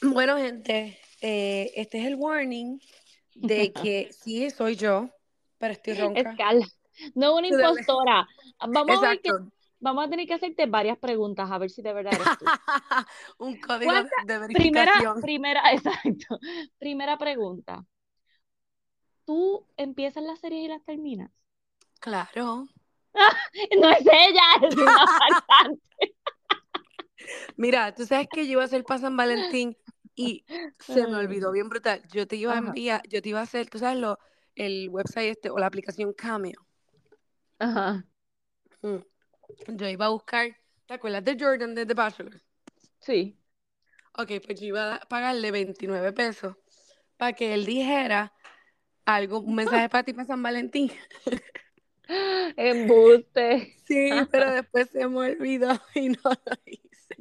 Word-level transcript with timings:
Bueno, 0.00 0.36
gente, 0.36 0.98
eh, 1.20 1.70
este 1.76 2.00
es 2.00 2.06
el 2.06 2.14
warning 2.16 2.78
de 3.34 3.72
que 4.06 4.10
sí, 4.12 4.50
soy 4.50 4.76
yo, 4.76 5.10
pero 5.58 5.72
estoy 5.72 5.94
ronca. 5.94 6.20
Escala. 6.20 6.66
No 7.14 7.36
una 7.36 7.48
impostora. 7.48 8.26
Vamos 8.68 9.02
a 9.02 9.08
ver 9.10 9.20
que 9.20 9.30
vamos 9.80 10.06
a 10.06 10.10
tener 10.10 10.26
que 10.26 10.34
hacerte 10.34 10.66
varias 10.66 10.98
preguntas 10.98 11.50
a 11.50 11.58
ver 11.58 11.70
si 11.70 11.82
de 11.82 11.92
verdad 11.92 12.12
eres 12.14 12.38
tú. 12.38 12.44
Un 13.38 13.60
código 13.60 13.90
¿Cuánta- 13.90 14.10
de 14.26 14.46
Primera, 14.46 14.92
verificación. 14.92 15.20
primera, 15.20 15.62
exacto. 15.72 16.38
Primera 16.78 17.18
pregunta. 17.18 17.84
¿Tú 19.24 19.66
empiezas 19.76 20.22
las 20.24 20.40
series 20.40 20.64
y 20.64 20.68
las 20.68 20.84
terminas? 20.84 21.30
Claro. 22.00 22.66
No 23.78 23.90
es 23.90 24.00
ella, 24.00 24.68
es 24.68 24.76
una 24.76 25.06
faltante. 25.06 26.16
Mira, 27.56 27.94
tú 27.94 28.04
sabes 28.04 28.26
que 28.30 28.46
yo 28.46 28.52
iba 28.52 28.62
a 28.62 28.64
hacer 28.66 28.84
para 28.84 29.00
San 29.00 29.16
Valentín 29.16 29.76
y 30.14 30.44
se 30.78 31.06
me 31.06 31.16
olvidó 31.16 31.52
bien 31.52 31.68
brutal. 31.68 32.02
Yo 32.12 32.26
te 32.26 32.36
iba 32.36 32.54
a 32.54 32.58
enviar, 32.58 33.02
yo 33.08 33.22
te 33.22 33.30
iba 33.30 33.40
a 33.40 33.42
hacer, 33.44 33.68
tú 33.68 33.78
sabes 33.78 33.98
lo, 33.98 34.18
el 34.54 34.88
website 34.90 35.30
este 35.32 35.50
o 35.50 35.58
la 35.58 35.66
aplicación 35.66 36.12
Cameo. 36.12 36.66
Ajá, 37.58 38.04
Mm. 38.82 38.98
Yo 39.68 39.88
iba 39.88 40.06
a 40.06 40.10
buscar, 40.10 40.56
¿te 40.86 40.94
acuerdas 40.94 41.24
de 41.24 41.36
Jordan 41.38 41.74
de 41.74 41.86
The 41.86 41.94
Bachelor? 41.94 42.40
sí. 43.00 43.36
Ok, 44.14 44.30
pues 44.44 44.60
yo 44.60 44.66
iba 44.66 44.96
a 44.96 45.00
pagarle 45.00 45.50
29 45.50 46.12
pesos 46.12 46.56
para 47.16 47.32
que 47.32 47.54
él 47.54 47.64
dijera 47.64 48.32
algo, 49.04 49.40
un 49.40 49.54
mensaje 49.54 49.88
para 49.88 50.04
ti 50.04 50.12
para 50.12 50.26
San 50.26 50.42
Valentín. 50.42 50.90
Embuste. 52.56 53.74
Sí, 53.86 54.10
pero 54.30 54.50
después 54.52 54.90
se 54.90 55.08
me 55.08 55.18
olvidó 55.18 55.80
y 55.94 56.10
no 56.10 56.18
lo 56.24 56.56
hice. 56.66 57.16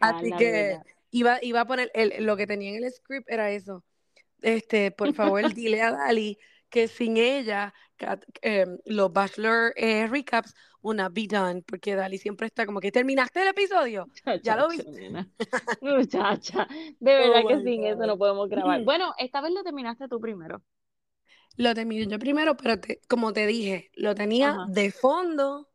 Así 0.00 0.30
que. 0.32 0.78
Iba, 1.14 1.38
iba 1.42 1.60
a 1.62 1.66
poner, 1.66 1.90
el, 1.94 2.24
lo 2.26 2.36
que 2.36 2.46
tenía 2.46 2.70
en 2.76 2.82
el 2.84 2.92
script 2.92 3.30
era 3.30 3.50
eso. 3.50 3.84
Este, 4.42 4.90
por 4.90 5.14
favor, 5.14 5.42
dile 5.54 5.80
a 5.82 5.92
Dali 5.92 6.38
que 6.68 6.88
sin 6.88 7.16
ella, 7.16 7.72
Kat- 7.96 8.24
em, 8.42 8.78
los 8.84 9.12
Bachelor 9.12 9.72
eh, 9.76 10.06
recaps, 10.08 10.54
una 10.82 11.08
be 11.08 11.26
done, 11.28 11.62
porque 11.62 11.94
Dali 11.94 12.18
siempre 12.18 12.46
está 12.48 12.66
como 12.66 12.80
que 12.80 12.90
terminaste 12.90 13.40
el 13.42 13.48
episodio. 13.48 14.10
Ya 14.42 14.56
lo 14.56 14.68
viste. 14.68 14.90
Muchacha, 15.80 16.66
de 17.00 17.14
verdad 17.14 17.42
Oh 17.44 17.48
que 17.48 17.56
my 17.56 17.62
sin 17.62 17.84
eso 17.84 18.06
no 18.06 18.18
podemos 18.18 18.48
grabar. 18.48 18.80
Bueno, 18.84 19.14
esta 19.18 19.40
vez 19.40 19.52
lo 19.52 19.62
terminaste 19.62 20.08
tú 20.08 20.20
primero. 20.20 20.62
Lo 21.56 21.72
terminé 21.74 22.06
yo 22.08 22.18
primero, 22.18 22.56
pero 22.56 22.80
te- 22.80 23.00
como 23.08 23.32
te 23.32 23.46
dije, 23.46 23.90
lo 23.94 24.14
tenía 24.14 24.50
Ajá. 24.50 24.66
de 24.68 24.90
fondo. 24.90 25.68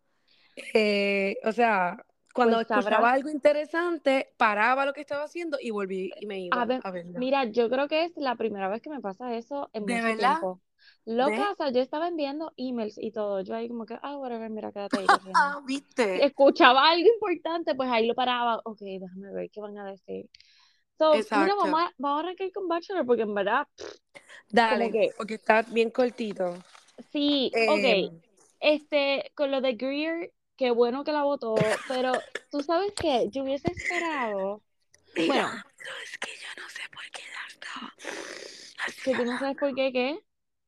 eh, 0.74 1.38
o 1.46 1.52
sea, 1.54 2.06
cuando 2.34 2.60
Pues 2.60 2.62
escuchaba 2.62 3.12
sabrás. 3.12 3.12
algo 3.12 3.30
interesante, 3.30 4.34
paraba 4.38 4.86
lo 4.86 4.94
que 4.94 5.02
estaba 5.02 5.24
haciendo 5.26 5.58
y 5.62 5.72
volví 5.72 6.16
y 6.20 6.26
me 6.26 6.40
iba 6.42 6.62
A 6.62 6.66
ver, 6.66 6.84
a 6.84 6.92
mira, 7.16 7.46
yo 7.46 7.70
creo 7.70 7.88
que 7.88 8.06
es 8.06 8.12
la 8.18 8.36
primera 8.36 8.68
vez 8.70 8.82
que 8.82 8.90
me 8.90 9.02
pasa 9.02 9.36
eso 9.36 9.70
en 9.74 9.88
¿De 9.88 9.90
mucho 9.90 10.14
verdad? 10.14 10.38
tiempo. 10.46 10.62
Loca, 11.06 11.54
sea, 11.56 11.72
yo 11.72 11.82
estaba 11.82 12.08
enviando 12.08 12.54
emails 12.58 12.98
y 12.98 13.12
todo. 13.12 13.42
Yo 13.42 13.56
ahí 13.56 13.68
como 13.68 13.86
que, 13.86 13.98
ah, 14.02 14.18
whatever, 14.18 14.50
mira, 14.50 14.72
quédate 14.72 14.98
ahí. 14.98 15.12
Ah, 15.34 15.60
¿viste? 15.66 16.06
escuchaba 16.16 16.90
algo 16.92 17.08
importante, 17.14 17.76
pues 17.76 17.90
ahí 17.92 18.08
lo 18.08 18.16
paraba. 18.16 18.62
Ok, 18.66 18.80
déjame 18.82 19.32
ver 19.34 19.50
qué 19.52 19.62
van 19.62 19.78
a 19.78 19.86
decir. 19.92 20.30
So, 21.00 21.28
mira, 21.34 21.56
Exacto. 21.56 21.56
vamos 21.56 21.82
a, 21.82 21.94
vamos 21.98 22.20
a 22.20 22.22
arrancar 22.26 22.52
con 22.54 22.68
Bachelor 22.68 23.06
porque 23.06 23.24
en 23.24 23.34
verdad, 23.36 23.68
Dale, 24.52 24.92
que, 24.92 25.16
porque 25.18 25.36
está 25.36 25.64
bien 25.64 25.90
cortito. 25.92 26.56
sí, 27.12 27.58
ok, 27.66 27.84
Eh, 27.84 28.10
este, 28.60 29.32
con 29.36 29.52
lo 29.52 29.62
de 29.62 29.74
Greer, 29.74 30.32
qué 30.60 30.72
bueno 30.72 31.04
que 31.06 31.12
la 31.14 31.24
votó, 31.24 31.82
pero 31.88 32.26
tú 32.52 32.62
sabes 32.64 32.94
que 33.00 33.30
yo 33.32 33.44
hubiese 33.44 33.72
esperado, 33.72 34.62
bueno, 35.26 35.48
no, 35.48 35.92
es 36.04 36.18
que 36.18 36.32
yo 36.42 36.62
no 36.62 36.70
sé 36.70 36.82
por 36.92 37.04
qué 37.12 37.22
estaba 37.48 37.94
así 38.86 39.02
que 39.04 39.16
tú 39.16 39.26
no 39.26 39.38
sabes 39.38 39.58
por 39.58 39.74
qué, 39.76 39.92
¿qué? 39.92 40.20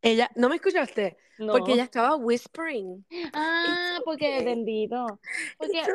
Ella, 0.01 0.29
¿no 0.35 0.49
me 0.49 0.55
escuchaste? 0.55 1.17
Porque 1.49 1.73
ella 1.73 1.83
No. 1.83 1.83
estaba 1.83 2.15
whispering. 2.15 3.05
Ah, 3.33 3.99
It's 3.99 4.05
porque 4.05 4.25
okay. 4.25 4.43
bendito. 4.43 5.19
Porque 5.57 5.77
It's 5.77 5.87
okay. 5.87 5.93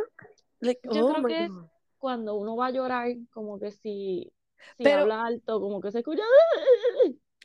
Like, 0.60 0.80
yo 0.84 1.04
oh 1.04 1.06
creo 1.06 1.24
que 1.26 1.44
es 1.46 1.52
God. 1.52 1.68
cuando 1.98 2.34
uno 2.36 2.56
va 2.56 2.66
a 2.66 2.70
llorar, 2.70 3.08
como 3.32 3.58
que 3.58 3.70
si, 3.72 4.32
si 4.78 4.84
Pero, 4.84 5.02
habla 5.02 5.24
alto, 5.26 5.60
como 5.60 5.80
que 5.80 5.90
se 5.92 5.98
escucha. 6.00 6.22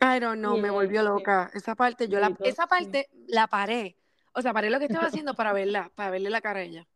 I 0.02 0.20
don't 0.20 0.40
know, 0.42 0.58
Y 0.58 0.62
me 0.62 0.70
volvió 0.70 1.04
loca. 1.04 1.50
Esa 1.54 1.76
parte, 1.76 2.08
yo 2.10 2.20
la, 2.20 2.38
esa 2.44 2.68
sí. 2.68 2.68
parte 2.68 3.10
la 3.28 3.48
paré. 3.48 3.98
O 4.34 4.42
sea, 4.42 4.54
paré 4.54 4.70
lo 4.70 4.80
que 4.80 4.86
estaba 4.86 5.08
haciendo 5.08 5.34
para 5.34 5.54
verla, 5.54 5.92
para 5.96 6.12
verle 6.12 6.30
la 6.30 6.42
cara 6.42 6.60
a 6.60 6.64
ella. 6.64 6.88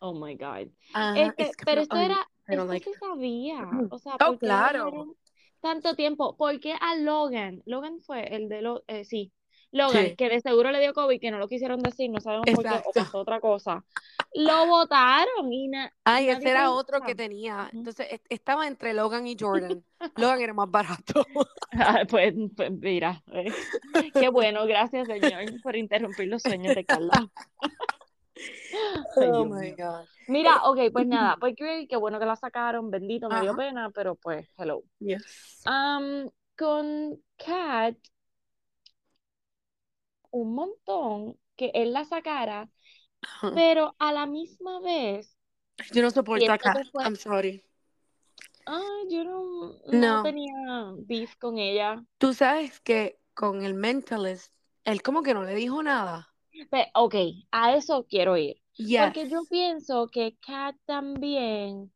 Oh 0.00 0.12
my 0.14 0.34
God. 0.36 0.68
Este, 1.14 1.42
es 1.42 1.56
que, 1.56 1.64
pero 1.64 1.80
esto 1.82 1.96
era, 1.96 2.16
esto 2.46 2.64
like 2.66 2.84
se 2.92 2.98
sabía. 2.98 3.68
O 3.90 3.98
sea, 3.98 4.14
Oh, 4.14 4.18
¿por 4.18 4.38
qué 4.38 4.46
claro. 4.46 5.16
tanto 5.60 5.94
tiempo? 5.94 6.36
¿Por 6.36 6.58
qué 6.60 6.74
a 6.80 6.96
Logan? 6.96 7.62
Logan 7.66 8.00
fue 8.00 8.34
el 8.34 8.48
de 8.48 8.62
lo, 8.62 8.82
eh, 8.88 9.04
sí, 9.04 9.32
Logan, 9.72 10.04
Sí, 10.08 10.16
que 10.16 10.28
de 10.28 10.40
seguro 10.40 10.70
le 10.70 10.80
dio 10.80 10.92
COVID, 10.92 11.18
que 11.18 11.30
no 11.30 11.38
lo 11.38 11.48
quisieron 11.48 11.80
decir, 11.80 12.10
no 12.10 12.20
sabemos 12.20 12.44
por 12.54 12.62
qué, 12.62 12.82
o 12.84 12.92
pasó 12.92 13.18
otra 13.20 13.40
cosa. 13.40 13.82
Lo 14.34 14.66
votaron 14.66 15.50
y, 15.52 15.68
na- 15.68 15.92
Ay, 16.04 16.28
ese 16.28 16.50
era 16.50 16.70
otro 16.70 17.00
que 17.00 17.14
tenía. 17.14 17.70
Entonces, 17.72 18.06
es- 18.10 18.20
estaba 18.28 18.66
entre 18.66 18.92
Logan 18.94 19.26
y 19.26 19.36
Jordan. 19.38 19.82
Logan 20.16 20.40
era 20.42 20.52
más 20.54 20.70
barato. 20.70 21.26
Ah, 21.72 22.02
Pues, 22.08 22.34
pues 22.54 22.70
mira, 22.70 23.22
eh, 23.32 23.50
qué 24.12 24.28
bueno, 24.28 24.66
gracias 24.66 25.06
Señor 25.06 25.60
por 25.62 25.74
interrumpir 25.76 26.28
los 26.28 26.42
sueños 26.42 26.74
de 26.74 26.84
Carla. 26.84 27.28
Oh 29.16 29.44
my. 29.44 29.70
God. 29.72 30.04
Mira, 30.28 30.52
Eh, 30.56 30.60
ok, 30.64 30.78
pues 30.92 31.06
nada, 31.06 31.36
pues 31.40 31.54
qué 31.56 31.96
bueno 31.96 32.18
que 32.18 32.26
la 32.26 32.36
sacaron, 32.36 32.90
bendito, 32.90 33.28
me 33.28 33.40
dio 33.40 33.56
pena, 33.56 33.90
pero 33.90 34.14
pues, 34.16 34.48
hello. 34.58 34.82
Yes. 34.98 35.62
Am, 35.64 36.28
con 36.56 37.18
Kat, 37.36 37.96
un 40.32 40.54
montón 40.56 41.38
que 41.56 41.72
él 41.74 41.92
la 41.94 42.04
sacara, 42.06 42.70
pero 43.54 43.96
a 43.98 44.12
la 44.12 44.26
misma 44.26 44.80
vez, 44.80 45.36
Yo 45.92 46.02
no 46.02 46.10
soporto 46.10 46.50
a 46.52 46.58
siento 46.58 46.64
Kat. 46.64 46.78
que 46.82 46.84
fue, 46.90 47.04
I'm 47.04 47.16
sorry. 47.16 47.64
ay, 48.66 49.06
yo 49.10 49.24
no, 49.24 49.74
no 49.86 50.18
No. 50.18 50.22
tenía 50.22 50.52
beef 50.98 51.36
con 51.36 51.58
ella. 51.58 52.04
Tú 52.18 52.32
sabes 52.32 52.80
que 52.80 53.18
con 53.34 53.62
el 53.64 53.74
mentalist, 53.74 54.50
él 54.84 55.02
como 55.02 55.22
que 55.22 55.34
no 55.34 55.44
le 55.44 55.54
dijo 55.54 55.82
nada. 55.82 56.34
Pe- 56.70 56.90
ok, 56.94 57.14
a 57.50 57.74
eso 57.76 58.06
quiero 58.08 58.36
ir. 58.36 58.56
Porque 58.94 59.28
yo 59.28 59.40
Yes. 59.40 59.48
pienso 59.48 60.08
que 60.08 60.36
Kat 60.46 60.76
también 60.86 61.92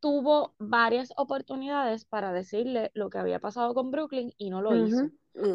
tuvo 0.00 0.54
varias 0.58 1.12
oportunidades 1.16 2.04
para 2.06 2.32
decirle 2.32 2.90
lo 2.94 3.10
que 3.10 3.18
había 3.18 3.40
pasado 3.40 3.74
con 3.74 3.90
Brooklyn 3.90 4.32
y 4.38 4.50
no 4.50 4.62
lo 4.62 4.76
hizo. 4.76 5.10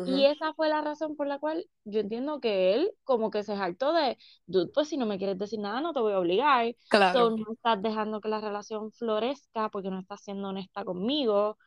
Y 0.06 0.26
esa 0.26 0.54
fue 0.54 0.68
la 0.70 0.82
razón 0.82 1.16
por 1.16 1.28
la 1.28 1.40
cual 1.40 1.66
yo 1.86 2.02
entiendo 2.02 2.40
que 2.42 2.74
él 2.74 2.92
como 3.06 3.32
que 3.32 3.44
se 3.44 3.54
hartó 3.54 3.94
de, 3.94 4.18
dude, 4.48 4.70
pues 4.74 4.90
si 4.90 4.98
no 4.98 5.06
me 5.06 5.18
quieres 5.18 5.38
decir 5.38 5.60
nada, 5.60 5.80
no 5.82 5.94
te 5.94 6.02
voy 6.02 6.14
a 6.14 6.20
obligar. 6.20 6.76
So, 7.02 7.30
Claro. 7.30 7.38
no 7.38 7.54
estás 7.54 7.82
dejando 7.82 8.20
que 8.22 8.28
la 8.30 8.42
relación 8.42 8.92
florezca 8.92 9.70
porque 9.70 9.90
no 9.90 10.00
estás 10.00 10.22
siendo 10.24 10.50
honesta 10.50 10.84
conmigo. 10.84 11.58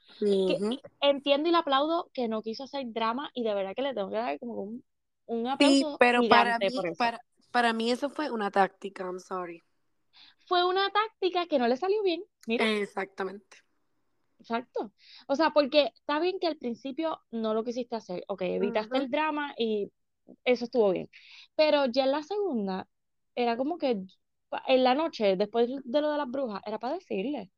Que 0.45 0.63
entiendo 1.01 1.49
y 1.49 1.53
le 1.53 1.59
aplaudo 1.59 2.11
que 2.13 2.29
no 2.29 2.43
quiso 2.43 2.65
hacer 2.65 2.85
drama 2.93 3.31
y 3.35 3.43
de 3.45 3.55
verdad 3.55 3.75
que 3.75 3.83
le 3.83 3.95
tengo 3.95 4.11
que 4.11 4.17
dar 4.17 4.39
como 4.39 4.55
un, 4.63 4.85
un 5.27 5.47
Sí, 5.59 5.87
aplauso 5.87 5.97
pero 5.99 6.27
para 6.29 6.59
mí, 6.59 6.87
para, 6.97 7.21
para 7.51 7.73
mí 7.73 7.91
eso 7.91 8.09
fue 8.11 8.31
una 8.31 8.51
táctica, 8.51 9.05
I'm 9.05 9.21
sorry. 9.21 9.63
Fue 10.47 10.65
una 10.65 10.89
táctica 10.91 11.47
que 11.47 11.59
no 11.59 11.69
le 11.69 11.77
salió 11.77 12.03
bien. 12.03 12.25
Mira. 12.47 12.75
Exactamente. 12.83 13.65
Exacto. 14.39 14.93
O 15.29 15.37
sea, 15.37 15.51
porque 15.51 15.93
está 15.95 16.21
bien 16.21 16.39
que 16.39 16.47
al 16.47 16.57
principio 16.57 17.21
no 17.31 17.55
lo 17.55 17.65
quisiste 17.65 17.97
hacer. 17.97 18.25
Ok, 18.29 18.43
evitaste 18.43 18.99
el 18.99 19.11
drama 19.11 19.55
y 19.59 19.91
eso 20.45 20.65
estuvo 20.65 20.91
bien. 20.93 21.11
Pero 21.55 21.87
ya 21.87 22.05
en 22.05 22.13
la 22.13 22.23
segunda, 22.23 22.89
era 23.35 23.57
como 23.57 23.79
que 23.79 24.03
en 24.69 24.85
la 24.85 24.95
noche, 24.95 25.37
después 25.37 25.69
de 25.85 26.01
lo 26.01 26.11
de 26.13 26.19
las 26.19 26.31
brujas, 26.31 26.63
era 26.67 26.79
para 26.79 26.95
decirle. 26.95 27.51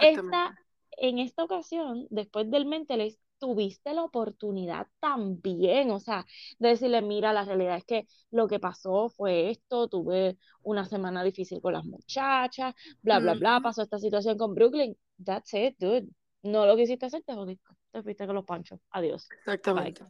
Esta, 0.00 0.54
en 0.98 1.18
esta 1.18 1.44
ocasión, 1.44 2.06
después 2.10 2.50
del 2.50 2.66
mentalist, 2.66 3.20
tuviste 3.38 3.94
la 3.94 4.04
oportunidad 4.04 4.86
también, 5.00 5.90
o 5.90 5.98
sea, 6.00 6.26
de 6.58 6.68
decirle, 6.70 7.00
mira, 7.02 7.32
la 7.32 7.44
realidad 7.44 7.76
es 7.76 7.84
que 7.84 8.06
lo 8.30 8.46
que 8.48 8.60
pasó 8.60 9.08
fue 9.08 9.50
esto, 9.50 9.88
tuve 9.88 10.36
una 10.62 10.84
semana 10.84 11.24
difícil 11.24 11.60
con 11.62 11.72
las 11.72 11.84
muchachas, 11.84 12.74
bla, 13.02 13.18
bla, 13.18 13.34
bla, 13.34 13.56
Ujú. 13.56 13.62
pasó 13.64 13.82
esta 13.82 13.98
situación 13.98 14.36
con 14.36 14.54
Brooklyn. 14.54 14.96
That's 15.24 15.54
it, 15.54 15.76
dude. 15.78 16.08
No 16.42 16.66
lo 16.66 16.76
quisiste 16.76 17.06
hacer, 17.06 17.22
te 17.22 17.34
jodiste. 17.34 17.74
Te 17.92 18.02
fuiste 18.02 18.26
con 18.26 18.34
los 18.34 18.44
panchos. 18.44 18.80
Adiós. 18.90 19.28
Bye. 19.28 19.38
Exactamente. 19.40 20.04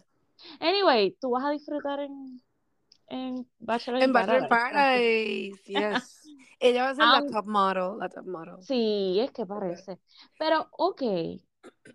Anyway, 0.61 1.17
tú 1.21 1.31
vas 1.31 1.45
a 1.45 1.51
disfrutar 1.51 2.01
en, 2.01 2.43
en 3.09 3.51
Bachelor 3.59 3.99
in 4.01 4.07
En 4.07 4.13
Bachelor 4.13 4.41
Paradise. 4.41 4.49
Paradise, 4.49 5.63
yes. 5.67 6.23
Ella 6.61 6.85
va 6.85 6.91
a 6.91 6.95
ser 6.95 7.07
la 7.07 7.21
Aun- 7.21 7.33
top 7.33 7.47
model, 7.47 7.99
la 7.99 8.09
top 8.09 8.27
model. 8.27 8.57
sí, 8.61 9.19
es 9.21 9.31
que 9.33 9.47
parece. 9.47 9.99
Pero, 10.39 10.69
ok, 10.73 11.03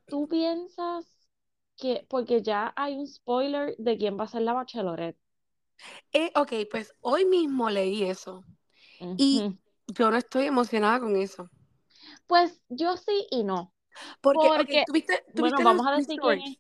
¿tú 0.08 0.28
piensas 0.28 1.06
que, 1.78 2.06
porque 2.10 2.42
ya 2.42 2.74
hay 2.76 2.96
un 2.96 3.08
spoiler 3.08 3.76
de 3.78 3.98
quién 3.98 4.18
va 4.20 4.26
a 4.26 4.28
ser 4.28 4.42
la 4.42 4.54
Bachelorette? 4.54 5.18
Eh, 6.14 6.32
ok, 6.36 6.54
pues 6.72 6.94
hoy 7.02 7.26
mismo 7.26 7.70
leí 7.70 8.04
eso 8.04 8.44
y 9.18 9.44
yo 9.88 10.12
no 10.12 10.18
estoy 10.18 10.46
emocionada 10.46 11.00
con 11.00 11.16
eso. 11.16 11.50
Pues 12.28 12.62
yo 12.70 12.98
sí 12.98 13.28
y 13.32 13.44
no. 13.44 13.74
Porque, 14.22 14.84
¿tuviste, 14.86 15.24
Bueno, 15.34 15.58
tuviste 15.58 15.64
vamos 15.64 15.86
los 15.86 15.94
a 15.94 15.98
decir 15.98 16.20
stories? 16.20 16.50
es. 16.50 16.58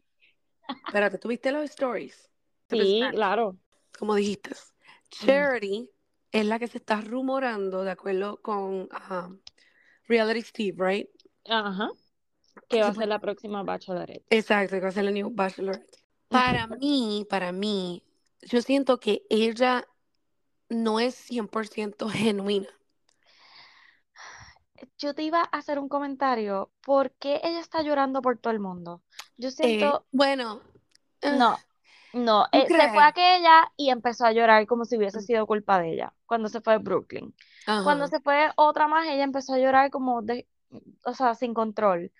Espérate, 0.88 1.18
¿tuviste 1.18 1.52
los 1.52 1.64
stories? 1.66 2.30
Sí, 2.70 3.02
claro. 3.12 3.58
Como 3.98 4.16
dijiste. 4.16 4.52
Charity 5.10 5.90
es 6.32 6.46
la 6.46 6.60
que 6.60 6.68
se 6.68 6.80
está 6.80 7.00
rumorando 7.02 7.84
de 7.84 7.92
acuerdo 7.92 8.42
con 8.42 8.90
ajá, 8.92 9.32
Reality 10.08 10.42
Steve, 10.42 10.76
right? 10.78 11.10
Ajá. 11.48 11.90
Que 12.68 12.82
va 12.82 12.90
a 12.90 12.94
ser 12.94 13.08
la 13.08 13.20
próxima 13.20 13.64
Bachelorette. 13.64 14.26
Exacto, 14.30 14.76
que 14.76 14.82
va 14.82 14.90
a 14.90 14.92
ser 14.92 15.04
la 15.06 15.12
new 15.12 15.30
Bachelorette. 15.30 16.04
Para 16.28 16.68
mí, 16.68 17.26
para 17.30 17.52
mí, 17.52 18.04
yo 18.42 18.62
siento 18.62 19.00
que 19.00 19.24
ella 19.30 19.88
no 20.70 21.00
es 21.00 21.16
100% 21.16 22.10
genuina. 22.10 22.70
Yo 24.98 25.14
te 25.14 25.24
iba 25.24 25.42
a 25.42 25.58
hacer 25.58 25.80
un 25.80 25.90
comentario. 25.90 26.72
¿Por 26.84 27.12
qué 27.12 27.40
ella 27.44 27.60
está 27.60 27.82
llorando 27.82 28.22
por 28.22 28.38
todo 28.38 28.52
el 28.54 28.60
mundo? 28.60 29.02
Yo 29.38 29.50
Eh, 29.50 29.52
siento, 29.52 30.06
bueno, 30.12 30.62
ah, 31.24 31.38
no, 31.38 31.58
no, 32.14 32.46
¿tú 32.52 32.58
eh, 32.58 32.68
se 32.68 32.90
fue 32.90 33.04
aquella 33.04 33.72
y 33.78 33.90
empezó 33.90 34.26
a 34.26 34.32
llorar 34.32 34.66
como 34.68 34.86
si 34.86 34.98
hubiese 34.98 35.22
sido 35.22 35.46
culpa 35.46 35.80
de 35.80 35.94
ella 35.94 36.14
cuando 36.26 36.50
se 36.50 36.62
fue 36.62 36.74
a 36.74 36.78
Brooklyn. 36.78 37.34
Cuando 37.84 38.08
se 38.08 38.20
fue 38.20 38.50
otra 38.56 38.88
más, 38.88 39.08
ella 39.08 39.24
empezó 39.24 39.54
a 39.54 39.60
llorar 39.60 39.90
como 39.92 40.22
de, 40.22 40.48
o 41.04 41.14
sea, 41.14 41.36
sin 41.36 41.54
control. 41.54 42.12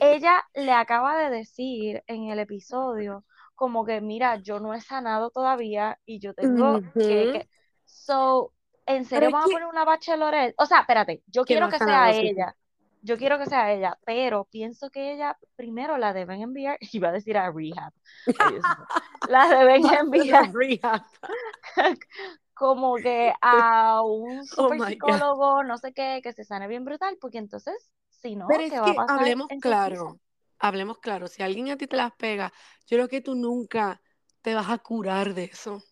Ella 0.00 0.42
le 0.54 0.72
acaba 0.72 1.18
de 1.18 1.30
decir 1.30 2.02
en 2.06 2.28
el 2.30 2.38
episodio 2.38 3.24
como 3.54 3.84
que, 3.84 4.00
mira, 4.00 4.36
yo 4.36 4.58
no 4.60 4.72
he 4.74 4.80
sanado 4.80 5.30
todavía 5.30 5.98
y 6.06 6.18
yo 6.18 6.34
tengo 6.34 6.80
que, 6.98 7.28
que... 7.30 7.48
So, 7.84 8.54
¿en 8.86 9.04
serio 9.04 9.30
van 9.30 9.42
a 9.44 9.46
poner 9.46 9.66
una 9.66 9.84
bachilorette? 9.84 10.54
O 10.58 10.66
sea, 10.66 10.80
espérate, 10.80 11.22
yo 11.26 11.44
quiero 11.44 11.68
que 11.68 11.78
sea 11.78 12.12
ella. 12.12 12.54
Yo 13.02 13.16
quiero 13.16 13.38
que 13.38 13.46
sea 13.46 13.72
ella, 13.72 13.98
pero 14.04 14.44
pienso 14.44 14.90
que 14.90 15.14
ella 15.14 15.38
primero 15.56 15.96
la 15.96 16.12
deben 16.12 16.42
enviar, 16.42 16.76
iba 16.92 17.08
a 17.08 17.12
decir 17.12 17.38
a 17.38 17.50
rehab. 17.50 17.92
La 19.30 19.48
deben 19.48 19.86
enviar 19.86 20.52
rehab. 20.52 21.02
como 22.60 22.96
que 22.96 23.32
a 23.40 24.02
un 24.02 24.42
Oh 24.42 24.68
super 24.68 24.80
psicólogo, 24.82 25.64
no 25.64 25.78
sé 25.78 25.94
qué, 25.94 26.20
que 26.22 26.34
se 26.34 26.44
sane 26.44 26.68
bien 26.68 26.84
brutal, 26.84 27.16
porque 27.18 27.38
entonces, 27.38 27.90
si 28.10 28.36
no, 28.36 28.48
Pero 28.48 28.62
es 28.62 28.70
¿qué 28.70 28.80
va 28.80 28.90
a 28.90 28.94
pasar 28.94 29.20
hablemos 29.20 29.48
claro, 29.60 30.20
hablemos 30.58 30.98
claro. 30.98 31.26
Si 31.26 31.42
alguien 31.42 31.70
a 31.70 31.78
ti 31.78 31.86
te 31.86 31.96
las 31.96 32.12
pega, 32.12 32.52
yo 32.86 32.98
creo 32.98 33.08
que 33.08 33.22
tú 33.22 33.34
nunca 33.34 34.02
te 34.42 34.54
vas 34.54 34.68
a 34.68 34.76
curar 34.76 35.32
de 35.32 35.44
eso. 35.44 35.82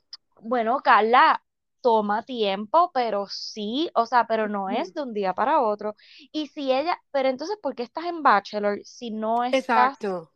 Bueno, 0.43 0.81
Carla, 0.81 1.43
toma 1.81 2.23
tiempo, 2.25 2.91
pero 2.95 3.27
sí, 3.29 3.91
o 3.95 4.07
sea, 4.07 4.27
pero 4.27 4.49
no 4.49 4.71
es 4.71 4.95
de 4.95 5.03
un 5.03 5.15
día 5.15 5.35
para 5.35 5.61
otro. 5.63 5.95
Y 6.33 6.49
si 6.49 6.73
ella, 6.73 6.99
pero 7.11 7.29
entonces, 7.29 7.59
¿por 7.63 7.75
qué 7.75 7.83
estás 7.85 8.05
en 8.07 8.23
Bachelor 8.23 8.81
si 8.85 9.11
no 9.11 9.45
estás 9.45 9.99
Exacto. 9.99 10.33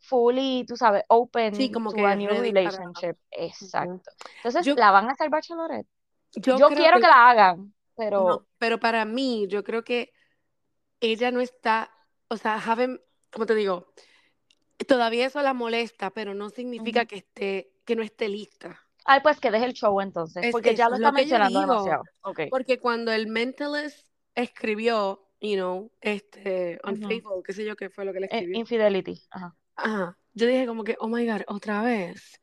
fully, 0.00 0.64
tú 0.66 0.76
sabes, 0.76 1.04
Sí, 1.52 1.70
open 1.70 1.70
como 1.70 1.92
to 1.92 1.96
que 1.96 2.02
a 2.06 2.16
new 2.16 2.34
para. 2.62 2.80
relationship? 2.82 3.16
Exacto. 3.30 4.10
Entonces, 4.36 4.66
Yo, 4.66 4.74
¿la 4.74 4.90
van 4.92 5.08
a 5.08 5.12
hacer 5.12 5.30
Bachelorette? 5.30 5.88
yo 6.36 6.74
quiero 6.74 7.00
que 7.00 7.00
que 7.00 7.06
la 7.08 7.30
hagan, 7.30 7.74
pero 7.96 8.20
no, 8.24 8.46
pero 8.58 8.80
para 8.80 9.04
mí, 9.04 9.46
yo 9.48 9.64
creo 9.64 9.84
que 9.84 10.12
ella 11.00 11.30
no 11.30 11.40
está, 11.40 11.92
o 12.28 12.36
sea, 12.36 12.58
haven't- 12.60 13.02
como 13.32 13.46
te 13.46 13.54
digo, 13.54 13.92
todavía 14.88 15.26
eso 15.26 15.42
la 15.42 15.54
molesta, 15.54 16.10
pero 16.12 16.34
no 16.34 16.50
significa 16.50 17.06
que 17.06 17.16
esté, 17.18 17.72
que 17.86 17.96
no 17.96 18.02
esté 18.02 18.28
lista. 18.28 18.80
Ay, 19.04 19.20
pues 19.22 19.40
que 19.40 19.50
deje 19.50 19.64
el 19.66 19.72
show 19.74 20.00
entonces, 20.00 20.44
Es 20.44 20.52
porque 20.52 20.74
ya 20.74 20.88
lo 20.88 20.94
es 20.96 21.00
está 21.00 21.10
lo 21.10 21.16
que 21.16 21.22
yo 21.22 21.36
mencionando 21.36 21.60
digo. 21.60 21.72
demasiado. 21.72 22.04
Ok. 22.22 22.40
Porque 22.50 22.78
cuando 22.78 23.12
el 23.12 23.26
mentalist 23.26 24.06
escribió, 24.34 25.26
you 25.40 25.54
know, 25.56 25.90
este, 26.00 26.78
unfaithful, 26.84 27.42
qué 27.44 27.52
sé 27.52 27.64
yo 27.64 27.76
qué 27.76 27.90
fue 27.90 28.04
lo 28.04 28.12
que 28.12 28.20
le 28.20 28.26
Eh, 28.26 28.30
escribió. 28.36 28.58
infidelity. 28.58 29.22
Ajá. 29.30 29.56
Ajá. 29.76 30.18
Yo 30.34 30.46
dije 30.46 30.66
como 30.66 30.84
que, 30.84 30.96
oh 31.00 31.08
my 31.08 31.26
God, 31.26 31.42
otra 31.48 31.82
vez. 31.82 32.40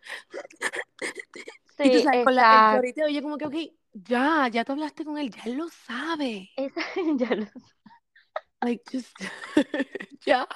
Y 1.79 1.89
tú 1.91 1.99
Sí, 1.99 2.03
sabes, 2.03 2.25
con 2.25 2.35
la, 2.35 2.81
el 2.83 3.13
yo 3.13 3.21
como 3.21 3.37
que, 3.37 3.45
ok, 3.45 3.55
ya, 3.93 4.47
ya 4.51 4.65
tú 4.65 4.73
hablaste 4.73 5.05
con 5.05 5.17
él, 5.17 5.29
ya 5.29 5.43
él 5.45 5.53
lo 5.57 5.69
sabe. 5.69 6.49
Esa- 6.57 6.81
ya 7.17 7.35
lo 7.35 7.45
sé. 7.45 7.51
Like, 8.63 8.81
just, 8.91 9.15
ya, 10.25 10.47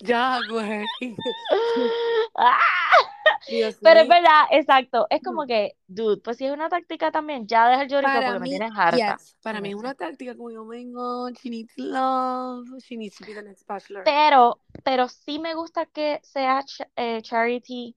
ya, 0.00 0.40
güey. 0.50 0.84
¡Ah! 2.36 3.11
Dios 3.48 3.76
Pero 3.82 4.00
es 4.00 4.08
verdad, 4.08 4.42
exacto. 4.50 5.06
Es 5.10 5.22
como 5.22 5.42
Mm. 5.42 5.46
que, 5.46 5.76
dude, 5.86 6.20
pues 6.22 6.36
si 6.36 6.46
es 6.46 6.52
una 6.52 6.68
táctica 6.68 7.10
también, 7.10 7.46
ya 7.46 7.68
deja 7.68 7.82
el 7.82 7.88
Para 8.02 8.24
porque 8.24 8.40
me 8.40 8.44
mí, 8.44 8.50
tienes 8.50 8.72
harta 8.76 9.16
yes, 9.16 9.36
para 9.42 9.60
mí 9.60 9.70
es 9.70 9.74
una 9.74 9.94
táctica 9.94 10.34
como, 10.36 10.48
oh 10.60 10.64
my 10.64 10.84
God, 10.92 11.34
she 11.42 11.50
needs 11.50 11.72
love, 11.76 12.66
she 12.80 12.96
needs 12.96 13.16
to 13.16 13.24
be 13.24 13.34
the 13.34 13.42
next 13.42 13.66
bachelor. 13.66 14.04
Pero, 14.04 14.58
pero 14.82 15.08
sí 15.08 15.38
me 15.38 15.54
gusta 15.54 15.86
que 15.86 16.20
sea 16.22 16.60
Ch- 16.62 16.88
eh, 16.96 17.22
Charity. 17.22 17.94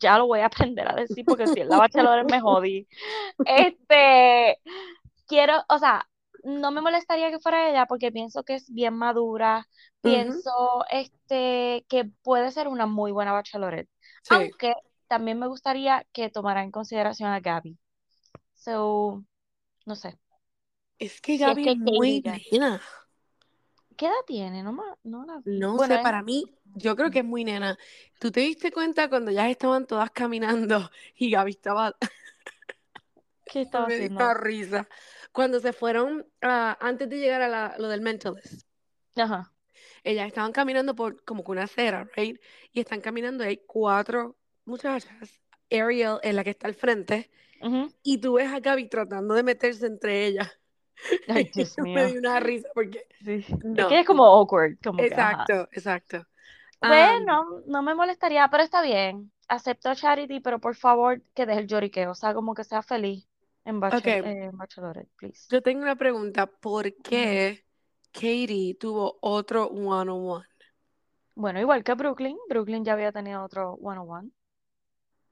Ya 0.00 0.18
lo 0.18 0.26
voy 0.26 0.40
a 0.40 0.46
aprender 0.68 0.88
a 0.88 0.94
decir 0.94 1.26
porque 1.26 1.46
si 1.48 1.60
es 1.60 1.66
la 1.66 1.78
bachelor 1.78 2.24
me 2.30 2.40
jodí. 2.40 2.86
Este, 3.44 4.60
quiero, 5.26 5.54
o 5.68 5.78
sea, 5.78 6.08
no 6.46 6.70
me 6.72 6.80
molestaría 6.82 7.30
que 7.30 7.40
fuera 7.40 7.68
ella 7.70 7.86
porque 7.86 8.12
pienso 8.12 8.44
que 8.44 8.54
es 8.56 8.72
bien 8.72 8.94
madura, 8.94 9.66
pienso 10.02 10.84
este 10.90 11.84
que 11.88 12.06
puede 12.22 12.52
ser 12.52 12.68
una 12.68 12.86
muy 12.86 13.12
buena 13.12 13.32
bachelorette, 13.32 13.90
Sí. 14.22 14.36
aunque 14.36 14.74
también 15.08 15.38
me 15.38 15.48
gustaría 15.48 16.06
que 16.12 16.30
tomara 16.30 16.62
en 16.62 16.70
consideración 16.72 17.30
a 17.30 17.40
Gaby. 17.40 17.78
So, 18.56 19.24
no 19.86 19.96
sé, 19.96 20.18
Es 20.98 21.20
que 21.22 21.38
si 21.38 21.50
es 21.50 21.58
Gaby 21.58 21.60
que 21.60 21.70
es 21.72 21.78
muy 21.78 22.20
nena. 22.22 22.80
¿Qué 23.96 24.06
edad 24.06 24.14
tiene? 24.26 24.62
No, 24.62 24.72
no 25.04 25.24
la. 25.24 25.42
No 25.44 25.78
Bueno, 25.78 25.94
sé, 25.94 26.00
es 26.02 26.02
para 26.02 26.22
mí, 26.22 26.44
yo 26.74 26.96
creo 26.96 27.10
que 27.10 27.20
es 27.20 27.24
muy 27.24 27.44
nena. 27.44 27.78
¿Tú 28.18 28.32
te 28.32 28.40
diste 28.40 28.72
cuenta 28.72 29.08
cuando 29.08 29.30
ya 29.30 29.48
estaban 29.48 29.86
todas 29.86 30.10
caminando 30.10 30.90
y 31.16 31.30
Gaby 31.30 31.52
estaba, 31.52 31.96
¿qué 33.48 33.62
estaba 33.62 33.86
me 33.86 33.88
haciendo? 33.88 34.20
una 34.22 34.34
risa, 34.34 34.88
cuando 35.32 35.60
se 35.60 35.72
fueron, 35.72 36.26
ah, 36.42 36.76
antes 36.80 37.08
de 37.08 37.18
llegar 37.18 37.42
a 37.42 37.48
la- 37.48 37.76
lo 37.78 37.88
del 37.88 38.00
mentalist, 38.00 38.62
Ajá. 39.16 39.52
ellas 40.04 40.26
estaban 40.26 40.52
caminando 40.52 40.94
por 40.94 41.22
como 41.24 41.44
que 41.44 41.50
una 41.52 41.64
acera, 41.64 42.08
right? 42.16 42.40
Y 42.72 42.80
están 42.80 43.00
caminando 43.00 43.44
y 43.44 43.48
hay 43.48 43.56
cuatro 43.66 44.36
muchachas, 44.64 45.40
Ariel 45.70 46.18
es 46.22 46.34
la 46.34 46.44
que 46.44 46.50
está 46.50 46.68
al 46.68 46.74
frente, 46.74 47.30
Ujú. 47.60 47.90
y 48.02 48.18
tú 48.20 48.34
ves 48.34 48.52
a 48.52 48.60
Gaby 48.60 48.88
tratando 48.88 49.34
de 49.34 49.42
meterse 49.44 49.86
entre 49.86 50.26
ellas. 50.26 50.48
Ay, 51.28 51.50
Dios 51.54 51.78
me 51.92 52.04
mío. 52.04 52.06
dio 52.06 52.18
una 52.20 52.40
risa 52.40 52.68
porque, 52.74 53.06
Sí. 53.24 53.44
Es 53.76 53.86
no, 53.86 53.86
que 53.86 54.00
es 54.00 54.06
como 54.06 54.24
awkward, 54.24 54.78
como 54.82 55.06
que, 55.06 55.14
ajá. 55.16 55.46
exacto, 55.46 55.68
exacto. 55.72 56.26
Pues 56.86 57.06
Am, 57.06 57.42
no, 57.66 57.82
me 57.82 57.94
molestaría, 57.94 58.48
pero 58.48 58.62
está 58.62 58.82
bien. 58.82 59.30
Acepto 59.48 59.90
a 59.90 59.94
Charity, 59.96 60.40
pero 60.40 60.60
por 60.60 60.74
favor 60.76 61.22
que 61.34 61.46
deje 61.46 61.60
el 61.60 61.66
lloriqueo, 61.68 62.10
o 62.12 62.14
sea, 62.14 62.34
como 62.34 62.54
que 62.54 62.64
sea 62.64 62.82
feliz 62.82 63.28
en, 63.66 63.80
bachel 63.80 64.20
ok, 64.20 64.26
en 64.26 64.56
Bachelorette, 64.56 65.10
please. 65.16 65.46
yo 65.50 65.60
tengo 65.60 65.82
una 65.82 65.96
pregunta. 65.96 66.46
¿Por 66.46 66.94
qué 67.02 67.64
Katie 68.12 68.76
tuvo 68.78 69.18
otro 69.20 69.66
one-on-one? 69.66 70.46
Bueno, 71.34 71.60
igual 71.60 71.82
que 71.82 71.94
Brooklyn, 71.94 72.38
Brooklyn 72.48 72.84
ya 72.84 72.92
había 72.92 73.10
tenido 73.10 73.42
otro 73.42 73.72
one-on-one. 73.74 74.30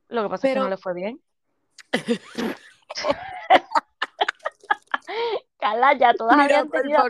Lo 0.08 0.24
que 0.24 0.28
pasa 0.28 0.48
es 0.48 0.54
que 0.54 0.60
no 0.60 0.68
le 0.68 0.76
fue 0.76 0.94
bien. 0.94 1.22
Carla, 5.58 5.96
ya 5.96 6.12
todas 6.14 6.36
mira 6.36 6.58
habían 6.58 6.70
tenido, 6.70 7.04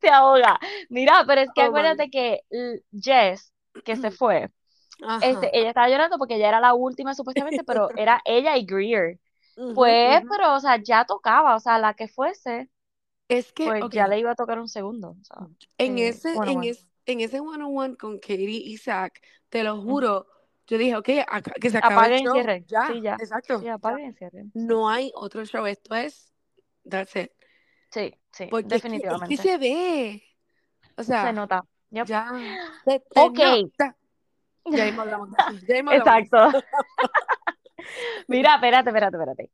se 0.00 0.08
ahoga. 0.10 0.58
Mira, 0.88 1.24
pero 1.26 1.42
es 1.42 1.50
que 1.54 1.62
Oh 1.62 1.66
acuérdate 1.66 2.10
que 2.10 2.40
Jess, 2.92 3.52
que 3.84 3.96
se 3.96 4.10
fue. 4.10 4.50
Este, 5.22 5.56
ella 5.58 5.68
estaba 5.68 5.88
llorando 5.88 6.18
porque 6.18 6.38
ya 6.38 6.48
era 6.48 6.60
la 6.60 6.74
última 6.74 7.14
supuestamente, 7.14 7.64
pero 7.64 7.88
era 7.96 8.20
ella 8.24 8.56
y 8.56 8.64
Greer. 8.64 9.18
Pues, 9.74 10.22
pero, 10.30 10.54
o 10.54 10.60
sea, 10.60 10.76
ya 10.82 11.04
tocaba, 11.04 11.54
o 11.56 11.60
sea, 11.60 11.78
la 11.78 11.94
que 11.94 12.08
fuese, 12.08 12.70
Es 13.28 13.52
que, 13.52 13.66
pues 13.66 13.84
ya 13.90 14.08
le 14.08 14.18
iba 14.18 14.30
a 14.30 14.34
tocar 14.34 14.58
un 14.58 14.68
segundo, 14.68 15.10
o 15.20 15.24
sea, 15.24 15.46
en 15.78 15.98
eh, 15.98 16.08
ese, 16.08 16.30
one 16.30 16.38
on 16.38 16.48
en 16.48 16.58
one. 16.58 16.68
es- 16.68 16.88
en 17.04 17.20
ese 17.20 17.40
one-on-one 17.40 17.96
con 17.96 18.18
Katie 18.18 18.48
y 18.64 18.76
Zach, 18.78 19.12
te 19.48 19.64
lo 19.64 19.80
juro, 19.82 20.26
yo 20.68 20.78
dije, 20.78 20.96
ok, 20.96 21.08
acá- 21.26 21.52
que 21.60 21.68
se 21.68 21.78
acabe 21.78 21.94
el 21.94 21.98
Apaguen 22.00 22.20
y 22.20 22.24
show. 22.24 22.32
cierren. 22.34 22.66
Ya, 22.66 22.86
Sí, 22.86 23.00
ya. 23.02 23.14
exacto. 23.14 23.58
Sí, 23.58 23.64
ya. 23.64 23.74
apaguen 23.74 24.14
cierren. 24.14 24.50
No 24.54 24.88
hay 24.88 25.10
otro 25.16 25.44
show. 25.44 25.66
Esto 25.66 25.94
es, 25.96 26.32
that's 26.88 27.16
it. 27.16 27.30
sí, 27.90 28.14
sí, 28.30 28.46
Porque 28.50 28.76
es 28.76 28.82
que, 28.82 28.88
es 28.88 28.92
que 28.92 28.98
definitivamente. 28.98 29.36
se 29.36 29.58
ve. 29.58 30.22
O 30.96 31.02
Se 31.02 31.08
sea, 31.08 31.32
nota. 31.32 31.64
Yep. 31.90 32.06
ya 32.06 32.30
se 32.84 33.02
Ok. 33.16 33.38
nota. 33.38 33.96
Ya 34.64 34.84
mismo 34.86 35.02
hablamos 35.02 35.30
de 35.30 35.36
eso. 35.38 35.66
Ya 35.66 35.74
mismo 35.74 35.90
hablamos 35.90 36.30
de 36.30 36.30
Exacto. 36.30 36.64
Mira, 38.28 38.54
espérate, 38.54 38.90
espérate, 38.90 39.16
espérate. 39.16 39.50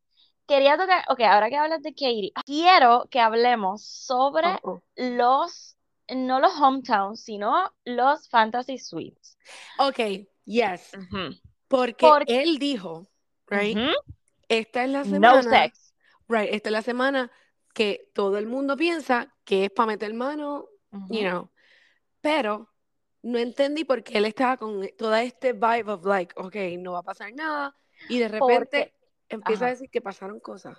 Quería 0.46 0.76
tocar, 0.78 1.04
ok, 1.08 1.20
ahora 1.20 1.48
que 1.50 1.56
hablas 1.56 1.82
de 1.82 1.90
Katie, 1.92 2.32
quiero 2.44 3.06
que 3.10 3.20
hablemos 3.20 3.84
sobre 3.84 4.48
Oh, 4.62 4.70
oh. 4.72 4.82
los, 4.96 5.76
no 6.08 6.40
los 6.40 6.58
hometowns, 6.58 7.22
sino 7.22 7.70
los 7.84 8.28
fantasy 8.30 8.78
suites. 8.78 9.36
Ok, 9.78 10.26
yes. 10.44 10.92
Porque 11.68 12.06
Por- 12.06 12.24
él 12.26 12.58
dijo, 12.58 13.06
right, 13.48 13.76
esta 14.48 14.84
es 14.84 14.90
la 14.90 14.98
No 15.00 15.04
semana, 15.04 15.42
sex. 15.42 15.94
right, 16.28 16.48
esta 16.52 16.68
es 16.70 16.72
la 16.72 16.82
semana 16.82 17.30
que 17.74 18.10
todo 18.14 18.38
el 18.38 18.46
mundo 18.46 18.76
piensa 18.76 19.34
que 19.44 19.66
es 19.66 19.70
para 19.70 19.88
meter 19.88 20.12
mano 20.14 20.66
you 21.10 21.20
know. 21.20 21.50
Pero 22.22 22.70
no 23.22 23.38
entendí 23.38 23.84
por 23.84 24.02
qué 24.02 24.18
él 24.18 24.24
estaba 24.24 24.56
con 24.56 24.88
toda 24.96 25.22
este 25.22 25.52
vibe 25.52 25.92
of 25.92 26.04
like, 26.04 26.34
ok, 26.36 26.56
no 26.78 26.92
va 26.92 27.00
a 27.00 27.02
pasar 27.02 27.32
nada. 27.32 27.76
Y 28.08 28.18
de 28.18 28.28
repente 28.28 28.94
empieza 29.28 29.66
a 29.66 29.70
decir 29.70 29.90
que 29.90 30.00
pasaron 30.00 30.40
cosas. 30.40 30.78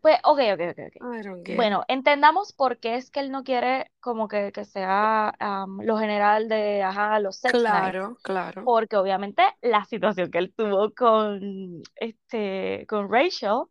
Pues, 0.00 0.18
ok, 0.24 0.40
ok, 0.54 0.60
ok, 0.70 0.78
ok. 1.00 1.56
Bueno, 1.56 1.84
entendamos 1.88 2.52
por 2.52 2.78
qué 2.78 2.96
es 2.96 3.10
que 3.10 3.20
él 3.20 3.30
no 3.30 3.44
quiere 3.44 3.90
como 4.00 4.28
que, 4.28 4.52
que 4.52 4.64
sea 4.64 5.34
lo 5.80 5.98
general 5.98 6.48
de, 6.48 6.82
ajá, 6.82 7.18
los 7.20 7.36
sex 7.36 7.58
Claro, 7.58 8.16
claro. 8.22 8.64
Porque 8.64 8.96
obviamente 8.96 9.42
la 9.60 9.84
situación 9.84 10.30
que 10.30 10.38
él 10.38 10.52
tuvo 10.56 10.92
con, 10.94 11.82
este, 11.96 12.86
con 12.88 13.10
Rachel, 13.10 13.64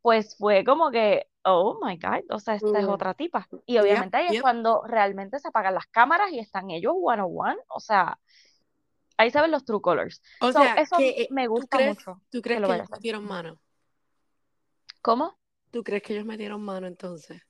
pues 0.00 0.36
fue 0.36 0.64
como 0.64 0.90
que, 0.90 1.28
oh 1.44 1.78
my 1.82 1.98
God, 1.98 2.24
o 2.30 2.38
sea, 2.38 2.54
esta 2.54 2.78
es 2.78 2.86
mm. 2.86 2.90
otra 2.90 3.14
tipa. 3.14 3.46
Y 3.66 3.78
obviamente 3.78 4.16
ahí 4.16 4.36
es 4.36 4.42
cuando 4.42 4.82
realmente 4.86 5.38
se 5.38 5.48
apagan 5.48 5.74
las 5.74 5.86
cámaras 5.86 6.30
y 6.32 6.38
están 6.38 6.70
ellos 6.70 6.94
one 6.96 7.22
on 7.22 7.32
one, 7.34 7.58
o 7.68 7.80
sea, 7.80 8.18
ahí 9.16 9.30
se 9.30 9.40
ven 9.40 9.50
los 9.50 9.64
true 9.64 9.80
colors. 9.80 10.22
O 10.40 10.52
sea, 10.52 10.74
eso 10.74 10.96
eh, 10.98 11.28
me 11.30 11.46
gusta 11.46 11.78
mucho. 11.78 12.20
¿Tú 12.30 12.40
crees 12.40 12.60
que, 12.60 12.74
ellos 12.74 12.90
metieron 12.90 13.24
mano? 13.24 13.58
¿Cómo? 15.02 15.38
¿Tú 15.74 15.82
crees 15.82 16.04
que 16.04 16.12
ellos 16.12 16.24
metieron 16.24 16.62
mano 16.62 16.86
entonces? 16.86 17.42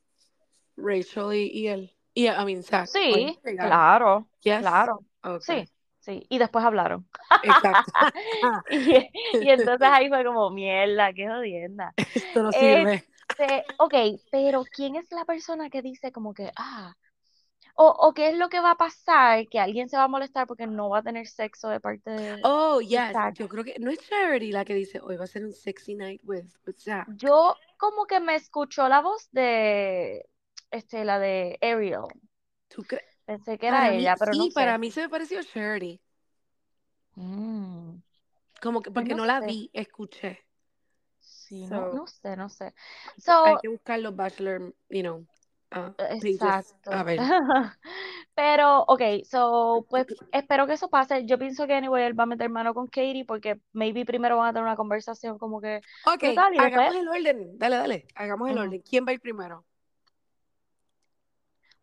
Rachel 0.79 1.35
y, 1.35 1.69
él. 1.69 1.95
Y 2.15 2.27
I 2.27 2.45
mean, 2.47 2.63
Zach. 2.63 2.87
Sí, 2.87 3.39
claro. 3.43 4.31
Claro. 4.41 5.05
Sí, 5.41 5.69
sí. 6.01 6.27
Y 6.31 6.39
después 6.39 6.65
hablaron. 6.65 7.07
Exacto. 7.43 7.93
y, 8.71 9.51
entonces 9.51 9.89
ahí 9.93 10.09
fue 10.09 10.25
como, 10.25 10.49
mierda, 10.49 11.13
qué 11.13 11.29
jodienda. 11.29 11.93
Esto 11.99 12.45
no 12.45 12.53
sirve. 12.53 13.05
Este, 13.29 13.63
ok, 13.77 13.95
pero 14.31 14.65
¿quién 14.75 14.97
es 14.97 15.13
la 15.13 15.27
persona 15.27 15.69
que 15.69 15.83
dice 15.83 16.11
como 16.11 16.33
que, 16.33 16.51
ah, 16.57 16.95
o, 17.77 18.13
qué 18.15 18.29
es 18.29 18.39
lo 18.39 18.49
que 18.49 18.61
va 18.61 18.73
a 18.73 18.77
pasar, 18.77 19.49
que 19.49 19.59
alguien 19.59 19.89
se 19.89 19.97
va 19.97 20.05
a 20.05 20.09
molestar 20.09 20.47
porque 20.47 20.67
no 20.67 20.91
va 20.91 20.99
a 20.99 21.03
tener 21.03 21.27
sexo 21.27 21.69
de 21.69 21.81
parte 21.81 22.11
de... 22.11 22.41
Oh, 22.45 22.81
yes. 22.81 23.13
Yo 23.35 23.49
creo 23.49 23.65
que 23.65 23.75
no 23.81 23.91
es 23.91 23.99
Charity 23.99 24.53
la 24.53 24.65
que 24.65 24.75
dice, 24.75 25.01
hoy 25.01 25.17
va 25.17 25.25
a 25.25 25.27
ser 25.27 25.45
un 25.45 25.53
sexy 25.53 25.97
night 25.97 26.21
with, 26.25 26.45
with 26.65 26.77
Zach. 26.79 27.09
Yo 27.17 27.57
como 27.85 28.07
que 28.07 28.19
me 28.19 28.35
escuchó 28.35 28.89
la 28.89 29.03
voz 29.03 29.29
de, 29.31 30.27
este, 30.71 31.05
la 31.05 31.19
de 31.19 31.59
Ariel. 31.61 32.05
Pensé 33.27 33.59
que 33.59 33.67
era 33.67 33.93
ella, 33.93 34.17
pero 34.19 34.33
no 34.33 34.45
Sí, 34.45 34.51
para 34.55 34.79
mí 34.79 34.91
se 34.91 35.03
me 35.03 35.11
pareció 35.11 35.43
Charity. 35.43 36.01
Mm. 37.17 37.97
Como 38.63 38.81
que, 38.81 38.91
porque 38.91 39.15
no, 39.15 39.27
la 39.27 39.41
vi, 39.41 39.69
escuché. 39.75 40.47
Sí, 41.21 41.67
no, 41.67 41.93
no, 41.93 42.07
sé, 42.07 42.37
no 42.39 42.49
sé. 42.49 42.73
hay 43.45 43.57
que 43.61 43.69
buscar 43.69 44.01
los 44.01 44.17
Bachelor, 44.17 44.75
you 44.89 45.03
know, 45.03 45.27
Ah, 45.75 45.93
Exacto. 46.23 46.91
Pero, 48.35 48.85
ok, 48.87 49.03
so, 49.29 49.87
pues 49.91 50.07
espero 50.33 50.67
que 50.67 50.75
eso 50.75 50.89
pase. 50.89 51.27
Yo 51.27 51.39
pienso 51.39 51.67
que 51.67 51.75
anyway 51.75 52.05
él 52.05 52.19
va 52.19 52.25
a 52.25 52.27
meter 52.27 52.49
mano 52.49 52.75
con 52.75 52.87
Katie 52.87 53.25
porque 53.25 53.61
maybe 53.73 54.05
primero 54.05 54.37
van 54.37 54.49
a 54.49 54.53
tener 54.53 54.65
una 54.65 54.77
conversación 54.77 55.39
como 55.39 55.61
que. 55.61 55.81
Ok, 56.07 56.25
hagamos 56.59 56.95
el 56.95 57.09
orden. 57.09 57.59
Dale, 57.59 57.77
dale, 57.77 58.07
hagamos 58.15 58.51
el 58.51 58.59
orden. 58.59 58.83
¿Quién 58.83 59.05
va 59.05 59.11
a 59.11 59.15
ir 59.15 59.21
primero? 59.21 59.65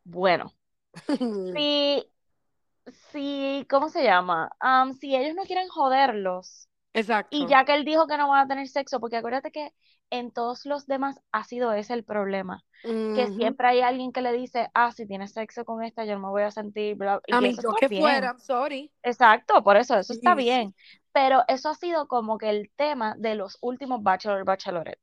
Bueno, 0.04 0.54
si, 1.54 2.04
si, 3.12 3.66
¿cómo 3.70 3.90
se 3.90 4.04
llama? 4.04 4.50
si 5.00 5.16
ellos 5.16 5.36
no 5.36 5.44
quieren 5.44 5.68
joderlos. 5.68 6.70
Exacto. 6.94 7.36
Y 7.36 7.48
ya 7.48 7.64
que 7.66 7.74
él 7.74 7.86
dijo 7.86 8.08
que 8.08 8.18
no 8.18 8.30
van 8.30 8.46
a 8.46 8.48
tener 8.48 8.68
sexo, 8.68 9.00
porque 9.00 9.18
acuérdate 9.18 9.52
que 9.52 9.74
en 10.12 10.30
todos 10.32 10.66
los 10.66 10.86
demás 10.86 11.20
ha 11.32 11.44
sido 11.44 11.74
ese 11.74 11.94
el 11.94 12.04
problema. 12.04 12.64
Que 12.84 13.28
siempre 13.36 13.68
hay 13.68 13.82
alguien 13.82 14.12
que 14.12 14.22
le 14.22 14.32
dice, 14.32 14.70
ah, 14.74 14.92
si 14.92 15.06
tienes 15.06 15.34
sexo 15.34 15.66
con 15.66 15.84
esta, 15.84 16.04
yo 16.04 16.14
no 16.14 16.22
me 16.22 16.30
voy 16.30 16.42
a 16.42 16.52
sentir. 16.52 16.98
a 17.04 17.42
mí, 17.42 17.56
yo 17.56 17.74
que 17.74 17.88
fuera, 17.88 18.36
sorry. 18.40 18.92
Exacto, 19.04 19.64
por 19.64 19.78
eso, 19.78 19.98
eso 20.00 20.14
está 20.14 20.34
bien. 20.34 20.76
Pero 21.12 21.44
eso 21.48 21.70
ha 21.70 21.76
sido 21.76 22.08
como 22.08 22.40
que 22.40 22.50
el 22.50 22.72
tema 22.76 23.16
de 23.18 23.36
los 23.36 23.58
últimos 23.62 24.02
Bachelor 24.02 24.46
Bachelorette. 24.46 25.00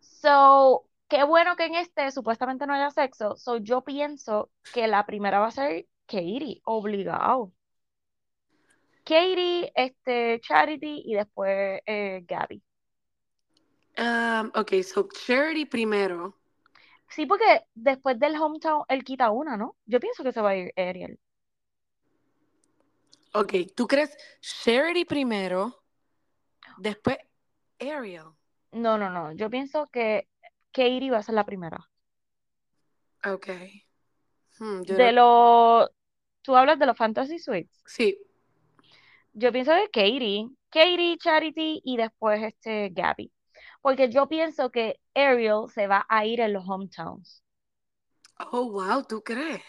So, 0.00 0.84
qué 1.08 1.24
bueno 1.24 1.56
que 1.56 1.64
en 1.64 1.76
este 1.76 2.10
supuestamente 2.10 2.66
no 2.66 2.74
haya 2.74 2.90
sexo. 2.90 3.36
So, 3.36 3.56
yo 3.56 3.82
pienso 3.82 4.50
que 4.74 4.88
la 4.88 5.06
primera 5.06 5.38
va 5.40 5.46
a 5.46 5.50
ser 5.50 5.86
Katie, 6.06 6.60
obligado. 6.64 7.52
Katie, 9.04 9.72
este, 9.74 10.38
Charity 10.40 11.02
y 11.06 11.14
después 11.14 11.80
eh, 11.86 12.24
Gabby. 12.26 12.62
Um, 13.98 14.52
ok, 14.54 14.82
so 14.84 15.08
Charity 15.08 15.66
primero. 15.66 16.38
Sí, 17.08 17.26
porque 17.26 17.64
después 17.74 18.18
del 18.18 18.36
hometown 18.36 18.84
él 18.88 19.02
quita 19.02 19.30
una, 19.30 19.56
¿no? 19.56 19.76
Yo 19.86 19.98
pienso 19.98 20.22
que 20.22 20.32
se 20.32 20.40
va 20.40 20.50
a 20.50 20.56
ir 20.56 20.72
Ariel. 20.76 21.18
Ok, 23.34 23.54
¿tú 23.74 23.88
crees 23.88 24.16
Charity 24.40 25.04
primero, 25.04 25.82
después 26.76 27.18
Ariel? 27.80 28.26
No, 28.70 28.98
no, 28.98 29.10
no. 29.10 29.32
Yo 29.32 29.50
pienso 29.50 29.88
que 29.88 30.28
Katie 30.70 31.10
va 31.10 31.18
a 31.18 31.22
ser 31.22 31.34
la 31.34 31.44
primera. 31.44 31.90
Ok. 33.24 33.48
Hmm, 34.58 34.82
de 34.82 35.12
lo... 35.12 35.90
¿Tú 36.42 36.54
hablas 36.56 36.78
de 36.78 36.86
los 36.86 36.96
Fantasy 36.96 37.38
Suites? 37.38 37.82
Sí. 37.86 38.18
Yo 39.32 39.50
pienso 39.50 39.72
que 39.72 39.88
Katie, 39.90 40.48
Katie, 40.70 41.18
Charity 41.18 41.80
y 41.84 41.96
después 41.96 42.42
este 42.42 42.90
Gabby 42.90 43.32
porque 43.88 44.10
yo 44.10 44.28
pienso 44.28 44.70
que 44.70 45.00
Ariel 45.14 45.70
se 45.72 45.86
va 45.86 46.04
a 46.10 46.26
ir 46.26 46.40
en 46.40 46.52
los 46.52 46.68
hometowns. 46.68 47.42
Oh, 48.52 48.70
wow, 48.70 49.02
¿tú 49.02 49.22
crees? 49.22 49.62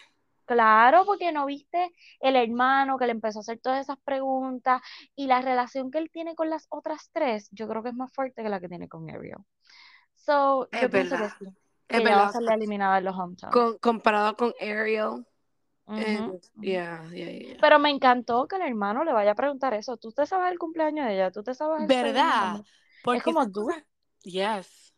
Claro, 0.44 1.06
porque 1.06 1.32
no 1.32 1.46
viste 1.46 1.90
el 2.20 2.36
hermano 2.36 2.98
que 2.98 3.06
le 3.06 3.12
empezó 3.12 3.38
a 3.38 3.40
hacer 3.40 3.60
todas 3.60 3.80
esas 3.80 3.96
preguntas 4.04 4.82
y 5.16 5.26
la 5.26 5.40
relación 5.40 5.90
que 5.90 5.96
él 5.96 6.10
tiene 6.12 6.34
con 6.34 6.50
las 6.50 6.66
otras 6.68 7.08
tres, 7.14 7.48
yo 7.50 7.66
creo 7.66 7.82
que 7.82 7.88
es 7.88 7.94
más 7.94 8.12
fuerte 8.12 8.42
que 8.42 8.50
la 8.50 8.60
que 8.60 8.68
tiene 8.68 8.90
con 8.90 9.08
Ariel. 9.08 9.38
So, 10.16 10.68
es 10.70 10.82
yo 10.82 10.90
pienso 10.90 11.16
que 11.16 11.30
sí. 11.30 11.46
Es 11.88 12.04
verdad. 12.04 12.18
va 12.18 12.26
a 12.26 12.32
salir 12.32 12.52
eliminada 12.52 12.98
en 12.98 13.04
los 13.06 13.16
hometowns. 13.16 13.78
comparado 13.80 14.36
con 14.36 14.52
Ariel. 14.60 15.24
Pero 17.58 17.78
me 17.78 17.88
encantó 17.88 18.46
que 18.46 18.56
el 18.56 18.62
hermano 18.62 19.02
le 19.02 19.14
vaya 19.14 19.30
a 19.30 19.34
preguntar 19.34 19.72
eso. 19.72 19.96
¿Tú 19.96 20.12
te 20.12 20.26
sabes 20.26 20.52
el 20.52 20.58
cumpleaños 20.58 21.06
de 21.06 21.14
ella? 21.14 21.30
¿Tú 21.30 21.42
te 21.42 21.54
sabes 21.54 21.80
el 21.80 21.86
¿Verdad? 21.86 22.60
Porque 23.02 23.18
es 23.18 23.24
como 23.24 23.50
tú. 23.50 23.68
Yes. 24.22 24.94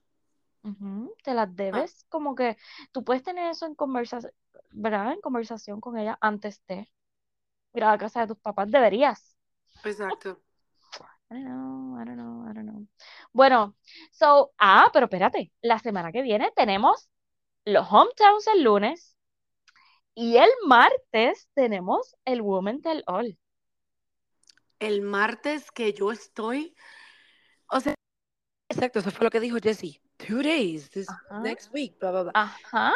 Te 1.24 1.34
las 1.34 1.48
ah. 1.48 1.52
debes, 1.52 2.04
como 2.08 2.34
que 2.34 2.56
tú 2.92 3.04
puedes 3.04 3.22
tener 3.22 3.50
eso 3.50 3.66
en 3.66 3.74
conversación, 3.74 4.32
¿verdad? 4.70 5.12
En 5.12 5.20
conversación 5.20 5.80
con 5.80 5.98
ella 5.98 6.16
antes 6.20 6.62
de 6.66 6.88
ir 7.74 7.84
a 7.84 7.90
la 7.90 7.98
casa 7.98 8.20
de 8.20 8.28
tus 8.28 8.38
papás, 8.38 8.70
deberías. 8.70 9.36
Exacto. 9.84 10.40
I 11.30 11.34
don't 11.34 11.46
know, 11.46 11.98
I 11.98 12.04
don't 12.04 12.16
know, 12.16 12.50
I 12.50 12.52
don't 12.52 12.68
know. 12.68 12.86
Bueno, 13.32 13.74
so, 14.10 14.52
ah, 14.58 14.90
pero 14.92 15.06
espérate, 15.06 15.50
la 15.62 15.78
semana 15.78 16.12
que 16.12 16.20
viene 16.20 16.52
tenemos 16.54 17.08
los 17.64 17.86
hometowns 17.90 18.46
el 18.48 18.62
lunes 18.62 19.16
y 20.14 20.36
el 20.36 20.50
martes 20.66 21.48
tenemos 21.54 22.16
el 22.26 22.42
Woman 22.42 22.82
Tell 22.82 23.02
All. 23.06 23.38
El 24.78 25.00
martes 25.00 25.70
que 25.70 25.94
yo 25.94 26.12
estoy, 26.12 26.74
Exacto, 28.82 28.98
eso 28.98 29.12
fue 29.12 29.26
lo 29.26 29.30
que 29.30 29.38
dijo 29.38 29.58
Jesse. 29.62 30.00
Two 30.16 30.42
days, 30.42 30.90
this 30.90 31.06
next 31.44 31.72
week, 31.72 31.96
bla, 32.00 32.10
bla, 32.10 32.22
bla. 32.24 32.32
Ajá. 32.34 32.92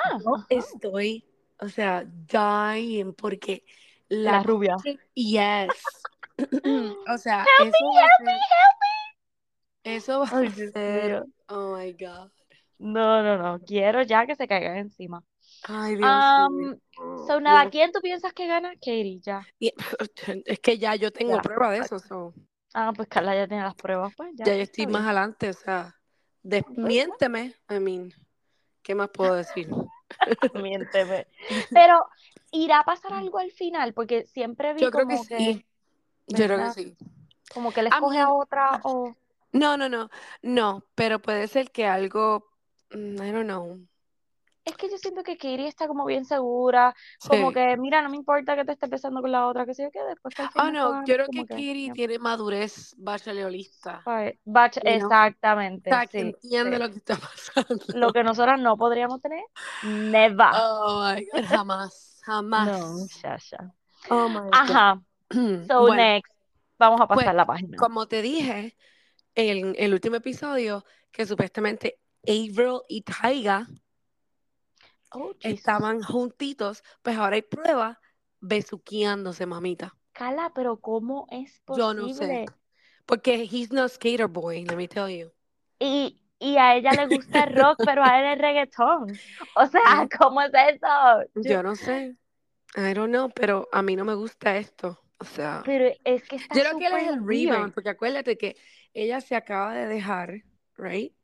estoy, 0.49 1.25
o 1.61 1.69
sea, 1.69 2.05
dying 2.05 3.13
porque 3.13 3.63
la, 4.09 4.43
rubia. 4.43 4.75
Yes. 5.15 5.69
o 7.09 7.19
sea, 7.19 7.45
help 7.61 7.73
eso 7.73 7.85
me, 7.85 8.01
help 8.01 8.21
me, 8.25 8.33
help 8.33 8.77
me. 9.85 9.95
Eso 9.95 10.21
va 10.23 10.27
a 10.27 10.51
ser. 10.51 11.25
Oh 11.51 11.77
my 11.77 11.93
God. 11.93 12.33
No, 12.79 13.23
no, 13.23 13.39
no. 13.39 13.61
Quiero 13.65 14.03
ya 14.03 14.27
que 14.27 14.35
se 14.35 14.49
caigan 14.49 14.79
encima. 14.79 15.23
Ay, 15.69 15.95
Dios 15.95 16.51
mío. 16.51 16.77
So, 17.29 17.41
nada, 17.41 17.71
¿quién 17.71 17.93
tú 17.93 18.01
piensas 18.01 18.33
que 18.33 18.49
gana? 18.49 18.73
Katie, 18.75 19.21
ya. 19.21 19.47
Es 20.47 20.59
que 20.59 20.79
ya 20.79 20.97
yo 20.97 21.13
tengo 21.13 21.41
prueba 21.41 21.71
de 21.71 21.79
eso. 21.79 22.01
So. 22.01 22.35
Ah, 22.79 22.93
pues 22.95 23.09
Carla 23.09 23.35
ya 23.35 23.49
tiene 23.49 23.63
las 23.63 23.75
pruebas, 23.75 24.13
pues 24.15 24.35
ya. 24.35 24.45
Ya 24.45 24.55
yo 24.55 24.63
estoy 24.65 24.87
más 24.87 25.03
adelante, 25.07 25.49
o 25.49 25.53
sea, 25.55 25.97
desmiénteme, 26.43 27.55
I 27.71 27.81
mean, 27.81 28.13
¿qué 28.83 28.95
más 28.95 29.09
puedo 29.09 29.35
decir? 29.35 29.71
Miénteme. 30.53 31.27
Pero, 31.73 32.07
¿irá 32.51 32.81
a 32.81 32.85
pasar 32.85 33.15
algo 33.15 33.39
al 33.39 33.51
final? 33.51 33.95
Porque 33.95 34.27
siempre 34.27 34.75
vi 34.75 34.83
yo 34.83 34.91
creo 34.91 35.07
como 35.07 35.25
que, 35.25 35.39
sí. 35.39 35.67
Yo 36.27 36.45
creo 36.45 36.59
que 36.59 36.71
sí. 36.73 36.97
Como 37.51 37.73
que 37.73 37.83
le 37.83 37.89
escoge 37.89 38.19
a, 38.19 38.31
otra 38.31 38.79
o... 38.83 39.17
No, 39.53 39.79
no, 39.79 39.89
no, 39.89 40.11
no, 40.43 40.85
pero 40.95 41.19
puede 41.19 41.49
ser 41.49 41.71
que 41.71 41.87
algo, 41.87 42.47
mm, 42.91 43.23
I 43.23 43.33
don't 43.33 43.47
know. 43.47 43.81
Es 44.67 44.77
que 44.77 44.91
yo 44.91 44.99
siento 44.99 45.23
que 45.23 45.37
Katie 45.37 45.69
está 45.69 45.87
como 45.87 46.05
bien 46.05 46.25
segura, 46.25 46.95
como 47.29 47.53
que, 47.53 47.77
mira, 47.77 48.03
no 48.03 48.11
me 48.11 48.17
importa 48.17 48.57
que 48.57 48.65
te 48.65 48.73
esté 48.73 48.89
besando 48.89 49.23
con 49.23 49.31
la 49.31 49.47
otra, 49.47 49.65
que 49.65 49.75
sé 49.75 49.85
yo 49.85 49.91
qué, 49.93 50.03
después 50.03 50.35
que 50.35 50.43
Ah, 50.57 50.67
me 50.67 50.73
no, 50.73 51.07
yo 51.07 51.15
creo 51.15 51.29
que 51.29 51.45
que, 51.45 51.55
Kiri 51.55 51.87
ya, 51.87 51.95
tiene 51.95 52.19
madurez 52.19 52.95
bachelorista. 52.99 54.03
bach- 54.45 54.81
know? 54.83 54.89
exactamente, 54.89 55.91
sí, 56.11 56.19
entiende 56.21 56.73
sí. 56.73 56.83
lo 56.83 56.91
que 56.91 56.97
está 56.99 57.17
pasando. 57.17 57.85
Lo 57.95 58.13
que 58.13 58.25
nosotras 58.25 58.61
no 58.61 58.77
podríamos 58.77 59.23
tener, 59.23 59.45
never. 59.83 60.49
Oh 60.53 61.01
my 61.15 61.25
God, 61.33 61.45
jamás, 61.49 62.21
jamás. 62.27 62.69
No, 62.69 62.89
muchacha. 63.01 63.73
Oh 64.11 64.29
my 64.29 64.41
God. 64.51 64.53
Ajá, 64.53 65.01
so 65.69 65.87
Bueno, 65.87 65.97
next, 65.97 66.33
vamos 66.79 67.01
a 67.01 67.07
pues, 67.07 67.19
pasar 67.25 67.35
la 67.37 67.47
página. 67.47 67.79
como 67.79 68.07
te 68.09 68.21
dije 68.23 68.77
en 69.35 69.75
el 69.79 69.93
último 69.93 70.17
episodio, 70.17 70.85
que 71.13 71.27
supuestamente 71.27 71.99
Avril 72.27 72.81
y 72.89 73.03
Taiga 73.03 73.67
Oh, 75.19 75.33
estaban 75.41 76.03
juntitos, 76.03 76.83
pues 77.03 77.17
ahora 77.17 77.37
hay 77.37 77.43
pruebas 77.43 77.99
besuqueándose, 78.41 79.47
mamita. 79.47 79.97
Cala, 80.13 80.53
pero 80.55 80.79
¿cómo 80.81 81.27
es 81.31 81.61
Yo 81.69 81.95
no 81.95 82.09
sé. 82.09 82.25
posible? 82.25 82.47
Porque 83.07 83.45
he's 83.51 83.73
no 83.73 83.89
skater 83.89 84.29
boy, 84.29 84.65
let 84.65 84.77
me 84.77 84.89
tell 84.89 85.09
you. 85.09 85.31
Y, 85.79 86.21
y 86.39 86.57
a 86.59 86.75
ella 86.77 86.95
le 86.95 87.07
gusta 87.07 87.45
el 87.45 87.55
rock, 87.55 87.81
pero 87.85 88.03
a 88.05 88.19
él 88.21 88.27
el 88.27 88.39
reggaetón. 88.39 89.19
O 89.55 89.67
sea, 89.67 89.81
¿cómo 90.19 90.43
es 90.43 90.53
eso? 90.55 90.87
Yo- 91.35 91.63
no 91.63 91.75
sé. 91.77 92.17
I 92.77 92.95
don't 92.95 93.11
know, 93.11 93.31
pero 93.31 93.69
a 93.73 93.83
mí 93.83 93.97
no 93.97 94.05
me 94.05 94.15
gusta 94.15 94.57
esto. 94.59 95.01
O 95.19 95.25
sea, 95.25 95.65
pero 95.65 95.87
es 96.05 96.23
que 96.25 96.37
está 96.37 96.55
yo 96.55 96.63
creo 96.63 96.77
que 96.79 96.87
él 96.87 96.93
es 96.95 97.09
el 97.09 97.27
rebound, 97.27 97.75
porque 97.75 97.91
acuérdate 97.91 98.37
que 98.39 98.57
ella 98.95 99.21
se 99.21 99.35
acaba 99.37 99.75
de 99.75 99.87
dejar, 99.87 100.43
right? 100.77 101.15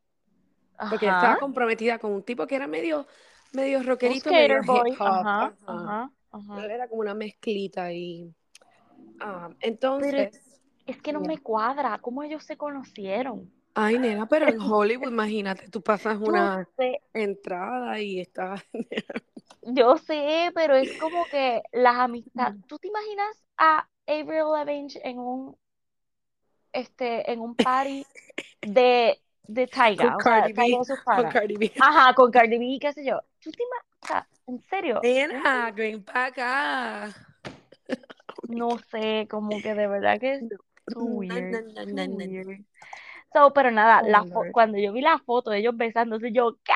Porque 0.88 1.08
estaba 1.08 1.36
comprometida 1.36 1.98
con 1.98 2.12
un 2.12 2.22
tipo 2.22 2.46
que 2.46 2.56
era 2.56 2.66
medio, 2.66 3.06
medio 3.52 3.82
rockerito, 3.82 4.32
medio 4.32 4.62
boy. 4.64 4.90
hip 4.90 5.00
hop. 5.00 5.06
Ajá, 5.06 5.54
ajá. 5.66 6.10
ajá, 6.30 6.66
era 6.66 6.88
como 6.88 7.00
una 7.02 7.14
mezclita 7.14 7.92
y 7.92 8.34
ah, 9.20 9.50
Pero 9.98 10.18
entonces, 10.18 10.60
es 10.86 11.00
que 11.02 11.12
no 11.12 11.20
me 11.20 11.38
cuadra 11.38 11.98
cómo 12.00 12.22
ellos 12.22 12.44
se 12.44 12.56
conocieron. 12.56 13.50
ay 13.74 13.98
nena, 13.98 14.26
pero 14.26 14.46
en 14.48 14.58
Hollywood, 14.60 15.08
imagínate, 15.10 15.68
tú 15.68 15.82
pasas 15.82 16.18
una 16.20 16.68
sé, 16.76 17.00
entrada 17.12 18.00
y 18.00 18.20
estás 18.20 18.62
yo 19.62 19.96
sé, 19.98 20.50
pero 20.54 20.74
es 20.76 20.94
como 20.94 21.28
que 21.28 21.62
las 21.72 21.96
amistades. 21.96 22.56
¿Tú 22.66 22.78
te 22.78 22.88
imaginas 22.88 23.44
a 23.56 23.88
Avril 24.06 24.50
Lavigne 24.52 25.00
en 25.04 25.18
un 25.18 25.56
este 26.72 27.30
en 27.32 27.40
un 27.40 27.56
party 27.56 28.06
de, 28.62 29.20
de 29.46 29.66
Tyga? 29.66 30.16
con 30.16 30.16
O 30.16 30.22
sea, 30.22 30.42
Cardi 30.42 30.52
B, 30.52 30.78
con. 31.04 31.28
Cardi 31.28 31.56
B. 31.56 31.72
Ajá, 31.80 32.14
con 32.14 32.30
Cardi 32.30 32.58
B, 32.58 32.78
qué 32.80 32.92
sé 32.92 33.04
yo. 33.04 33.20
¿Tú 33.42 33.50
te 33.50 33.62
imaginas? 33.62 34.28
¿en 34.46 34.60
serio? 34.62 35.00
Nena, 35.02 35.70
ven 35.70 36.02
para 36.04 36.26
acá. 36.26 37.14
No 38.48 38.78
sé, 38.78 39.26
como 39.30 39.60
que 39.62 39.74
de 39.74 39.86
verdad 39.86 40.18
que 40.20 40.34
es 40.34 40.42
weird. 40.96 42.64
So, 43.32 43.52
pero 43.54 43.70
nada, 43.70 44.02
Oh, 44.02 44.08
la 44.08 44.26
cuando 44.52 44.78
yo 44.78 44.92
vi 44.92 45.00
la 45.00 45.18
foto 45.18 45.50
de 45.50 45.58
ellos 45.58 45.76
besándose, 45.76 46.32
yo, 46.32 46.56
¿qué? 46.64 46.72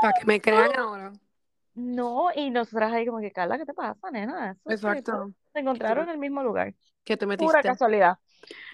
Para 0.00 0.18
que 0.18 0.26
me 0.26 0.40
crean 0.40 0.78
ahora. 0.78 1.12
No, 1.74 2.28
y 2.34 2.50
nosotras 2.50 2.92
ahí 2.92 3.04
como 3.04 3.20
que, 3.20 3.32
Carla, 3.32 3.58
¿qué 3.58 3.66
te 3.66 3.74
pasa, 3.74 4.10
nena? 4.10 4.52
Eso 4.52 4.72
es 4.72 4.80
que 4.80 4.82
Exacto. 5.02 5.32
se 5.52 5.60
encontraron 5.60 6.04
en 6.04 6.10
el 6.10 6.18
mismo 6.18 6.42
lugar. 6.42 6.74
¿Qué 7.04 7.16
te 7.16 7.26
Pura 7.26 7.36
metiste? 7.36 7.68
casualidad. 7.68 8.18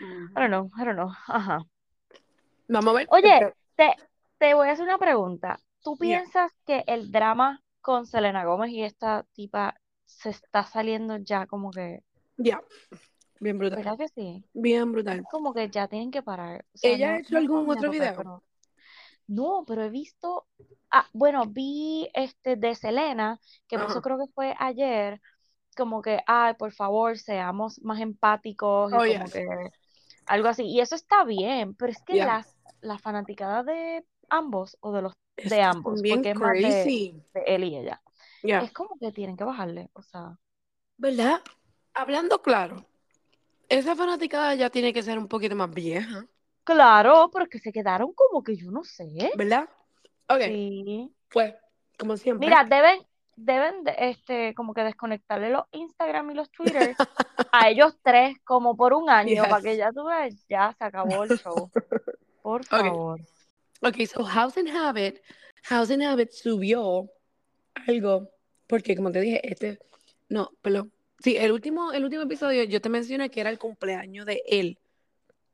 Ujú. 0.00 0.34
I 0.36 0.40
don't 0.40 0.48
know, 0.50 0.70
I 0.76 0.84
don't 0.84 0.96
know. 0.96 1.10
Ajá. 1.26 1.64
Vamos 2.72 2.94
a 2.94 2.98
ver. 2.98 3.08
Oye, 3.10 3.52
te, 3.74 3.94
te 4.38 4.54
voy 4.54 4.68
a 4.68 4.72
hacer 4.72 4.84
una 4.84 4.98
pregunta. 4.98 5.58
¿Tú 5.82 5.96
Yeah. 6.00 6.20
piensas 6.20 6.52
que 6.66 6.84
el 6.86 7.10
drama 7.10 7.62
con 7.80 8.06
Selena 8.06 8.44
Gómez 8.44 8.70
y 8.70 8.82
esta 8.84 9.24
tipa 9.32 9.74
se 10.06 10.30
está 10.30 10.64
saliendo 10.64 11.16
ya 11.16 11.46
como 11.46 11.70
que, 11.70 12.02
Ya. 12.36 12.62
Bien 13.40 13.58
brutal. 13.58 13.78
¿verdad 13.78 13.96
que 13.98 14.08
sí? 14.08 14.44
Bien 14.52 14.92
brutal. 14.92 15.24
Como 15.30 15.52
que 15.54 15.68
ya 15.70 15.88
tienen 15.88 16.10
que 16.10 16.22
parar. 16.22 16.64
O 16.74 16.78
sea, 16.78 16.90
¿Ella 16.92 17.08
no, 17.08 17.14
ha 17.14 17.18
hecho 17.20 17.32
no 17.34 17.38
algún 17.38 17.70
otro 17.70 17.90
video? 17.90 18.14
pero- 18.16 18.42
No, 19.26 19.64
pero 19.66 19.82
he 19.82 19.90
visto, 19.90 20.46
ah, 20.90 21.06
bueno, 21.12 21.44
vi 21.46 22.10
este 22.14 22.56
de 22.56 22.74
Selena, 22.74 23.40
que 23.66 23.76
Ajá. 23.76 23.86
eso 23.86 24.02
creo 24.02 24.18
que 24.18 24.30
fue 24.34 24.54
ayer, 24.58 25.20
como 25.76 26.02
que, 26.02 26.20
ay, 26.26 26.54
por 26.54 26.72
favor, 26.72 27.16
seamos 27.18 27.80
más 27.82 28.00
empáticos 28.00 28.92
y 28.92 28.94
Oh, 28.94 28.98
como 28.98 29.24
yes. 29.24 29.32
que 29.32 29.46
algo 30.26 30.48
así. 30.48 30.64
Y 30.66 30.80
eso 30.80 30.94
está 30.94 31.24
bien, 31.24 31.74
pero 31.74 31.90
es 31.92 32.02
que 32.02 32.14
Yeah. 32.14 32.26
las, 32.26 32.56
la 32.80 32.98
fanaticada 32.98 33.62
de 33.62 34.04
ambos, 34.28 34.76
o 34.80 34.92
de 34.92 35.02
los 35.02 35.12
de 35.36 35.62
ambos, 35.62 36.02
bien 36.02 36.18
porque 36.18 36.30
es 36.30 36.36
más 36.36 36.52
de, 36.52 37.22
de 37.34 37.42
él 37.46 37.64
y 37.64 37.76
ella, 37.76 38.02
es 38.42 38.72
como 38.72 38.96
que 38.98 39.12
tienen 39.12 39.36
que 39.36 39.44
bajarle, 39.44 39.90
o 39.92 40.02
sea, 40.02 40.38
¿Verdad? 40.96 41.40
Hablando 41.94 42.42
claro, 42.42 42.84
esa 43.68 43.96
fanaticada 43.96 44.54
ya 44.54 44.70
tiene 44.70 44.92
que 44.92 45.02
ser 45.02 45.18
un 45.18 45.28
poquito 45.28 45.56
más 45.56 45.70
vieja, 45.70 46.26
claro, 46.64 47.30
porque 47.32 47.58
se 47.58 47.72
quedaron 47.72 48.12
como 48.12 48.42
que 48.42 48.56
yo 48.56 48.70
no 48.70 48.84
sé. 48.84 49.30
¿verdad? 49.36 49.68
Ok, 50.28 50.42
Sí. 50.42 51.12
pues, 51.30 51.54
como 51.98 52.16
siempre. 52.16 52.46
Mira, 52.46 52.64
deben, 52.64 53.00
deben 53.36 53.82
de, 53.84 53.94
este, 53.98 54.54
como 54.54 54.74
que 54.74 54.84
desconectarle 54.84 55.50
los 55.50 55.64
Instagram 55.72 56.30
y 56.30 56.34
los 56.34 56.50
Twitter 56.50 56.94
a 57.52 57.68
ellos 57.68 57.96
tres 58.02 58.36
como 58.44 58.76
por 58.76 58.92
un 58.92 59.10
año, 59.10 59.42
para 59.48 59.62
que 59.62 59.76
ya 59.76 59.90
tú 59.92 60.04
veas, 60.04 60.46
ya 60.48 60.74
se 60.78 60.84
acabó 60.84 61.24
el 61.24 61.38
show. 61.38 61.70
Por 62.42 62.64
favor. 62.64 63.20
Ok, 63.82 63.96
so 64.06 64.24
House 64.24 64.56
and 64.58 64.68
Habit, 64.68 65.20
House 65.64 65.90
and 65.90 66.02
Habit 66.02 66.30
subió 66.32 67.10
algo, 67.86 68.30
porque 68.66 68.94
como 68.94 69.10
te 69.10 69.20
dije, 69.20 69.40
este, 69.50 69.78
no, 70.28 70.50
perdón. 70.62 70.92
Sí, 71.22 71.36
el 71.36 71.52
último, 71.52 71.92
el 71.92 72.04
último 72.04 72.22
episodio 72.22 72.64
yo 72.64 72.80
te 72.80 72.88
mencioné 72.88 73.30
que 73.30 73.40
era 73.40 73.50
el 73.50 73.58
cumpleaños 73.58 74.24
de 74.26 74.42
él. 74.46 74.78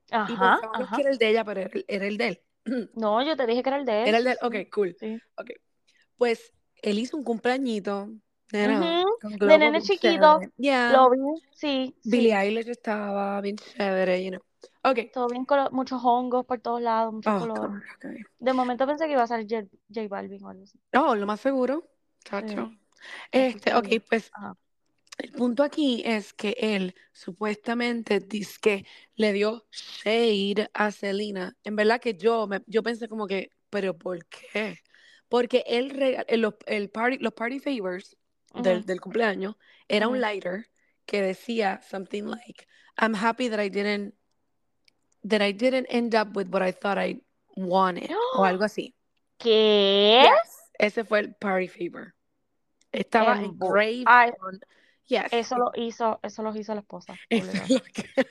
Y 0.09 0.12
Ajá, 0.12 0.59
pensábamos 0.61 0.83
ajá. 0.87 0.96
que 0.96 1.03
era 1.03 1.11
el 1.11 1.18
de 1.18 1.29
ella, 1.31 1.44
pero 1.44 1.61
era, 1.62 1.70
el- 1.72 1.85
era 1.88 2.07
el 2.07 2.16
de 2.16 2.29
él. 2.29 2.40
No, 2.94 3.22
yo 3.25 3.37
te 3.37 3.46
dije 3.46 3.62
que 3.62 3.68
era 3.68 3.79
el 3.79 3.85
de 3.85 4.03
él. 4.03 4.09
Era 4.09 4.18
el 4.18 4.25
de 4.25 4.31
él, 4.33 4.38
ok, 4.42 4.55
cool. 4.72 4.96
sí. 4.99 5.18
Ok. 5.37 5.51
Pues 6.16 6.53
él 6.83 6.99
hizo 6.99 7.16
un 7.16 7.25
cumpleañito, 7.25 8.09
De 8.51 8.68
nene 9.59 9.83
chiquito. 9.83 10.40
Yeah. 10.57 10.92
lo 10.92 11.11
vi, 11.11 11.18
sí, 11.53 11.94
Billie 12.05 12.31
sí. 12.33 12.37
Eilish 12.37 12.68
estaba 12.68 13.40
bien 13.40 13.57
chévere, 13.57 14.22
you 14.25 14.31
know. 14.31 14.40
Ok. 14.90 15.11
Todo 15.12 15.29
bien, 15.29 15.46
muchos 15.72 16.01
hongos 16.05 16.46
por 16.46 16.61
todos 16.61 16.81
lados, 16.81 17.12
muchos 17.12 17.35
Oh, 17.35 17.40
colores. 17.40 17.70
God, 17.70 18.11
ok. 18.12 18.27
De 18.38 18.53
momento 18.53 18.87
pensé 18.87 19.07
que 19.07 19.12
iba 19.12 19.22
a 19.22 19.27
salir 19.27 19.46
J, 19.49 19.66
J 19.92 20.09
Balvin 20.09 20.44
o 20.44 20.49
algo 20.49 20.62
así. 20.64 20.79
Oh, 20.94 21.14
lo 21.14 21.27
más 21.27 21.40
seguro, 21.40 21.88
chacho. 22.25 22.70
Sí, 22.70 22.79
Este, 23.33 23.75
ok, 23.75 23.87
pues 24.09 24.31
ajá. 24.33 24.57
el 25.18 25.33
punto 25.33 25.62
aquí 25.62 26.03
es 26.05 26.33
que 26.33 26.57
él 26.59 26.94
supuestamente 27.12 28.20
dice 28.20 28.59
que 28.61 28.87
le 29.14 29.33
dio 29.33 29.66
shade 29.70 30.68
a 30.75 30.90
Selena. 30.92 31.57
En 31.64 31.77
verdad 31.77 32.01
que 32.01 32.14
yo, 32.14 32.46
me, 32.46 32.62
yo 32.66 32.83
pensé 32.83 33.09
como 33.09 33.27
que, 33.27 33.51
pero 33.70 33.96
¿por 33.96 34.25
qué? 34.27 34.79
Porque 35.29 35.64
él 35.66 36.25
el, 36.29 36.40
los- 36.40 36.55
el 36.66 36.90
party, 36.90 37.18
los 37.18 37.33
party 37.33 37.59
favors 37.59 38.16
del, 38.55 38.85
del 38.85 39.01
cumpleaños 39.01 39.57
era 39.88 40.09
un 40.09 40.20
lighter 40.20 40.68
que 41.05 41.22
decía 41.22 41.81
something 41.88 42.25
like, 42.25 42.66
I'm 42.99 43.14
happy 43.14 43.49
that 43.49 43.61
I 43.61 43.68
didn't, 43.68 44.14
that 45.28 45.42
I 45.42 45.52
didn't 45.52 45.86
end 45.90 46.14
up 46.14 46.34
with 46.36 46.48
what 46.48 46.62
I 46.62 46.72
thought 46.72 46.98
I 46.98 47.20
wanted, 47.56 48.10
o 48.36 48.44
algo 48.44 48.64
así. 48.64 48.94
¿Qué? 49.38 50.22
Yes, 50.24 50.70
ese 50.78 51.04
fue 51.04 51.20
el 51.20 51.34
party 51.34 51.68
favor. 51.68 52.14
Estaba 52.92 53.36
Embu- 53.36 53.52
engraved 53.52 54.04
Ay, 54.06 54.30
on, 54.40 54.60
yes. 55.06 55.30
eso 55.32 55.56
lo 55.58 55.70
hizo, 55.74 56.18
eso 56.22 56.42
lo 56.42 56.54
hizo 56.56 56.74
la 56.74 56.80
esposa, 56.80 57.14
que. 57.28 57.42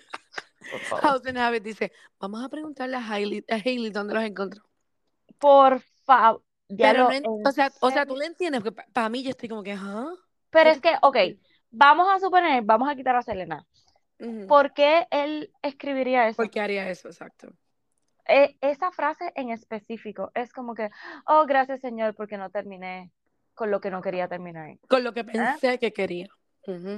House 1.02 1.26
and 1.28 1.38
Habit 1.38 1.64
dice, 1.64 1.92
vamos 2.20 2.44
a 2.44 2.50
preguntarle 2.50 2.96
a 2.98 3.08
Hailey, 3.08 3.46
a 3.52 3.56
Hailey 3.56 3.92
dónde 3.92 4.16
los 4.16 4.24
encontró. 4.24 4.64
Por 5.38 5.80
favor, 6.06 6.42
Pero 6.76 7.04
no, 7.04 7.12
en- 7.12 7.26
en 7.26 7.48
o 7.48 7.52
sea, 7.52 7.72
o 7.82 7.92
sea, 7.92 8.06
tú 8.08 8.16
le 8.16 8.26
entiendes, 8.26 8.64
porque 8.64 8.82
para 8.92 9.10
mí 9.10 9.22
yo 9.22 9.30
estoy 9.30 9.48
como 9.50 9.62
que, 9.62 9.74
¿ah? 9.74 10.12
Pero 10.50 10.70
¿Qué 10.72 10.76
es 10.76 10.82
que, 10.82 10.92
ok, 11.02 11.18
vamos 11.70 12.08
a 12.12 12.20
suponer, 12.20 12.64
vamos 12.64 12.90
a 12.90 12.96
quitar 12.96 13.16
a 13.16 13.22
Selena. 13.22 13.64
¿Por 14.48 14.74
qué 14.74 15.08
él 15.12 15.52
escribiría 15.62 16.28
eso? 16.28 16.38
¿Por 16.38 16.50
qué 16.50 16.60
haría 16.62 16.90
eso? 16.90 17.08
Exacto. 17.10 17.54
E- 18.28 18.56
esa 18.62 18.92
frase 18.92 19.32
en 19.36 19.50
específico 19.50 20.32
es 20.34 20.52
como 20.52 20.74
que, 20.74 20.90
oh, 21.28 21.46
gracias 21.46 21.82
Señor, 21.82 22.16
porque 22.16 22.38
no 22.38 22.50
terminé 22.50 23.12
con 23.54 23.72
lo 23.72 23.80
que 23.80 23.90
no 23.92 24.02
quería 24.02 24.28
terminar. 24.28 24.78
Con 24.88 25.04
lo 25.04 25.14
que 25.14 25.24
¿Eh? 25.24 25.32
pensé 25.32 25.80
que 25.80 25.94
quería. 25.94 26.28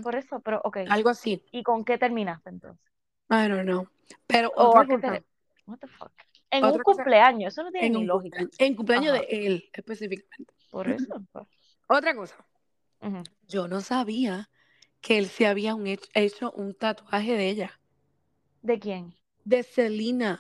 Por 0.02 0.16
eso, 0.16 0.40
pero 0.40 0.62
ok, 0.64 0.78
Algo 0.90 1.10
así. 1.10 1.44
¿y 1.52 1.64
con 1.64 1.84
qué 1.84 1.98
terminaste 1.98 2.50
entonces? 2.50 2.86
I 3.30 3.48
don't 3.50 3.64
know. 3.64 3.88
Pero 4.26 4.52
¿O 4.56 4.68
otra 4.70 4.88
cosa, 4.88 5.12
te... 5.12 5.26
What 5.66 5.80
the 5.80 5.88
fuck? 5.88 6.12
En 6.50 6.64
un 6.64 6.70
otra 6.70 6.84
cosa, 6.84 7.04
cumpleaños, 7.04 7.54
eso 7.54 7.64
no 7.64 7.72
tiene 7.72 7.88
en 7.88 7.94
ni 7.94 8.02
un 8.02 8.08
lógica. 8.08 8.38
cumpleaños, 8.38 8.60
en 8.60 8.76
cumpleaños 8.76 9.14
Ajá, 9.14 9.22
de 9.22 9.46
él 9.48 9.70
específicamente. 9.74 10.54
por 10.72 10.88
eso. 10.88 11.22
pues. 11.34 11.46
Otra 11.88 12.16
cosa, 12.16 12.36
Ujú. 13.02 13.24
yo 13.48 13.68
no 13.68 13.82
sabía 13.82 14.50
que 15.02 15.18
él 15.18 15.28
se 15.28 15.48
había 15.48 15.76
un 15.76 15.86
hech- 15.86 16.10
hecho 16.14 16.52
un 16.52 16.74
tatuaje 16.74 17.34
de 17.34 17.50
ella, 17.50 17.80
¿De 18.62 18.80
quién? 18.80 19.14
de 19.46 19.64
Selena. 19.64 20.40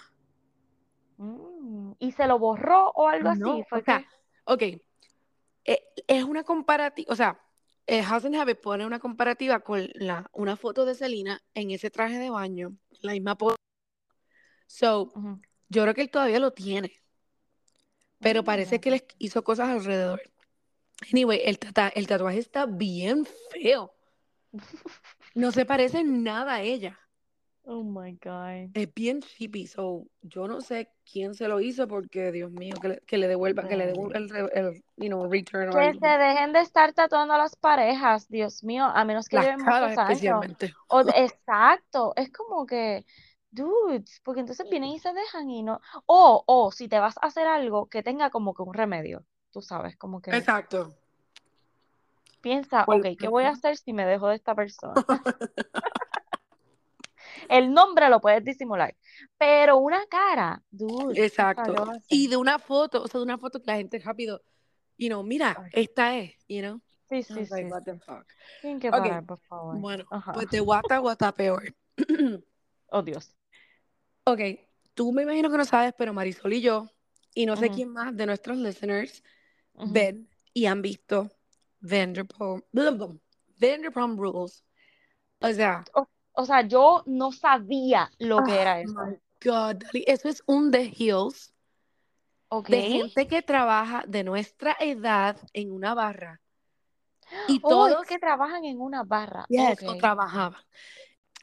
Mm, 1.17 1.93
¿Y 1.99 2.11
se 2.11 2.27
lo 2.27 2.37
borró 2.39 2.89
o 2.91 3.07
algo 3.07 3.29
así? 3.29 3.63
Fue 3.69 3.79
o 3.79 3.83
sea, 3.83 3.99
que... 3.99 4.05
ok, 4.45 4.63
es 6.07 6.23
una 6.23 6.43
comparativa, 6.43 7.11
o 7.11 7.15
sea, 7.15 7.39
eh, 7.85 8.03
House 8.03 8.25
and 8.25 8.35
Habit 8.35 8.59
pone 8.59 8.85
una 8.85 8.99
comparativa 8.99 9.59
con 9.61 9.87
la, 9.93 10.29
una 10.33 10.55
foto 10.57 10.85
de 10.85 10.95
Selena 10.95 11.41
en 11.53 11.71
ese 11.71 11.89
traje 11.89 12.17
de 12.19 12.29
baño, 12.29 12.75
la 13.01 13.13
misma 13.13 13.37
pose. 13.37 13.55
So, 14.67 15.11
yo 15.69 15.81
creo 15.83 15.93
que 15.93 16.01
él 16.01 16.09
todavía 16.11 16.39
lo 16.39 16.51
tiene, 16.51 17.01
pero 18.19 18.41
Mm, 18.41 18.45
parece 18.45 18.79
que 18.79 18.91
les 18.91 19.03
hizo 19.17 19.43
cosas 19.43 19.69
alrededor. 19.69 20.21
Anyway, 21.13 21.41
el, 21.43 21.59
tata- 21.59 21.89
el 21.89 22.07
tatuaje 22.07 22.39
está 22.39 22.65
bien 22.65 23.25
feo. 23.51 23.93
No 25.35 25.51
se 25.51 25.65
parece 25.65 26.03
nada 26.03 26.55
a 26.55 26.61
ella. 26.61 26.99
Oh 27.69 27.83
my 27.83 28.13
God. 28.23 28.71
Es 28.73 28.93
bien 28.93 29.21
cheapy, 29.21 29.67
so 29.67 30.07
yo 30.21 30.47
no 30.47 30.61
sé 30.61 30.89
quién 31.11 31.35
se 31.35 31.49
lo 31.49 31.59
hizo 31.59 31.85
porque, 31.87 32.31
Dios 32.31 32.49
mío, 32.49 32.75
que 32.81 32.87
le, 32.87 33.01
que 33.01 33.17
le 33.17 33.27
devuelva, 33.27 33.67
que 33.67 33.75
le 33.75 33.87
devuelva 33.87 34.17
el, 34.17 34.83
you 34.95 35.07
know, 35.07 35.29
return 35.29 35.69
Que 35.69 35.99
se 35.99 36.07
dejen 36.07 36.53
de 36.53 36.61
estar 36.61 36.93
tatuando 36.93 37.33
a 37.33 37.37
las 37.37 37.57
parejas, 37.57 38.29
Dios 38.29 38.63
mío, 38.63 38.85
a 38.85 39.03
menos 39.03 39.27
que 39.27 39.35
Las 39.35 39.47
lleven 39.47 39.65
caras 39.65 39.81
muchos 39.81 39.97
años. 39.97 40.09
especialmente. 40.09 40.73
O 40.87 41.01
exacto, 41.01 42.13
es 42.15 42.31
como 42.31 42.65
que, 42.65 43.05
dudes, 43.51 44.21
porque 44.23 44.39
entonces 44.39 44.65
vienen 44.69 44.91
y 44.91 44.99
se 44.99 45.11
dejan 45.11 45.49
y 45.49 45.61
no. 45.61 45.81
O, 46.05 46.43
o 46.47 46.71
si 46.71 46.87
te 46.87 46.99
vas 46.99 47.17
a 47.17 47.27
hacer 47.27 47.47
algo 47.47 47.87
que 47.87 48.01
tenga 48.01 48.29
como 48.29 48.53
que 48.53 48.61
un 48.61 48.73
remedio, 48.73 49.25
tú 49.51 49.61
sabes, 49.61 49.97
como 49.97 50.21
que 50.21 50.31
Exacto. 50.31 50.95
Piensa, 52.47 52.85
Por- 52.85 52.97
ok, 52.97 53.17
¿qué 53.19 53.27
voy 53.27 53.43
a 53.43 53.49
hacer 53.49 53.77
si 53.77 53.93
me 53.93 54.05
dejo 54.05 54.29
de 54.29 54.35
esta 54.35 54.55
persona? 54.55 54.93
El 57.49 57.73
nombre 57.73 58.09
lo 58.09 58.19
puedes 58.19 58.43
disimular, 58.43 58.95
pero 59.37 59.77
una 59.77 60.05
cara, 60.07 60.61
dude, 60.71 61.23
Exacto. 61.23 61.93
Y 62.09 62.27
de 62.27 62.37
una 62.37 62.59
foto, 62.59 63.03
o 63.03 63.07
sea, 63.07 63.19
de 63.19 63.23
una 63.23 63.37
foto 63.37 63.59
que 63.59 63.71
la 63.71 63.77
gente 63.77 63.99
rápido, 63.99 64.41
you 64.97 65.07
know, 65.07 65.23
mira, 65.23 65.55
Ay. 65.57 65.69
esta 65.73 66.17
es, 66.17 66.33
you 66.47 66.61
know. 66.61 66.81
Sí, 67.09 67.23
sí, 67.23 67.33
like, 67.33 67.55
sí. 67.55 67.63
what 67.65 67.83
the 67.83 67.97
fuck. 67.99 68.25
Tienen 68.61 68.79
que 68.79 68.91
por 69.25 69.39
favor. 69.39 69.77
Bueno, 69.77 70.05
Ajá. 70.09 70.33
pues 70.33 70.49
de 70.49 70.59
guata 70.59 70.97
guata 70.97 71.31
peor. 71.33 71.63
Oh, 72.89 73.01
Dios. 73.01 73.35
Ok, 74.23 74.39
tú 74.93 75.11
me 75.11 75.23
imagino 75.23 75.51
que 75.51 75.57
no 75.57 75.65
sabes, 75.65 75.93
pero 75.97 76.13
Marisol 76.13 76.53
y 76.53 76.61
yo, 76.61 76.89
y 77.33 77.45
no 77.45 77.57
sé 77.57 77.69
quién 77.69 77.89
más 77.91 78.15
de 78.15 78.25
nuestros 78.25 78.57
listeners, 78.57 79.23
ven 79.73 80.29
y 80.53 80.67
han 80.67 80.81
visto 80.81 81.29
Vanderpump, 81.81 82.63
Vanderpump 83.59 84.19
Rules. 84.19 84.63
O 85.41 85.51
sea, 85.53 85.85
O, 85.93 86.07
o 86.33 86.45
sea, 86.45 86.61
yo 86.67 87.03
no 87.07 87.31
sabía 87.33 88.09
lo 88.19 88.41
que 88.43 88.55
oh 88.55 88.61
era 88.61 88.79
eso. 88.81 88.95
my 88.95 89.17
God, 89.43 89.83
eso 90.07 90.29
es 90.29 90.41
un 90.47 90.71
The 90.71 90.91
Hills 90.97 91.53
¿Ok? 92.49 92.69
de 92.69 92.83
gente 92.83 93.27
que 93.27 93.41
trabaja 93.41 94.03
de 94.07 94.23
nuestra 94.23 94.75
edad 94.79 95.37
en 95.53 95.71
una 95.71 95.95
barra. 95.95 96.39
Y 97.47 97.61
Oh, 97.63 97.87
es 97.87 97.97
todos, 97.97 98.05
que 98.05 98.19
trabajan 98.19 98.65
en 98.65 98.79
una 98.81 99.03
barra. 99.03 99.49
yes, 99.49 99.83
o 99.85 99.95
Ok. 99.95 99.97
trabajaban. 99.97 100.61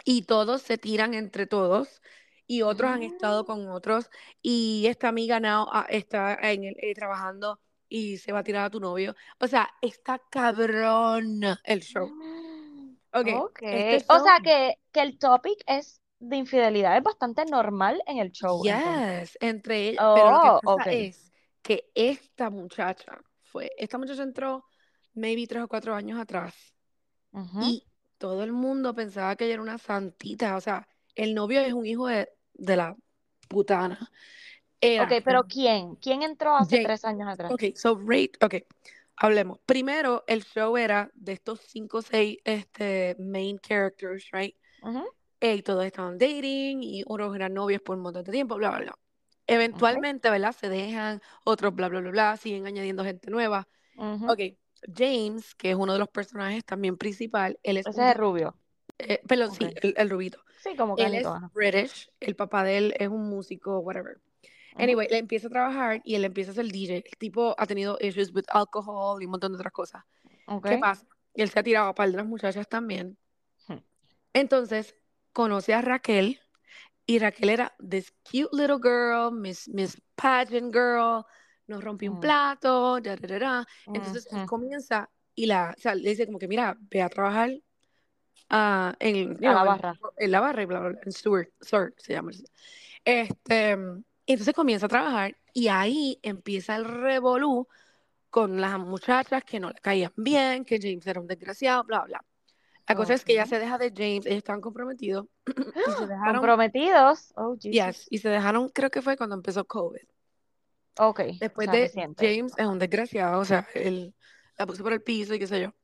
Y 0.04 0.24
todos 0.24 0.62
se 0.62 0.78
tiran 0.78 1.14
entre 1.14 1.46
todos. 1.46 2.02
Y 2.46 2.62
otros 2.62 2.90
han 2.92 3.02
estado 3.02 3.44
Mm, 3.44 3.46
con 3.46 3.68
otros. 3.70 4.10
Y 4.42 4.86
esta 4.88 5.08
amiga 5.08 5.40
now, 5.40 5.66
ah, 5.72 5.86
está 5.90 6.34
en 6.52 6.64
el, 6.64 6.76
eh, 6.80 6.94
trabajando 6.94 7.60
y 7.98 8.18
se 8.18 8.32
va 8.32 8.40
a 8.40 8.44
tirar 8.44 8.64
a 8.66 8.70
tu 8.70 8.80
novio. 8.80 9.14
O 9.40 9.46
sea, 9.48 9.68
está 9.82 10.18
cabrón 10.30 11.40
el 11.64 11.80
show. 11.82 12.14
mm, 12.14 12.96
Ok, 13.12 13.28
este 13.70 14.00
O 14.08 14.18
show, 14.18 14.20
sea 14.20 14.40
que, 14.42 14.78
que 14.92 15.00
el 15.02 15.18
topic 15.18 15.62
es 15.66 16.00
de 16.18 16.36
infidelidad, 16.36 16.96
es 16.96 17.02
bastante 17.02 17.44
normal 17.46 18.02
en 18.06 18.18
el 18.18 18.32
show, 18.32 18.66
entonces. 18.66 19.24
yes, 19.24 19.36
entre 19.40 19.88
ellos. 19.90 20.02
Pero 20.12 20.30
lo 20.32 20.40
que 20.40 20.52
Oh, 20.52 20.60
pasa 20.60 20.84
es 20.90 21.32
que 21.62 21.90
esta 21.94 22.50
muchacha 22.50 23.18
fue, 23.42 23.70
esta 23.78 23.98
muchacha 23.98 24.22
entró 24.22 24.64
maybe 25.14 25.46
tres 25.46 25.62
o 25.62 25.68
cuatro 25.68 25.94
años 25.94 26.18
atrás. 26.20 26.54
Ujú. 27.32 27.60
Y 27.60 27.86
todo 28.18 28.44
el 28.44 28.52
mundo 28.52 28.94
pensaba 28.94 29.36
que 29.36 29.44
ella 29.46 29.54
era 29.54 29.62
una 29.62 29.78
santita. 29.78 30.56
O 30.56 30.60
sea, 30.60 30.88
el 31.14 31.34
novio 31.34 31.60
es 31.60 31.72
un 31.72 31.86
hijo 31.86 32.06
de, 32.08 32.28
de 32.54 32.76
la 32.76 32.96
putana. 33.48 34.10
Era 34.84 35.04
Ok, 35.04 35.22
pero 35.24 35.44
¿quién? 35.44 35.96
¿Quién 35.96 36.22
entró 36.22 36.56
hace 36.56 36.76
Jake. 36.76 36.86
tres 36.86 37.04
años 37.04 37.28
atrás? 37.28 37.52
Ok, 37.52 37.62
so 37.76 37.98
rate, 38.06 38.32
ok, 38.40 38.54
hablemos. 39.16 39.58
Primero, 39.66 40.24
el 40.26 40.44
show 40.44 40.76
era 40.76 41.10
de 41.14 41.32
estos 41.32 41.60
cinco 41.60 41.98
o 41.98 42.02
seis 42.02 42.38
este, 42.44 43.16
main 43.18 43.58
characters, 43.58 44.28
right? 44.32 44.54
Ujú, 44.82 45.04
Y 45.40 45.62
todos 45.62 45.84
estaban 45.84 46.18
dating 46.18 46.82
y 46.82 47.02
unos 47.06 47.34
eran 47.34 47.52
novios 47.54 47.82
por 47.82 47.96
un 47.96 48.02
montón 48.02 48.24
de 48.24 48.32
tiempo, 48.32 48.56
bla, 48.56 48.70
bla, 48.70 48.80
bla. 48.80 48.98
Eventualmente, 49.46 50.30
¿verdad? 50.30 50.54
Se 50.58 50.68
dejan, 50.70 51.20
otros 51.44 51.74
bla, 51.74 51.88
bla, 51.88 52.00
bla, 52.00 52.10
bla, 52.10 52.36
siguen 52.36 52.66
añadiendo 52.66 53.04
gente 53.04 53.30
nueva. 53.30 53.68
Ujú. 53.96 54.26
Ok, 54.30 54.40
James, 54.94 55.54
que 55.54 55.70
es 55.70 55.76
uno 55.76 55.92
de 55.92 55.98
los 55.98 56.08
personajes 56.08 56.64
también 56.64 56.96
principal, 56.96 57.58
él 57.62 57.76
es 57.76 57.86
Ese 57.86 58.00
un 58.00 58.10
es 58.10 58.16
rubio. 58.16 58.56
eh, 58.98 59.20
perdón, 59.28 59.50
sí, 59.50 59.64
Ok. 59.64 59.78
el, 59.82 59.94
el 59.96 60.10
rubito. 60.10 60.38
Sí, 60.62 60.76
como 60.76 60.96
Él 60.96 61.14
es 61.14 61.26
ajá. 61.26 61.50
British, 61.54 62.10
el 62.20 62.36
papá 62.36 62.64
de 62.64 62.78
él 62.78 62.94
es 62.98 63.08
un 63.08 63.28
músico, 63.28 63.78
whatever. 63.80 64.18
Anyway, 64.76 65.06
él 65.10 65.16
empieza 65.16 65.46
a 65.46 65.50
trabajar 65.50 66.00
y 66.04 66.14
él 66.14 66.24
empieza 66.24 66.50
a 66.50 66.54
ser 66.54 66.66
DJ. 66.66 66.96
El 66.96 67.16
tipo 67.18 67.54
ha 67.58 67.66
tenido 67.66 67.96
issues 68.00 68.34
with 68.34 68.44
alcohol 68.48 69.22
y 69.22 69.26
un 69.26 69.32
montón 69.32 69.52
de 69.52 69.56
otras 69.56 69.72
cosas. 69.72 70.02
Ok. 70.46 70.66
¿Qué 70.68 70.78
pasa? 70.78 71.06
Él 71.34 71.48
se 71.50 71.58
ha 71.58 71.62
tirado 71.62 71.88
a 71.88 71.94
par 71.94 72.10
de 72.10 72.16
las 72.16 72.26
muchachas 72.26 72.68
también. 72.68 73.16
Hmm. 73.68 73.78
Entonces, 74.32 74.94
conoce 75.32 75.74
a 75.74 75.80
Raquel 75.80 76.40
y 77.06 77.18
Raquel 77.18 77.50
era 77.50 77.74
this 77.88 78.12
cute 78.22 78.48
little 78.52 78.78
girl, 78.82 79.32
Miss, 79.32 79.68
Miss 79.68 80.00
Pageant 80.14 80.72
girl, 80.72 81.24
nos 81.66 81.82
rompió 81.82 82.10
un 82.10 82.18
Mm, 82.18 82.20
plato, 82.20 83.00
da, 83.00 83.16
da, 83.16 83.38
da. 83.38 83.66
Entonces 83.86 84.26
él 84.32 84.46
comienza 84.46 85.10
y 85.34 85.46
la, 85.46 85.74
o 85.76 85.80
sea, 85.80 85.94
le 85.94 86.10
dice 86.10 86.26
como 86.26 86.38
que, 86.38 86.48
mira, 86.48 86.76
ve 86.80 87.02
a 87.02 87.08
trabajar 87.08 87.50
ah, 88.50 88.94
en, 89.00 89.32
A 89.44 89.52
la 89.52 89.52
know, 89.52 89.60
en, 89.60 89.66
barra. 89.66 90.00
en 90.16 90.30
la 90.30 90.40
barra 90.40 90.62
y 90.62 90.66
bla, 90.66 90.80
bla, 90.80 90.88
bla, 90.90 91.00
en 91.04 91.12
Stewart, 91.12 91.48
Stewart 91.62 91.94
se 91.98 92.12
llama. 92.12 92.30
Este, 93.04 93.76
entonces 94.32 94.54
comienza 94.54 94.86
a 94.86 94.88
trabajar 94.88 95.36
y 95.52 95.68
ahí 95.68 96.18
empieza 96.22 96.76
el 96.76 96.84
revolú 96.84 97.68
con 98.30 98.60
las 98.60 98.78
muchachas 98.78 99.44
que 99.44 99.60
no 99.60 99.70
le 99.70 99.80
caían 99.80 100.12
bien, 100.16 100.64
que 100.64 100.80
James 100.80 101.06
era 101.06 101.20
un 101.20 101.26
desgraciado, 101.26 101.84
bla, 101.84 102.04
bla. 102.04 102.24
La 102.86 102.94
cosa 102.94 103.14
es 103.14 103.24
que 103.24 103.32
ella 103.32 103.46
se 103.46 103.58
deja 103.58 103.78
de 103.78 103.90
James, 103.90 104.26
ellos 104.26 104.38
estaban 104.38 104.60
comprometidos 104.60 105.26
y 105.46 105.90
se 105.92 106.06
dejaron, 106.06 106.34
Comprometidos. 106.34 107.32
Oh, 107.36 107.56
yes, 107.56 107.72
Jesus. 107.72 108.06
y 108.10 108.18
se 108.18 108.28
dejaron, 108.28 108.68
creo 108.70 108.90
que 108.90 109.02
fue 109.02 109.16
cuando 109.16 109.36
empezó 109.36 109.64
COVID. 109.64 110.02
Ok, 110.98 111.20
o 111.20 111.32
Después 111.38 111.70
sea, 111.70 111.80
de. 111.80 111.90
James 112.18 112.52
es 112.56 112.66
un 112.66 112.78
desgraciado, 112.78 113.40
o 113.40 113.44
sea, 113.44 113.66
él 113.74 114.14
la 114.58 114.66
puso 114.66 114.82
por 114.82 114.92
el 114.92 115.02
piso 115.02 115.34
y 115.34 115.38
qué 115.38 115.46
sé 115.46 115.60
yo. 115.60 115.74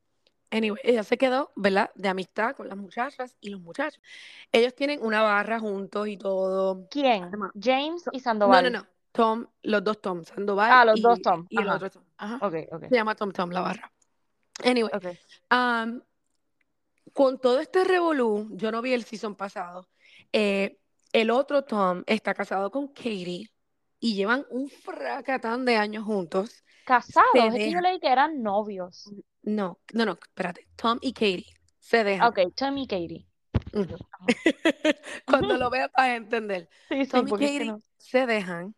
Anyway, 0.50 0.80
ella 0.82 1.04
se 1.04 1.16
quedó, 1.16 1.52
¿verdad? 1.56 1.90
De 1.94 2.08
amistad 2.08 2.56
con 2.56 2.68
las 2.68 2.76
muchachas 2.76 3.36
y 3.40 3.50
los 3.50 3.60
muchachos. 3.60 4.02
Ellos 4.50 4.74
tienen 4.74 5.00
una 5.02 5.22
barra 5.22 5.60
juntos 5.60 6.08
y 6.08 6.16
todo. 6.16 6.88
¿Quién? 6.90 7.24
Además, 7.24 7.52
James 7.60 8.04
y 8.12 8.18
no, 8.18 8.22
no, 8.22 8.22
Sandoval. 8.22 8.72
no. 8.72 8.86
Tom, 9.12 9.46
los 9.62 9.82
dos 9.82 10.00
Tom, 10.00 10.24
Sandoval 10.24 10.70
Ah, 10.72 10.84
los 10.84 11.02
dos 11.02 11.20
Tom. 11.20 11.46
y 11.48 11.60
el 11.60 11.66
Ajá. 11.68 11.76
otro 11.76 11.90
Tom. 11.90 12.04
Ajá. 12.16 12.46
Ok, 12.46 12.54
ok, 12.72 12.84
Se 12.88 12.94
llama 12.94 13.14
Tom 13.14 13.32
Tom 13.32 13.50
la 13.50 13.60
barra. 13.60 13.92
Anyway, 14.64 14.90
ok. 14.94 15.04
um, 15.52 16.00
con 17.12 17.38
todo 17.40 17.58
este 17.60 17.84
revolú, 17.84 18.48
yo 18.52 18.70
no 18.70 18.82
vi 18.82 18.92
el 18.92 19.04
season 19.04 19.34
pasado. 19.34 19.88
eh, 20.32 20.76
el 21.12 21.30
otro 21.30 21.64
Tom 21.64 22.04
está 22.06 22.34
casado 22.34 22.70
con 22.70 22.86
Katie 22.88 23.50
y 23.98 24.14
llevan 24.14 24.46
un 24.50 24.68
fracatán 24.68 25.64
de 25.64 25.76
años 25.76 26.04
juntos. 26.04 26.62
Casados, 26.84 27.54
es 27.54 27.54
que 27.54 27.72
yo 27.72 27.80
leí 27.80 27.98
que 27.98 28.08
eran 28.12 28.42
novios. 28.42 29.10
No, 29.42 29.78
no, 29.94 30.04
no, 30.04 30.18
espérate. 30.20 30.66
Tom 30.76 30.98
y 31.00 31.12
Katie 31.12 31.46
se 31.78 32.04
dejan. 32.04 32.28
Ok, 32.28 32.38
Tom 32.54 32.76
y 32.78 32.86
Katie. 32.86 33.26
Cuando 35.26 35.56
lo 35.56 35.70
veas 35.70 35.90
vas 35.96 36.06
a 36.06 36.16
entender. 36.16 36.68
Sí, 36.88 37.04
sí, 37.04 37.10
Tom 37.10 37.28
y 37.28 37.32
Katie 37.32 37.64
no. 37.66 37.82
se 37.98 38.26
dejan. 38.26 38.74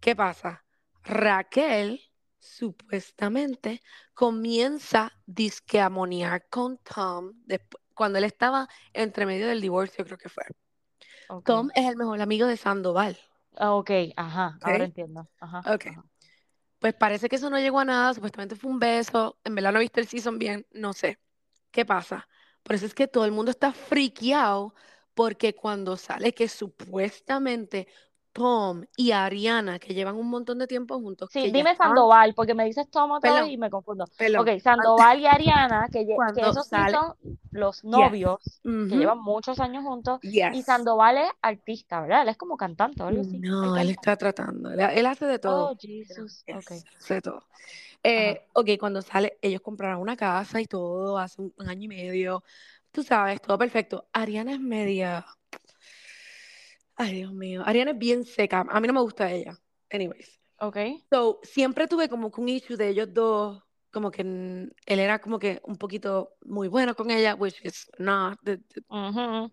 ¿Qué 0.00 0.16
pasa? 0.16 0.64
Raquel 1.04 2.00
supuestamente 2.38 3.82
comienza 4.14 5.12
disque 5.26 5.80
a 5.80 5.90
monear 5.90 6.48
con 6.48 6.78
Tom 6.78 7.32
cuando 7.94 8.18
él 8.18 8.24
estaba 8.24 8.68
entre 8.92 9.26
medio 9.26 9.48
del 9.48 9.60
divorcio, 9.60 10.04
creo 10.04 10.18
que 10.18 10.28
fue. 10.28 10.44
Tom 11.44 11.70
es 11.74 11.86
el 11.86 11.96
mejor 11.96 12.20
amigo 12.20 12.46
de 12.46 12.56
Sandoval. 12.56 13.18
Ah, 13.56 13.74
Ok, 13.74 13.90
ajá, 14.16 14.58
ahora 14.62 14.84
entiendo. 14.84 15.28
Ajá, 15.40 15.60
Ok. 15.74 15.86
ajá. 15.86 16.04
Pues 16.86 16.94
parece 16.94 17.28
que 17.28 17.34
eso 17.36 17.50
no 17.50 17.58
llegó 17.58 17.80
a 17.80 17.84
nada, 17.84 18.14
supuestamente 18.14 18.54
fue 18.54 18.70
un 18.70 18.78
beso, 18.78 19.40
en 19.42 19.56
verdad 19.56 19.72
no 19.72 19.80
viste 19.80 20.00
el 20.00 20.06
season 20.06 20.38
bien, 20.38 20.64
no 20.70 20.92
sé. 20.92 21.18
¿Qué 21.72 21.84
pasa? 21.84 22.28
Por 22.62 22.76
eso 22.76 22.86
es 22.86 22.94
que 22.94 23.08
todo 23.08 23.24
el 23.24 23.32
mundo 23.32 23.50
está 23.50 23.72
friqueado 23.72 24.72
porque 25.14 25.54
cuando 25.56 25.96
sale 25.96 26.32
que 26.32 26.48
supuestamente 26.48 27.88
Tom 28.36 28.84
y 28.96 29.12
Ariana, 29.12 29.78
que 29.78 29.94
llevan 29.94 30.16
un 30.16 30.28
montón 30.28 30.58
de 30.58 30.66
tiempo 30.66 31.00
juntos. 31.00 31.30
Sí, 31.32 31.50
dime 31.50 31.74
Sandoval, 31.74 32.34
porque 32.34 32.54
me 32.54 32.66
dices 32.66 32.90
Tom 32.90 33.12
otra 33.12 33.30
Perdón, 33.30 33.44
vez 33.44 33.54
y 33.54 33.56
me 33.56 33.70
confundo. 33.70 34.04
perdón. 34.18 34.42
Ok, 34.42 34.60
Sandoval 34.60 35.20
y 35.20 35.26
Ariana, 35.26 35.88
que, 35.90 36.06
esos 36.36 36.66
sí 36.66 36.76
son 36.90 37.14
los 37.52 37.82
novios, 37.82 38.60
que 38.62 38.96
llevan 38.96 39.20
muchos 39.20 39.58
años 39.58 39.84
juntos. 39.84 40.20
Y. 40.22 40.62
Sandoval 40.62 41.16
es 41.16 41.30
artista, 41.40 42.02
¿verdad? 42.02 42.22
Él 42.22 42.28
es 42.28 42.36
como 42.36 42.58
cantante 42.58 43.02
o 43.02 43.06
algo 43.06 43.22
así. 43.22 43.38
No, 43.38 43.74
él 43.76 43.88
está 43.88 44.16
tratando. 44.16 44.70
Él, 44.70 45.06
hace 45.06 45.24
de 45.24 45.38
todo. 45.38 45.70
Oh, 45.70 45.76
Jesus. 45.80 46.44
Yes, 46.44 46.56
Ok. 46.56 46.72
hace 46.98 47.14
de 47.14 47.22
todo. 47.22 47.42
Eh, 48.02 48.42
ok, 48.52 48.70
cuando 48.78 49.00
sale, 49.00 49.38
ellos 49.40 49.62
compraron 49.62 50.00
una 50.02 50.16
casa 50.16 50.60
y 50.60 50.66
todo 50.66 51.16
hace 51.16 51.40
un, 51.40 51.54
un 51.56 51.68
año 51.68 51.84
y 51.84 51.88
medio. 51.88 52.44
Tú 52.92 53.02
sabes, 53.02 53.40
todo 53.40 53.56
perfecto. 53.56 54.06
Ariana 54.12 54.52
es 54.52 54.60
media. 54.60 55.24
Ay, 56.96 57.16
Dios 57.16 57.32
mío. 57.32 57.62
Ariana 57.64 57.92
es 57.92 57.98
bien 57.98 58.24
seca. 58.24 58.66
A 58.68 58.80
mí 58.80 58.86
no 58.86 58.94
me 58.94 59.00
gusta 59.00 59.30
ella. 59.30 59.58
Anyways. 59.90 60.40
Ok. 60.58 60.76
So, 61.10 61.38
siempre 61.42 61.86
tuve 61.86 62.08
como 62.08 62.30
que 62.30 62.40
un 62.40 62.48
issue 62.48 62.76
de 62.76 62.88
ellos 62.88 63.12
dos. 63.12 63.62
Como 63.92 64.10
que 64.10 64.22
él 64.22 64.72
era 64.86 65.18
como 65.20 65.38
que 65.38 65.60
un 65.64 65.76
poquito 65.76 66.36
muy 66.44 66.68
bueno 66.68 66.94
con 66.94 67.10
ella, 67.10 67.34
which 67.34 67.64
is 67.64 67.90
not. 67.98 68.38
the- 68.44 68.58
the- 68.58 68.82
Ujú. 68.88 69.50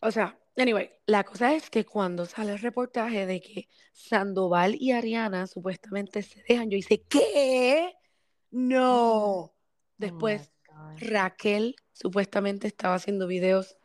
o 0.00 0.10
sea, 0.10 0.38
anyway, 0.56 0.90
la 1.06 1.22
cosa 1.24 1.54
es 1.54 1.70
que 1.70 1.84
cuando 1.84 2.26
sale 2.26 2.52
el 2.52 2.58
reportaje 2.58 3.26
de 3.26 3.40
que 3.40 3.68
Sandoval 3.92 4.74
y 4.80 4.92
Ariana 4.92 5.46
supuestamente 5.46 6.22
se 6.22 6.42
dejan, 6.48 6.70
yo 6.70 6.76
hice, 6.78 7.02
¿qué? 7.02 7.92
No. 8.50 9.54
Después, 9.96 10.50
Oh 10.68 10.74
God. 10.74 11.08
Raquel 11.08 11.76
supuestamente 11.92 12.66
estaba 12.66 12.94
haciendo 12.96 13.26
videos 13.28 13.76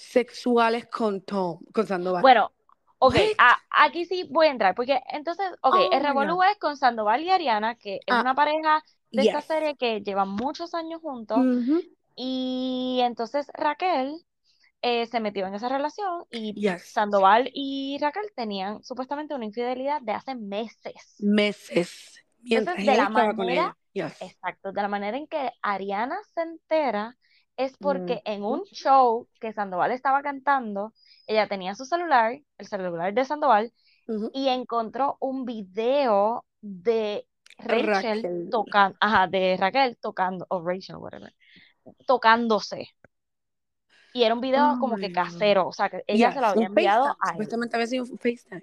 sexuales 0.00 0.86
con 0.86 1.20
Tom, 1.22 1.58
con 1.72 1.86
Sandoval. 1.86 2.22
Bueno, 2.22 2.52
ok, 2.98 3.14
a- 3.38 3.58
aquí 3.70 4.04
sí 4.04 4.26
voy 4.30 4.46
a 4.46 4.50
entrar, 4.50 4.74
porque 4.74 5.00
entonces, 5.12 5.46
ok, 5.62 5.74
Oh 5.76 5.90
el 5.92 6.02
revolú 6.02 6.42
es 6.42 6.58
con 6.58 6.76
Sandoval 6.76 7.22
y 7.22 7.30
Ariana, 7.30 7.74
que 7.76 7.96
es 7.96 8.00
Ah, 8.10 8.20
una 8.22 8.34
pareja 8.34 8.82
de 9.12 9.22
esta 9.22 9.40
serie 9.40 9.76
que 9.76 10.00
llevan 10.02 10.28
muchos 10.30 10.74
años 10.74 11.00
juntos, 11.02 11.38
y 12.16 13.00
entonces 13.02 13.46
Raquel 13.54 14.14
eh, 14.82 15.06
se 15.06 15.20
metió 15.20 15.46
en 15.46 15.54
esa 15.54 15.68
relación 15.68 16.24
y 16.30 16.54
Yes. 16.54 16.84
Sandoval 16.84 17.50
y 17.52 17.98
Raquel 18.00 18.24
tenían 18.34 18.82
supuestamente 18.82 19.34
una 19.34 19.44
infidelidad 19.44 20.00
de 20.02 20.12
hace 20.12 20.34
meses. 20.34 21.16
Meses. 21.18 22.22
Mientras 22.42 22.78
Entonces, 22.78 22.86
de 22.86 22.96
la 22.96 23.10
con 23.10 23.36
manera. 23.36 23.76
Yes. 23.92 24.22
exacto, 24.22 24.72
de 24.72 24.82
la 24.82 24.88
manera 24.88 25.16
en 25.16 25.26
que 25.26 25.50
Ariana 25.62 26.18
se 26.34 26.42
entera 26.42 27.16
es 27.64 27.76
porque 27.78 28.22
en 28.24 28.42
Ujú. 28.42 28.54
un 28.54 28.64
show 28.64 29.28
que 29.40 29.52
Sandoval 29.52 29.92
estaba 29.92 30.22
cantando, 30.22 30.92
ella 31.26 31.48
tenía 31.48 31.74
su 31.74 31.84
celular, 31.84 32.38
el 32.58 32.66
celular 32.66 33.12
de 33.14 33.24
Sandoval, 33.24 33.72
y 34.32 34.48
encontró 34.48 35.16
un 35.20 35.44
video 35.44 36.44
de 36.60 37.26
Rachel 37.58 38.22
Raquel. 38.22 38.50
tocando, 38.50 38.96
ajá, 39.00 39.26
de 39.26 39.56
Raquel 39.58 39.96
tocando, 40.00 40.46
o 40.48 40.62
Rachel, 40.62 40.96
whatever, 40.96 41.34
tocándose. 42.06 42.88
Y 44.12 44.24
era 44.24 44.34
un 44.34 44.40
video 44.40 44.62
Oh 44.72 44.78
como 44.80 44.96
que 44.96 45.08
God. 45.08 45.12
casero, 45.12 45.68
o 45.68 45.72
sea, 45.72 45.88
que 45.88 46.02
ella 46.06 46.32
se 46.32 46.40
lo 46.40 46.46
había 46.48 46.66
enviado 46.66 47.04
FaceTime. 47.04 47.20
a 47.20 47.28
él. 47.28 47.32
Supuestamente 47.32 47.76
había 47.76 47.86
sido 47.86 48.04
un 48.04 48.18
FaceTime. 48.18 48.62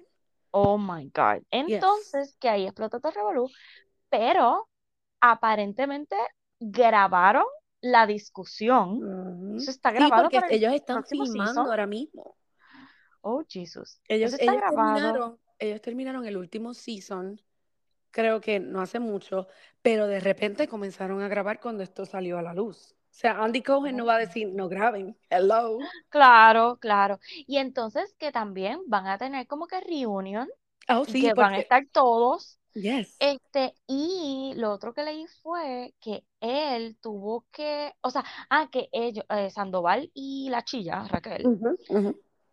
Oh 0.50 0.76
my 0.78 1.10
God. 1.14 1.42
Yes. 1.66 1.82
Entonces, 1.82 2.36
que 2.40 2.48
ahí 2.48 2.64
explotó 2.66 2.98
todo 3.00 3.10
el 3.10 3.14
revolú, 3.16 3.50
pero 4.10 4.68
aparentemente 5.20 6.16
grabaron 6.60 7.44
la 7.80 8.06
discusión. 8.06 9.04
Ujú. 9.04 9.56
Eso 9.56 9.70
está 9.70 9.90
Sí, 9.96 10.12
grabado 10.12 10.12
porque 10.12 10.44
para 10.44 10.48
el 10.48 10.56
ellos 10.56 10.72
están 10.72 11.04
filmando 11.04 11.62
season. 11.64 11.70
ahora 11.70 11.86
mismo. 11.86 12.36
Oh, 13.22 13.44
Jesus. 13.48 14.00
Ellos, 14.08 14.32
Eso 14.32 14.36
está 14.36 14.54
ellos 14.54 14.56
grabado. 14.56 15.24
terminaron, 15.24 15.38
ellos 15.58 15.80
terminaron 15.82 16.24
el 16.26 16.36
último 16.36 16.74
season, 16.74 17.40
creo 18.12 18.40
que 18.42 18.60
no 18.60 18.80
hace 18.82 19.00
mucho, 19.00 19.48
pero 19.82 20.06
de 20.08 20.20
repente 20.20 20.68
comenzaron 20.68 21.22
a 21.22 21.28
grabar 21.28 21.60
cuando 21.60 21.82
esto 21.84 22.06
salió 22.06 22.38
a 22.38 22.42
la 22.42 22.54
luz. 22.54 22.94
O 23.12 23.14
sea, 23.14 23.42
Andy 23.44 23.62
Cohen 23.62 23.96
no 23.96 24.06
va 24.06 24.16
a 24.16 24.20
decir, 24.20 24.48
no 24.54 24.68
graben, 24.68 25.18
hello. 25.30 25.92
Claro, 26.08 26.78
claro. 26.80 27.18
Y 27.46 27.58
entonces 27.58 28.14
que 28.18 28.32
también 28.32 28.80
van 28.86 29.06
a 29.06 29.18
tener 29.18 29.46
como 29.46 29.66
que 29.66 29.80
reunion 29.80 30.48
Oh, 30.88 31.04
sí, 31.04 31.18
que 31.18 31.34
van 31.34 31.54
a 31.54 31.58
estar 31.58 31.86
todos. 31.92 32.57
Yes. 32.74 33.16
Este, 33.20 33.74
y 33.86 34.52
lo 34.56 34.72
otro 34.72 34.94
que 34.94 35.02
leí 35.02 35.26
fue 35.42 35.94
que 36.00 36.24
él 36.40 36.96
tuvo 37.00 37.46
que, 37.50 37.92
o 38.00 38.10
sea, 38.10 38.24
ah, 38.50 38.68
que 38.70 38.88
ellos, 38.92 39.24
eh, 39.30 39.50
Sandoval 39.50 40.10
y 40.14 40.48
la 40.50 40.64
chilla, 40.64 41.04
Raquel, 41.08 41.58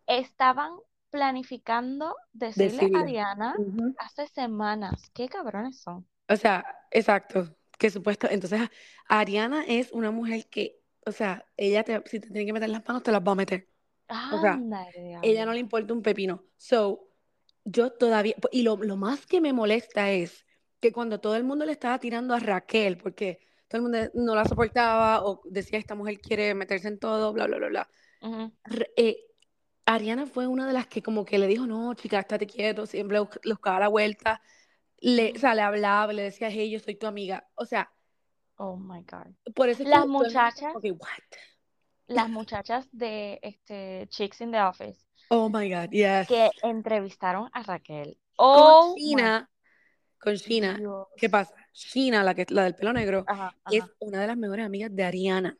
estaban 0.06 0.72
planificando 1.10 2.16
decirle 2.32 2.82
a 2.82 2.84
Decirle. 2.84 2.98
Ariana 2.98 3.54
Ujú. 3.58 3.94
hace 3.98 4.26
semanas. 4.26 5.10
Qué 5.14 5.28
cabrones 5.28 5.80
son. 5.80 6.06
O 6.28 6.36
sea, 6.36 6.64
exacto, 6.90 7.54
que 7.78 7.90
supuesto, 7.90 8.28
entonces 8.28 8.68
Ariana 9.08 9.64
es 9.66 9.92
una 9.92 10.10
mujer 10.10 10.46
que, 10.48 10.80
o 11.06 11.12
sea, 11.12 11.44
ella 11.56 11.84
te, 11.84 12.02
si 12.06 12.20
te 12.20 12.28
tiene 12.28 12.46
que 12.46 12.52
meter 12.52 12.68
las 12.68 12.86
manos, 12.86 13.02
te 13.02 13.12
las 13.12 13.22
va 13.22 13.32
a 13.32 13.36
meter. 13.36 13.68
O 14.08 14.40
sea, 14.40 14.60
ella 15.22 15.46
no 15.46 15.52
le 15.52 15.60
importa 15.60 15.92
un 15.92 16.02
pepino. 16.02 16.44
So, 16.56 17.08
yo 17.66 17.90
todavía, 17.90 18.36
y 18.52 18.62
lo, 18.62 18.76
lo 18.76 18.96
más 18.96 19.26
que 19.26 19.40
me 19.40 19.52
molesta 19.52 20.10
es 20.12 20.46
que 20.80 20.92
cuando 20.92 21.20
todo 21.20 21.34
el 21.34 21.44
mundo 21.44 21.66
le 21.66 21.72
estaba 21.72 21.98
tirando 21.98 22.32
a 22.32 22.38
Raquel, 22.38 22.96
porque 22.96 23.40
todo 23.66 23.78
el 23.78 23.82
mundo 23.82 23.98
no 24.14 24.34
la 24.36 24.44
soportaba 24.44 25.24
o 25.24 25.42
decía, 25.44 25.78
esta 25.78 25.96
mujer 25.96 26.20
quiere 26.20 26.54
meterse 26.54 26.86
en 26.88 26.98
todo, 26.98 27.32
bla, 27.32 27.46
bla, 27.46 27.58
bla, 27.58 27.68
bla. 27.68 27.90
Eh, 28.96 29.18
Ariana 29.84 30.26
fue 30.26 30.46
una 30.46 30.66
de 30.66 30.72
las 30.72 30.86
que 30.86 31.02
como 31.02 31.24
que 31.24 31.38
le 31.38 31.48
dijo, 31.48 31.66
no, 31.66 31.92
chica, 31.94 32.20
estate 32.20 32.46
quieto, 32.46 32.86
siempre 32.86 33.18
le 33.42 33.52
buscaba 33.52 33.80
la 33.80 33.88
vuelta, 33.88 34.40
le, 34.98 35.32
o 35.32 35.38
sea, 35.38 35.54
le 35.54 35.62
hablaba, 35.62 36.12
le 36.12 36.22
decía, 36.22 36.48
hey, 36.50 36.70
yo 36.70 36.78
soy 36.78 36.94
tu 36.94 37.06
amiga. 37.06 37.48
O 37.56 37.64
sea, 37.64 37.92
Oh 38.58 38.76
my 38.76 39.02
God. 39.02 39.34
por 39.54 39.68
eso 39.68 39.82
Las 39.84 40.06
mundo 40.06 40.28
muchachas, 40.28 40.72
que, 40.80 40.92
what? 40.92 41.08
las 42.06 42.28
muchachas 42.28 42.88
de 42.92 43.38
este 43.42 44.06
Chicks 44.08 44.40
in 44.40 44.52
the 44.52 44.60
Office 44.60 45.06
Oh 45.28 45.48
my 45.48 45.68
God, 45.72 45.90
yes. 45.90 46.28
que 46.28 46.50
entrevistaron 46.62 47.48
a 47.52 47.62
Raquel. 47.62 48.18
Con 48.36 48.48
Oh 48.48 48.94
my 48.94 49.02
Sheena, 49.02 49.50
con 50.18 50.34
Sheena, 50.34 50.80
¿qué 51.16 51.28
pasa? 51.28 51.54
Sheena, 51.72 52.22
la, 52.22 52.34
que, 52.34 52.46
la 52.48 52.64
del 52.64 52.74
pelo 52.74 52.92
negro, 52.92 53.24
Ajá, 53.26 53.56
es 53.70 53.84
una 53.98 54.20
de 54.20 54.26
las 54.26 54.36
mejores 54.36 54.64
amigas 54.66 54.94
de 54.94 55.04
Ariana. 55.04 55.58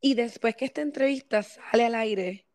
Y 0.00 0.14
después 0.14 0.56
que 0.56 0.64
esta 0.64 0.80
entrevista 0.80 1.42
sale 1.42 1.84
al 1.86 1.94
aire, 1.94 2.46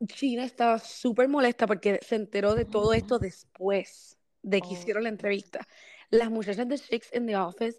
Sheena 0.00 0.44
estaba 0.44 0.78
súper 0.78 1.28
molesta 1.28 1.66
porque 1.66 2.00
se 2.02 2.16
enteró 2.16 2.54
de 2.54 2.64
todo 2.64 2.92
esto 2.92 3.18
después 3.18 4.16
de 4.42 4.60
que 4.60 4.68
Oh, 4.68 4.72
hicieron 4.72 5.02
la 5.04 5.08
entrevista. 5.08 5.66
Las 6.10 6.30
muchachas 6.30 6.68
de 6.68 6.78
Chicks 6.78 7.10
in 7.14 7.26
the 7.26 7.36
Office 7.36 7.78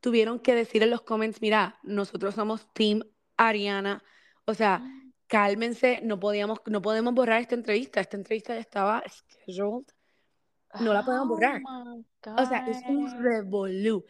tuvieron 0.00 0.38
que 0.40 0.54
decir 0.54 0.82
en 0.82 0.90
los 0.90 1.02
comments, 1.02 1.40
mira, 1.40 1.78
nosotros 1.82 2.34
somos 2.34 2.72
Team 2.72 3.02
Ariana. 3.36 4.02
O 4.44 4.54
sea, 4.54 4.82
cálmense, 5.28 6.00
no 6.02 6.18
podíamos, 6.18 6.60
no 6.66 6.82
podemos 6.82 7.14
borrar 7.14 7.40
esta 7.42 7.54
entrevista. 7.54 8.00
Esta 8.00 8.16
entrevista 8.16 8.54
ya 8.54 8.60
estaba 8.60 9.02
scheduled. 9.08 9.86
No 10.80 10.92
la 10.94 11.02
podemos 11.04 11.28
Oh 11.28 11.30
borrar. 11.30 11.62
my 11.62 12.04
O 12.36 12.46
sea, 12.46 12.58
es 12.66 12.82
un 12.86 13.22
revolú. 13.22 14.04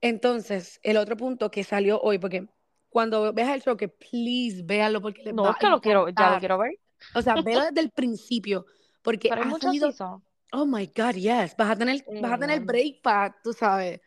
Entonces, 0.00 0.80
el 0.82 0.96
otro 0.96 1.16
punto 1.16 1.50
que 1.50 1.64
salió 1.64 2.00
hoy, 2.00 2.18
porque 2.18 2.48
cuando 2.88 3.32
veas 3.32 3.50
el 3.50 3.62
show, 3.62 3.76
que 3.76 3.88
please 3.88 4.62
véanlo 4.64 5.00
porque 5.00 5.22
les 5.24 5.34
No, 5.34 5.44
va 5.44 5.50
es 5.50 5.56
a 5.56 5.58
que 5.58 5.68
lo 5.68 5.80
quiero, 5.80 6.08
ya 6.08 6.30
lo 6.30 6.38
quiero 6.38 6.58
ver. 6.58 6.72
O 7.14 7.22
sea, 7.22 7.36
velo 7.36 7.64
desde 7.64 7.80
el 7.80 7.90
principio, 7.90 8.66
porque 9.02 9.28
Pero 9.30 9.42
ha 9.42 9.54
salido, 9.58 9.90
oh 10.52 10.66
my 10.66 10.86
God, 10.96 11.14
yes, 11.14 11.54
vas 11.56 11.70
a 11.70 11.76
tener, 11.76 12.04
vas 12.20 12.32
a 12.32 12.38
tener 12.38 12.60
break 12.60 13.02
para, 13.02 13.36
tú 13.42 13.52
sabes, 13.52 14.00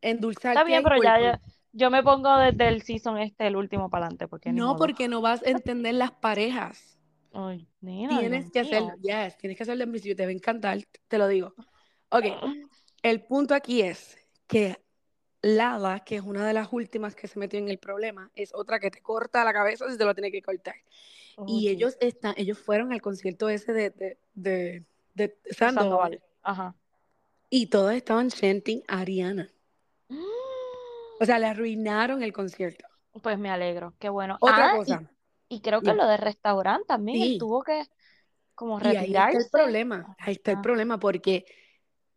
Está 0.00 0.08
endulzarte 0.08 0.64
bien, 0.64 0.82
pero 0.82 0.96
ya, 1.02 1.20
ya- 1.20 1.40
yo 1.72 1.90
me 1.90 2.02
pongo 2.02 2.36
desde 2.38 2.68
el 2.68 2.82
season 2.82 3.18
este, 3.18 3.46
el 3.46 3.56
último 3.56 3.88
para 3.90 4.06
adelante, 4.06 4.28
porque 4.28 4.52
No, 4.52 4.76
porque 4.76 5.08
no 5.08 5.20
vas 5.20 5.42
a 5.42 5.50
entender 5.50 5.94
las 5.94 6.12
parejas. 6.12 6.98
Ay, 7.32 7.68
nena, 7.80 8.18
Tienes 8.18 8.50
que 8.50 8.60
hacerlo, 8.60 8.92
yes, 9.00 9.36
tienes 9.38 9.56
que 9.56 9.62
hacerlo 9.62 9.84
en 9.84 9.90
principio, 9.90 10.16
te 10.16 10.24
va 10.24 10.30
a 10.30 10.32
encantar, 10.32 10.78
te 11.08 11.18
lo 11.18 11.28
digo. 11.28 11.54
Ok, 12.10 12.24
el 13.02 13.22
punto 13.24 13.54
aquí 13.54 13.82
es 13.82 14.18
que 14.46 14.76
Lala, 15.42 16.00
que 16.00 16.16
es 16.16 16.22
una 16.22 16.46
de 16.46 16.52
las 16.52 16.68
últimas 16.72 17.14
que 17.14 17.28
se 17.28 17.38
metió 17.38 17.58
en 17.58 17.68
el 17.68 17.78
problema, 17.78 18.30
es 18.34 18.52
otra 18.54 18.78
que 18.80 18.90
te 18.90 19.00
corta 19.00 19.44
la 19.44 19.52
cabeza 19.52 19.88
si 19.90 19.96
te 19.96 20.04
lo 20.04 20.14
tiene 20.14 20.30
que 20.32 20.42
cortar. 20.42 20.74
Oh, 21.36 21.44
Y 21.46 21.68
ellos 21.68 21.96
están, 22.00 22.34
ellos 22.36 22.58
fueron 22.58 22.92
al 22.92 23.00
concierto 23.00 23.48
ese 23.48 23.72
de, 23.72 23.90
de, 23.90 24.18
de, 24.34 24.84
de 25.14 25.38
Sandoval 25.50 25.74
Sandoval. 25.74 26.22
Ajá. 26.42 26.74
y 27.48 27.66
todos 27.66 27.92
estaban 27.94 28.28
chanting 28.30 28.82
Ariana. 28.88 29.50
O 31.20 31.24
sea, 31.24 31.38
le 31.38 31.46
arruinaron 31.46 32.22
el 32.24 32.32
concierto. 32.32 32.84
Pues 33.22 33.38
me 33.38 33.50
alegro, 33.50 33.94
qué 33.98 34.08
bueno. 34.08 34.38
Otra 34.40 34.68
Ah, 34.68 34.70
cosa, 34.70 35.08
y 35.48 35.60
creo 35.60 35.82
que 35.82 35.94
lo 35.94 36.06
del 36.06 36.18
restaurante 36.18 36.86
también, 36.86 37.18
Sí, 37.18 37.38
tuvo 37.38 37.62
que 37.62 37.84
como 38.54 38.78
y 38.78 38.96
ahí 38.96 39.14
está 39.16 39.38
el 39.38 39.46
retirarse. 39.46 39.50
problema, 39.50 40.10
ahí 40.18 40.34
está 40.34 40.52
el 40.52 40.60
problema 40.60 40.98
porque 40.98 41.44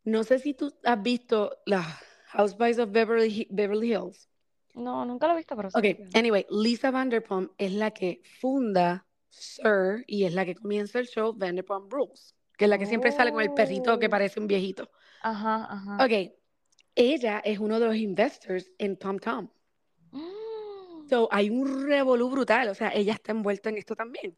no 0.06 0.24
sé 0.24 0.40
si 0.40 0.54
tú 0.54 0.74
has 0.84 1.02
visto 1.04 1.58
las 1.66 1.86
Housewives 2.34 2.80
of 2.80 2.92
Beverly, 2.92 3.48
Beverly 3.52 3.94
Hills. 3.94 4.30
No, 4.76 5.04
nunca 5.06 5.26
lo 5.28 5.34
he 5.34 5.38
visto, 5.38 5.56
pero 5.56 5.70
sé 5.72 5.80
Ok, 5.80 5.86
anyway, 6.14 6.46
Lisa 6.50 6.92
Vanderpump 6.92 7.52
es 7.58 7.74
la 7.74 7.92
que 7.92 8.22
funda 8.40 9.08
Sir, 9.30 10.04
y 10.08 10.26
es 10.26 10.34
la 10.34 10.46
que 10.46 10.56
comienza 10.56 11.00
el 11.00 11.08
show, 11.08 11.34
Vanderpump 11.34 11.92
Rules, 11.92 12.36
que 12.58 12.66
es 12.66 12.70
la 12.70 12.78
que 12.78 12.86
siempre 12.86 13.12
sale 13.12 13.32
con 13.32 13.42
el 13.42 13.52
perrito 13.54 13.98
que 13.98 14.10
Oh. 14.10 14.10
parece 14.10 14.40
un 14.40 14.48
viejito. 14.48 14.90
Ajá, 15.22 15.66
ajá. 15.74 16.06
Ok, 16.06 16.34
ella 16.96 17.40
es 17.44 17.60
uno 17.60 17.80
de 17.80 17.86
los 17.88 17.96
investors 17.96 18.72
en 18.78 18.98
Tom 18.98 19.20
Tom. 19.20 19.50
Mm. 20.12 21.10
So, 21.10 21.28
hay 21.32 21.50
un 21.50 21.88
revolú 21.88 22.30
brutal, 22.30 22.70
o 22.70 22.76
sea, 22.76 22.90
ella 22.90 23.14
está 23.14 23.32
envuelta 23.32 23.70
en 23.70 23.78
esto 23.78 23.96
también. 23.96 24.38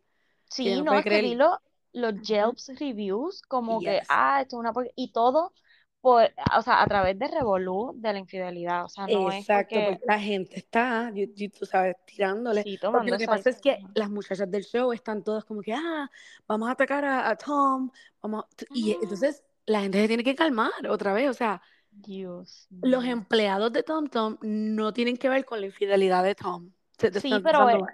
Sí, 0.49 0.75
no 0.75 0.83
no, 0.83 0.99
es 0.99 1.03
que 1.03 1.21
vi 1.21 1.35
lo- 1.35 1.61
los 1.93 2.21
Yelps 2.21 2.71
reviews 2.79 3.41
como 3.43 3.79
que, 3.79 3.99
Yes. 3.99 4.07
ah, 4.09 4.41
esto 4.41 4.57
es 4.57 4.59
una 4.59 4.73
y 4.95 5.11
todo 5.11 5.53
por, 6.01 6.21
o 6.55 6.61
sea, 6.61 6.83
a 6.83 6.87
través 6.87 7.17
de 7.17 7.27
revolú 7.27 7.93
de 7.95 8.13
la 8.13 8.19
infidelidad, 8.19 8.85
o 8.85 8.89
sea, 8.89 9.07
no 9.07 9.31
es 9.31 9.37
Exacto, 9.39 9.75
porque, 9.75 9.85
porque 9.93 10.05
la 10.05 10.19
gente 10.19 10.59
está, 10.59 11.11
tú 11.57 11.65
sabes, 11.65 11.95
tirándole. 12.05 12.61
sí, 12.61 12.77
Porque 12.79 13.09
lo 13.09 13.17
que 13.17 13.25
pasa 13.25 13.49
es 13.49 13.59
que 13.59 13.79
las 13.95 14.09
muchachas 14.09 14.51
del 14.51 14.63
show 14.63 14.93
están 14.93 15.23
todas 15.23 15.45
como 15.45 15.61
que, 15.61 15.73
ah, 15.73 16.07
vamos 16.47 16.69
a 16.69 16.73
atacar 16.73 17.05
a, 17.05 17.27
a 17.29 17.35
Tom, 17.35 17.89
vamos 18.21 18.43
a-". 18.43 18.47
Y 18.75 18.91
Ah. 18.91 18.97
entonces 19.01 19.43
la 19.65 19.81
gente 19.81 19.99
se 19.99 20.07
tiene 20.07 20.23
que 20.23 20.35
calmar 20.35 20.71
otra 20.89 21.11
vez, 21.13 21.27
o 21.29 21.33
sea, 21.33 21.59
Dios 21.95 22.67
los 22.81 23.05
empleados 23.05 23.71
de 23.73 23.84
Tom 23.84 24.08
Tom 24.08 24.38
no 24.41 24.93
tienen 24.93 25.17
que 25.17 25.29
ver 25.29 25.45
con 25.45 25.60
la 25.60 25.67
infidelidad 25.67 26.23
de 26.23 26.36
Tom. 26.36 26.71
Se 26.97 27.12
te 27.12 27.19
Sí, 27.19 27.27
están 27.27 27.43
pero 27.43 27.88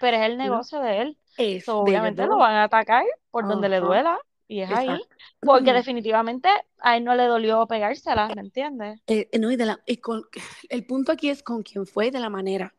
pero 0.00 0.16
es 0.16 0.22
el 0.24 0.36
¿no? 0.36 0.44
negocio 0.44 0.80
de 0.80 1.00
él. 1.02 1.18
Es 1.36 1.64
So, 1.64 1.72
de 1.72 1.78
obviamente 1.82 2.26
lo 2.26 2.36
van 2.36 2.54
a 2.54 2.64
atacar 2.64 3.04
por 3.30 3.48
donde 3.48 3.68
le 3.68 3.80
duela, 3.80 4.18
y 4.46 4.60
es 4.60 4.70
ahí. 4.70 5.00
Porque 5.40 5.72
definitivamente 5.72 6.48
a 6.78 6.96
él 6.96 7.04
no 7.04 7.14
le 7.14 7.24
dolió 7.24 7.66
pegársela, 7.66 8.28
¿me 8.34 8.42
entiendes? 8.42 9.00
Eh, 9.06 9.28
no, 9.38 9.50
y 9.50 9.56
de 9.56 9.66
la, 9.66 9.80
y 9.86 9.96
con, 9.96 10.24
el 10.68 10.86
punto 10.86 11.12
aquí 11.12 11.30
es 11.30 11.42
con 11.42 11.62
quién 11.62 11.86
fue 11.86 12.06
y 12.06 12.10
de 12.10 12.20
la 12.20 12.28
manera, 12.30 12.74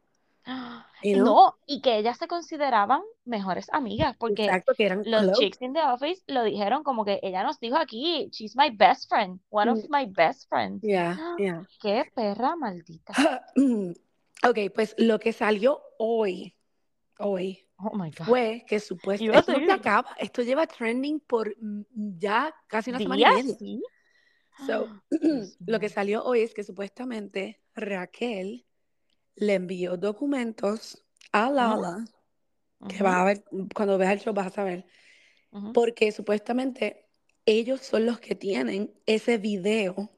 you 1.04 1.16
know? 1.16 1.26
no, 1.26 1.56
y 1.66 1.82
que 1.82 1.98
ellas 1.98 2.18
se 2.18 2.28
consideraban 2.28 3.02
mejores 3.26 3.68
amigas, 3.72 4.16
porque 4.18 4.46
Exacto, 4.46 4.74
que 4.76 4.86
eran 4.86 5.04
los 5.06 5.22
close. 5.22 5.42
chicks 5.42 5.62
in 5.62 5.74
the 5.74 5.82
office 5.82 6.24
lo 6.28 6.44
dijeron 6.44 6.84
como 6.84 7.06
que 7.06 7.20
ella 7.24 7.44
nos 7.44 7.60
dijo 7.60 7.78
aquí, 7.78 8.30
she's 8.32 8.56
my 8.56 8.70
best 8.70 9.10
friend, 9.10 9.40
one 9.50 9.70
of 9.70 9.78
Mm, 9.80 9.90
my 9.90 10.06
best 10.06 10.48
friends. 10.50 10.84
Yeah, 10.84 11.18
yeah. 11.38 11.64
Qué 11.82 12.06
perra 12.14 12.56
maldita. 12.56 13.14
Ok, 14.48 14.60
pues 14.76 14.94
lo 15.00 15.18
que 15.18 15.34
salió 15.34 15.82
hoy, 15.98 16.56
hoy, 17.18 17.68
Oh 17.78 17.96
my 17.96 18.12
God. 18.12 18.26
fue 18.28 18.64
que 18.68 18.80
supuestamente 18.80 19.40
esto 19.40 19.60
no 19.60 19.74
acaba, 19.74 20.10
esto 20.20 20.44
lleva 20.44 20.68
trending 20.68 21.20
por 21.20 21.56
ya 21.96 22.54
casi 22.68 22.92
una 22.92 23.00
semana 23.00 23.22
y 23.22 23.44
media. 23.44 23.56
Sí. 23.58 23.82
So, 24.68 24.88
lo 25.68 25.80
que 25.80 25.90
salió 25.90 26.24
hoy 26.24 26.42
es 26.42 26.54
que 26.54 26.64
supuestamente 26.64 27.60
Raquel 27.74 28.66
le 29.36 29.56
envió 29.56 29.98
documentos 29.98 31.06
a 31.32 31.50
Lala, 31.50 32.06
que 32.88 33.04
ujú, 33.04 33.04
vas 33.04 33.16
a 33.16 33.26
ver, 33.26 33.46
cuando 33.76 33.98
veas 33.98 34.14
el 34.14 34.20
show 34.22 34.34
vas 34.34 34.48
a 34.48 34.52
saber, 34.52 34.86
porque 35.74 36.12
supuestamente 36.12 37.08
ellos 37.46 37.82
son 37.82 38.06
los 38.08 38.20
que 38.20 38.36
tienen 38.36 38.94
ese 39.06 39.38
video 39.40 40.12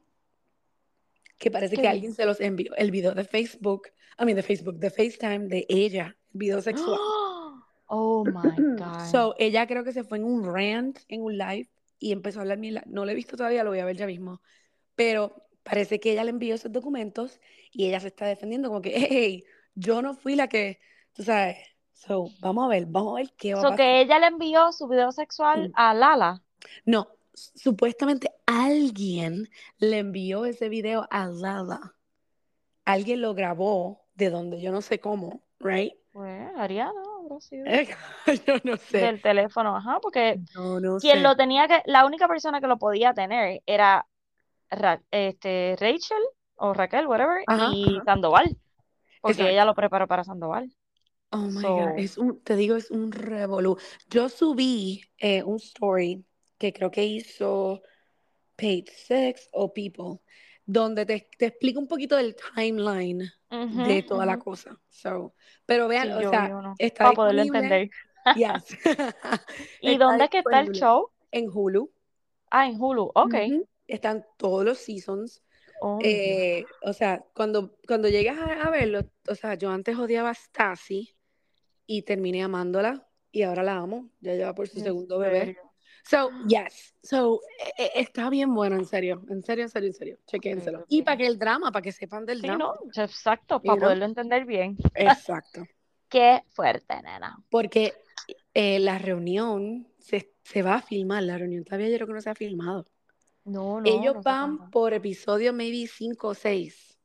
que 1.38 1.50
parece 1.50 1.76
¿Qué 1.76 1.80
que 1.80 1.88
alguien 1.88 2.14
se 2.14 2.24
los 2.26 2.40
envió, 2.40 2.74
el 2.76 2.90
video 2.90 3.14
de 3.14 3.24
Facebook, 3.24 3.88
I 4.18 4.24
mean 4.24 4.36
de 4.36 4.42
Facebook, 4.42 4.78
de 4.78 4.90
FaceTime 4.90 5.46
de 5.48 5.66
ella, 5.68 6.16
el 6.32 6.38
video 6.38 6.60
sexual. 6.62 7.00
Oh 7.90 8.24
my 8.24 8.62
God. 8.76 9.22
So, 9.22 9.34
ella 9.38 9.66
creo 9.66 9.84
que 9.84 9.92
se 9.92 10.04
fue 10.04 10.18
en 10.18 10.24
un 10.24 10.44
rant, 10.44 10.98
en 11.08 11.22
un 11.22 11.36
live, 11.38 11.68
y 11.98 12.12
empezó 12.12 12.38
a 12.40 12.42
hablar 12.42 12.58
mil- 12.58 12.82
No 12.86 13.04
lo 13.04 13.10
he 13.10 13.14
visto 13.14 13.36
todavía, 13.36 13.64
lo 13.64 13.70
voy 13.70 13.80
a 13.80 13.84
ver 13.84 13.96
ya 13.96 14.06
mismo. 14.06 14.42
Pero 14.96 15.47
parece 15.68 16.00
que 16.00 16.12
ella 16.12 16.24
le 16.24 16.30
envió 16.30 16.54
esos 16.54 16.72
documentos 16.72 17.40
y 17.72 17.86
ella 17.86 18.00
se 18.00 18.08
está 18.08 18.26
defendiendo 18.26 18.68
como 18.68 18.80
que, 18.82 18.92
hey, 19.10 19.44
yo 19.74 20.02
no 20.02 20.14
fui 20.14 20.34
la 20.36 20.48
que, 20.48 20.80
tú 21.12 21.22
sabes. 21.22 21.58
So, 21.92 22.26
vamos 22.40 22.64
a 22.64 22.68
ver, 22.68 22.86
vamos 22.86 23.12
a 23.14 23.16
ver 23.16 23.32
qué 23.36 23.54
va 23.54 23.60
a 23.60 23.62
So 23.62 23.68
pasar. 23.70 23.76
que 23.78 24.00
ella 24.00 24.18
le 24.20 24.26
envió 24.28 24.70
su 24.72 24.86
video 24.88 25.10
sexual 25.12 25.68
Mm. 25.68 25.72
a 25.74 25.94
Lala. 25.94 26.42
No, 26.84 27.08
supuestamente 27.34 28.30
alguien 28.46 29.48
le 29.78 29.98
envió 29.98 30.44
ese 30.44 30.68
video 30.68 31.06
a 31.10 31.26
Lala. 31.26 31.94
Alguien 32.84 33.20
lo 33.20 33.34
grabó 33.34 34.06
de 34.14 34.30
donde 34.30 34.60
yo 34.60 34.72
no 34.72 34.80
sé 34.80 34.98
cómo, 35.00 35.42
right? 35.60 35.92
Pues 36.12 36.48
Ariana 36.56 37.00
habrá 37.20 37.40
sido. 37.40 37.64
yo 38.46 38.54
no 38.64 38.76
sé. 38.76 38.98
Del 38.98 39.20
teléfono, 39.20 39.76
ajá, 39.76 39.98
porque 40.00 40.40
no 40.54 40.98
quien 40.98 41.16
sé. 41.18 41.20
lo 41.22 41.36
tenía 41.36 41.68
que, 41.68 41.82
la 41.86 42.06
única 42.06 42.26
persona 42.28 42.60
que 42.60 42.66
lo 42.66 42.78
podía 42.78 43.12
tener 43.12 43.60
era 43.66 44.06
Ra- 44.70 45.02
este, 45.10 45.76
Rachel 45.78 46.18
o 46.56 46.74
Raquel, 46.74 47.06
whatever, 47.06 47.44
Ajá, 47.46 47.66
y 47.66 47.96
ajá. 47.96 48.04
Sandoval, 48.04 48.56
porque 49.20 49.42
Exacto. 49.42 49.52
ella 49.52 49.64
lo 49.64 49.74
preparó 49.74 50.06
para 50.08 50.24
Sandoval. 50.24 50.70
Oh 51.32 51.38
my 51.38 51.62
So, 51.62 51.74
God, 51.74 51.98
es 51.98 52.18
un, 52.18 52.42
te 52.42 52.56
digo, 52.56 52.76
es 52.76 52.90
un 52.90 53.12
revolú. 53.12 53.76
Yo 54.08 54.28
subí 54.28 55.02
eh, 55.18 55.42
un 55.42 55.56
story 55.56 56.24
que 56.58 56.72
creo 56.72 56.90
que 56.90 57.04
hizo 57.04 57.82
Page 58.56 58.86
Six 58.96 59.48
o 59.52 59.72
People, 59.72 60.20
donde 60.66 61.06
te, 61.06 61.28
te 61.38 61.46
explica 61.46 61.78
un 61.78 61.88
poquito 61.88 62.16
del 62.16 62.36
timeline 62.54 63.30
de 63.70 64.02
toda 64.02 64.26
la 64.26 64.38
cosa. 64.38 64.78
So, 64.88 65.34
pero 65.66 65.88
vean, 65.88 66.08
Sí, 66.08 66.12
o 66.12 66.20
yo 66.22 66.30
sea, 66.30 66.52
está 66.78 67.04
para 67.04 67.14
poderlo 67.14 67.42
entender. 67.42 67.90
Yes. 68.32 68.76
¿Y 69.80 69.90
Está 69.94 70.04
dónde 70.04 70.24
es 70.24 70.30
que 70.30 70.38
está 70.40 70.60
el 70.60 70.70
show? 70.72 71.10
en 71.32 71.48
Hulu. 71.52 71.90
Ah, 72.50 72.66
en 72.68 72.76
Hulu, 72.80 73.10
ok. 73.14 73.34
Están 73.88 74.24
todos 74.36 74.64
los 74.64 74.78
seasons. 74.78 75.42
Oh. 75.80 75.98
Eh, 76.02 76.64
o 76.82 76.92
sea, 76.92 77.24
cuando, 77.34 77.76
cuando 77.86 78.08
llegas 78.08 78.38
a, 78.38 78.62
a 78.62 78.70
verlo, 78.70 79.10
o 79.28 79.34
sea, 79.34 79.54
yo 79.54 79.70
antes 79.70 79.96
odiaba 79.98 80.30
a 80.30 80.32
Stacy 80.32 81.16
y 81.86 82.02
terminé 82.02 82.42
amándola 82.44 83.08
y 83.32 83.42
ahora 83.42 83.62
la 83.62 83.76
amo. 83.76 84.10
Ya 84.20 84.34
lleva 84.34 84.54
por 84.54 84.68
su 84.68 84.80
segundo 84.80 85.18
bebé. 85.18 85.40
serio. 85.40 85.62
So, 86.08 86.30
yes. 86.46 86.94
So, 87.02 87.40
eh, 87.58 87.84
eh, 87.84 87.90
está 87.96 88.30
bien 88.30 88.54
bueno, 88.54 88.76
en 88.76 88.86
serio. 88.86 89.22
En 89.28 89.42
serio, 89.42 89.64
en 89.64 89.70
serio, 89.70 89.88
en 89.88 89.94
serio. 89.94 90.18
Chequénselo. 90.26 90.84
Y 90.88 91.02
para 91.02 91.18
que 91.18 91.26
el 91.26 91.38
drama, 91.38 91.70
para 91.70 91.82
que 91.82 91.92
sepan 91.92 92.24
del 92.24 92.40
Sí, 92.40 92.46
drama. 92.46 92.58
¿no? 92.64 93.02
Exacto, 93.02 93.60
para 93.60 93.78
poderlo 93.78 94.04
entender 94.06 94.46
bien. 94.46 94.76
Exacto. 94.94 95.66
Qué 96.08 96.42
fuerte, 96.48 96.94
nena. 97.02 97.36
Porque 97.50 97.92
eh, 98.54 98.78
la 98.78 98.98
reunión 98.98 99.86
se, 99.98 100.32
se 100.42 100.62
va 100.62 100.76
a 100.76 100.82
filmar. 100.82 101.22
La 101.24 101.36
reunión 101.36 101.64
todavía 101.64 101.90
yo 101.90 101.96
creo 101.96 102.06
que 102.06 102.14
no 102.14 102.20
se 102.22 102.30
ha 102.30 102.34
filmado. 102.34 102.86
No, 103.50 103.80
no, 103.80 103.90
Ellos 103.90 104.14
no 104.14 104.22
van 104.22 104.70
por 104.70 104.92
episodio 104.94 105.52
maybe 105.52 105.86
5 105.86 106.28
o 106.28 106.34
6. 106.34 106.98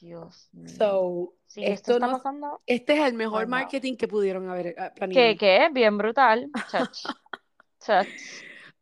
Dios 0.00 0.48
mío. 0.52 0.68
So, 0.78 1.34
Si 1.46 1.64
esto 1.64 1.74
esto 1.74 1.92
está 1.94 2.06
no, 2.06 2.12
pasando, 2.18 2.60
este 2.66 2.92
es 2.94 3.00
el 3.06 3.14
mejor 3.14 3.42
no. 3.44 3.48
marketing 3.48 3.96
que 3.96 4.06
pudieron 4.08 4.48
haber 4.48 4.74
Que, 4.74 4.94
planeado. 4.94 5.38
que 5.38 5.66
es 5.66 5.72
bien 5.72 5.98
brutal. 5.98 6.50
Chach. 6.70 6.98
Chach. 7.80 8.06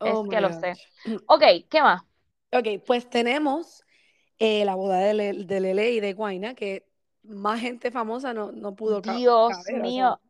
Oh 0.00 0.24
Es 0.24 0.28
que 0.28 0.40
lo 0.40 0.52
sé. 0.52 0.74
Ok, 1.26 1.42
¿qué 1.70 1.82
más? 1.82 2.02
Ok, 2.52 2.66
pues 2.86 3.08
tenemos 3.10 3.84
eh, 4.38 4.64
la 4.64 4.74
boda 4.74 4.98
de, 5.00 5.14
Le- 5.14 5.44
de 5.44 5.60
Lele 5.60 5.90
y 5.92 6.00
de 6.00 6.14
Guaina, 6.14 6.54
que 6.54 6.86
más 7.22 7.60
gente 7.60 7.90
famosa 7.90 8.32
no, 8.34 8.52
no 8.52 8.74
pudo 8.76 9.00
Dios 9.02 9.52
caber. 9.52 9.60
o 9.60 9.62
sea, 9.62 9.82
mío. 9.82 10.20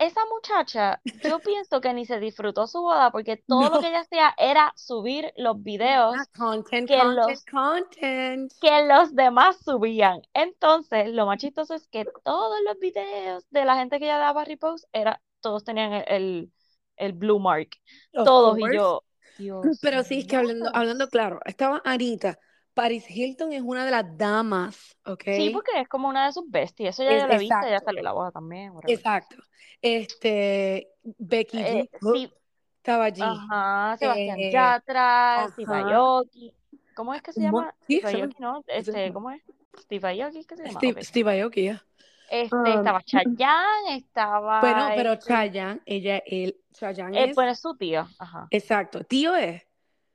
Esa 0.00 0.20
muchacha, 0.26 1.00
yo 1.22 1.42
pienso 1.44 1.80
que 1.80 1.92
ni 1.94 2.06
se 2.06 2.18
disfrutó 2.20 2.66
su 2.66 2.80
boda 2.80 3.12
porque 3.12 3.36
todo 3.36 3.70
lo 3.70 3.78
que 3.80 3.88
ella 3.88 4.00
hacía 4.00 4.34
era 4.38 4.72
subir 4.76 5.32
los 5.36 5.62
videos 5.62 6.20
Ah, 6.20 6.26
content, 6.36 6.86
que 6.86 6.96
content, 6.96 7.06
los 7.06 7.46
content. 7.50 8.52
que 8.60 8.82
los 8.86 9.14
demás 9.14 9.58
subían. 9.64 10.22
Entonces, 10.34 11.08
lo 11.10 11.26
más 11.26 11.38
chistoso 11.38 11.74
es 11.74 11.88
que 11.88 12.06
todos 12.24 12.58
los 12.66 12.78
videos 12.78 13.46
de 13.50 13.64
la 13.64 13.76
gente 13.76 13.98
que 13.98 14.04
ella 14.06 14.18
daba 14.18 14.44
repost 14.44 14.84
era, 14.92 15.22
todos 15.40 15.64
tenían 15.64 15.92
el, 15.94 16.04
el, 16.08 16.52
el 16.96 17.12
blue 17.14 17.38
mark. 17.40 17.70
Of 18.14 18.24
Todos 18.24 18.58
y 18.60 18.70
yo, 18.70 19.04
Dios 19.36 19.68
Pero 19.80 20.02
sí, 20.04 20.20
es 20.20 20.26
que 20.26 20.36
hablando, 20.36 20.70
hablando 20.74 21.08
claro, 21.08 21.40
estaba 21.44 21.82
Anita. 21.84 22.38
Paris 22.80 23.04
Hilton 23.10 23.52
es 23.52 23.60
una 23.62 23.84
de 23.84 23.90
las 23.90 24.16
damas, 24.16 24.96
¿ok? 25.04 25.22
Sí, 25.26 25.50
porque 25.50 25.72
es 25.80 25.86
como 25.88 26.08
una 26.08 26.24
de 26.26 26.32
sus 26.32 26.44
besties. 26.50 26.90
Eso 26.98 27.02
ya 27.02 27.16
Es, 27.16 27.26
lo 27.28 27.34
he 27.34 27.38
visto, 27.38 27.54
ya 27.68 27.78
salió 27.80 28.02
la 28.02 28.12
boda 28.12 28.30
también, 28.30 28.70
whatever. 28.72 28.96
exacto. 28.96 29.36
Este, 29.82 30.88
Becky 31.02 31.58
Eh, 31.58 31.88
G 32.00 32.12
sí, 32.14 32.32
estaba 32.78 33.04
allí. 33.04 33.20
ajá, 33.22 33.96
Sebastián 33.98 34.38
Eh, 34.40 34.50
Yatra, 34.52 35.48
Steve. 35.52 35.74
Aoki. 35.92 36.54
¿Cómo 36.94 37.12
es 37.14 37.20
que 37.22 37.32
se 37.32 37.40
llama? 37.42 37.74
sí, 37.86 37.98
Steve 37.98 38.22
Aoki, 38.22 38.36
¿no? 38.38 38.64
Este. 38.66 39.12
¿cómo 39.12 39.30
es? 39.30 39.42
Steve 39.78 40.22
Aoki, 40.22 40.44
¿qué 40.44 40.56
se 40.56 40.64
llama? 40.64 40.78
Steve, 40.80 40.92
Ok. 41.00 41.04
Steve 41.04 41.40
Aoki, 41.42 41.64
ya. 41.64 41.84
Este, 42.30 42.54
Um, 42.56 42.66
estaba 42.66 43.02
Chayanne, 43.02 43.96
estaba 43.96 44.60
bueno, 44.60 44.88
pero 44.94 45.12
este, 45.14 45.26
Chayanne, 45.26 45.80
ella, 45.84 46.22
él, 46.24 46.56
Chayanne 46.72 47.18
eh, 47.18 47.24
es, 47.30 47.34
pues 47.34 47.50
es 47.52 47.60
su 47.60 47.76
tío, 47.76 48.06
ajá. 48.18 48.46
exacto, 48.50 49.02
tío 49.04 49.34
es. 49.34 49.66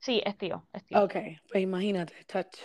Sí, 0.05 0.21
es 0.23 0.37
tío, 0.37 0.67
es 0.71 0.85
tío. 0.85 0.99
Ok, 0.99 1.15
pues 1.49 1.63
imagínate, 1.63 2.13
touch. 2.27 2.59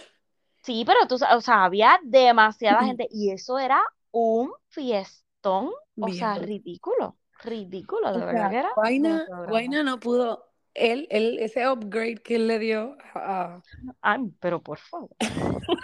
Sí, 0.63 0.85
pero 0.85 1.07
tú, 1.09 1.15
o 1.15 1.41
sea, 1.41 1.65
había 1.65 1.99
demasiada 2.05 2.85
gente 2.85 3.09
y 3.11 3.31
eso 3.31 3.59
era 3.59 3.83
un 4.11 4.53
fiestón, 4.69 5.71
o 5.99 6.07
Bien 6.07 6.19
sea, 6.19 6.35
ridículo, 6.35 7.17
ridículo, 7.43 8.13
de 8.13 8.19
O 8.19 8.27
verdad 8.27 8.33
sea, 8.33 8.51
que 8.51 8.57
era 8.59 8.71
Guaina. 8.75 9.27
Guaina 9.49 9.83
no 9.83 9.99
pudo, 9.99 10.45
él, 10.75 11.09
él, 11.11 11.39
ese 11.41 11.67
upgrade 11.67 12.17
que 12.17 12.37
él 12.37 12.47
le 12.47 12.59
dio 12.59 12.99
a... 13.15 13.63
Ay, 14.03 14.21
pero 14.39 14.63
por 14.63 14.79
favor. 14.79 15.11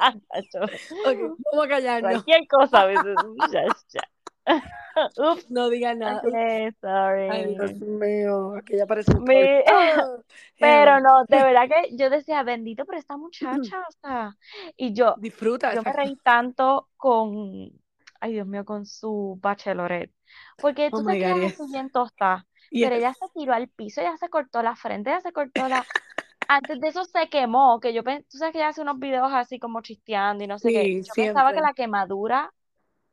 Ok, 1.06 1.36
vamos 1.52 1.64
a 1.64 1.68
callarnos. 1.68 2.12
Cualquier 2.12 2.48
cosa 2.48 2.80
a 2.82 2.86
veces, 2.86 3.16
ya. 3.92 4.02
Ups, 5.18 5.46
No 5.48 5.70
digas 5.70 5.96
nada. 5.96 6.22
Okay, 6.22 6.70
sorry. 6.82 7.28
Ay, 7.28 7.54
Dios 7.54 7.80
mío, 7.80 8.54
aquella 8.56 8.86
parece 8.86 9.12
un 9.12 9.24
Mi-. 9.26 9.64
Pero 10.58 11.00
no, 11.00 11.24
de 11.26 11.42
verdad 11.42 11.68
que 11.68 11.96
yo 11.96 12.10
decía, 12.10 12.42
bendito, 12.42 12.84
pero 12.86 12.98
esta 12.98 13.16
muchacha, 13.16 13.78
o 13.88 13.92
sea, 14.02 14.36
y 14.76 14.92
yo, 14.94 15.20
Disfruta, 15.24 15.72
yo 15.72 15.82
me 15.82 15.92
reí 15.92 16.16
tanto 16.18 16.90
con, 16.96 17.70
ay 18.20 18.32
Dios 18.34 18.46
mío, 18.46 18.64
con 18.64 18.84
su 18.86 19.38
bachelorette, 19.40 20.12
porque 20.60 20.90
Oh 20.92 20.92
tú 20.92 21.02
my 21.02 21.04
sabes 21.04 21.18
que 21.18 21.24
God, 21.24 21.36
ella 21.36 21.46
yes. 21.48 21.60
es 21.64 21.70
bien 21.70 21.90
tosta, 21.90 22.46
pero 22.78 22.94
ella 22.96 23.14
se 23.14 23.26
tiró 23.34 23.54
al 23.54 23.68
piso, 23.70 24.00
ella 24.02 24.16
se 24.18 24.28
cortó 24.28 24.62
la 24.62 24.76
frente, 24.76 25.10
ella 25.10 25.20
se 25.20 25.32
cortó 25.32 25.66
la, 25.68 25.86
antes 26.48 26.80
de 26.80 26.88
eso 26.88 27.04
se 27.04 27.28
quemó, 27.30 27.80
que 27.80 27.92
yo, 27.94 28.04
pen- 28.04 28.26
tú 28.30 28.38
sabes 28.38 28.52
que 28.52 28.58
ella 28.58 28.68
hace 28.68 28.82
unos 28.82 28.98
videos 29.00 29.32
así 29.32 29.58
como 29.58 29.82
chisteando 29.82 30.44
y 30.44 30.46
no 30.48 30.58
sé 30.58 30.72
qué, 30.72 30.92
yo 31.08 31.14
pensaba 31.16 31.52
que 31.54 31.60
la 31.62 31.74
quemadura 31.74 32.52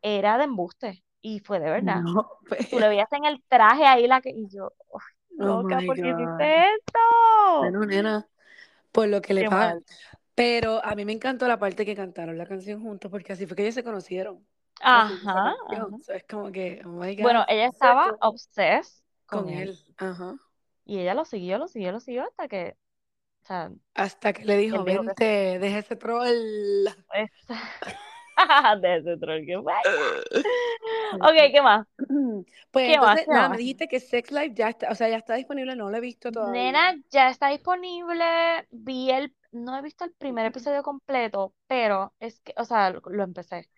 era 0.01 0.37
de 0.37 0.45
embuste, 0.45 1.03
y 1.35 1.39
fue 1.39 1.59
de 1.59 1.69
verdad, 1.71 2.03
No, 2.03 2.27
tú 2.69 2.79
le 2.79 2.89
veías 2.89 3.11
en 3.13 3.25
el 3.25 3.43
traje 3.49 3.85
ahí 3.85 4.07
la 4.07 4.21
que, 4.21 4.31
y 4.31 4.47
yo, 4.49 4.73
"Ay, 4.93 5.01
Oh 5.39 5.57
loca, 5.57 5.57
my 5.57 5.87
¿por 5.87 5.99
qué 6.01 6.09
hiciste 6.09 6.45
esto? 6.75 6.99
Bueno, 7.59 7.85
nena, 7.85 8.27
por 8.91 9.07
lo 9.09 9.21
que 9.21 9.33
le 9.33 9.45
pagan. 9.45 9.83
Pero 10.35 10.83
a 10.85 10.95
mí 10.95 11.05
me 11.05 11.13
encantó 11.13 11.47
la 11.47 11.59
parte 11.59 11.85
que 11.85 11.95
cantaron 11.95 12.37
la 12.37 12.45
canción 12.47 12.81
juntos, 12.81 13.11
porque 13.11 13.33
así 13.33 13.47
fue 13.47 13.55
que 13.57 13.63
ellos 13.63 13.75
se 13.75 13.83
conocieron 13.83 14.45
Ajá, 14.81 15.55
ajá. 15.69 15.87
So, 16.05 16.13
es 16.13 16.23
como 16.29 16.51
que, 16.51 16.81
oh 16.85 16.89
my 16.89 17.15
Bueno, 17.17 17.45
ella 17.47 17.67
estaba 17.67 18.15
obsessed 18.21 19.03
con 19.25 19.45
con 19.45 19.49
él. 19.49 19.69
él. 19.69 19.77
Ajá. 19.97 20.37
Y 20.85 20.99
ella 20.99 21.13
lo 21.13 21.25
siguió, 21.25 21.57
lo 21.57 21.67
siguió, 21.67 21.91
lo 21.91 21.99
siguió 21.99 22.23
hasta 22.23 22.47
que, 22.47 22.75
o 23.43 23.47
sea, 23.47 23.71
Hasta 23.95 24.31
que 24.33 24.45
le 24.45 24.55
dijo, 24.57 24.83
vente, 24.85 25.59
deja 25.59 25.79
ese 25.79 25.95
troll. 25.97 26.87
de 28.81 28.97
ese 28.97 29.17
troll 29.17 29.45
que. 29.45 29.57
Ok, 31.21 31.33
¿qué 31.51 31.61
más? 31.61 31.87
Pues 32.71 32.85
¿Qué 32.85 32.99
más? 32.99 33.19
entonces, 33.19 33.27
¿Qué 33.27 33.29
nada, 33.29 33.49
me 33.49 33.57
más? 33.57 33.59
dijiste 33.59 33.87
que 33.87 33.99
Sex 33.99 34.31
Life 34.31 34.53
ya 34.55 34.69
está, 34.69 34.89
o 34.91 34.95
sea, 34.95 35.09
ya 35.09 35.17
está 35.17 35.35
disponible, 35.35 35.75
no 35.75 35.89
lo 35.89 35.97
he 35.97 36.01
visto 36.01 36.31
todavía. 36.31 36.73
Nena, 36.73 36.95
ya 37.09 37.29
está 37.29 37.49
disponible. 37.49 38.25
Vi 38.71 39.11
el, 39.11 39.35
no 39.51 39.77
he 39.77 39.81
visto 39.81 40.03
el 40.05 40.13
primer 40.13 40.45
episodio 40.45 40.83
completo, 40.83 41.53
pero 41.67 42.13
es 42.19 42.39
que, 42.41 42.53
o 42.57 42.65
sea, 42.65 42.89
lo, 42.91 43.01
lo 43.01 43.23
empecé. 43.23 43.69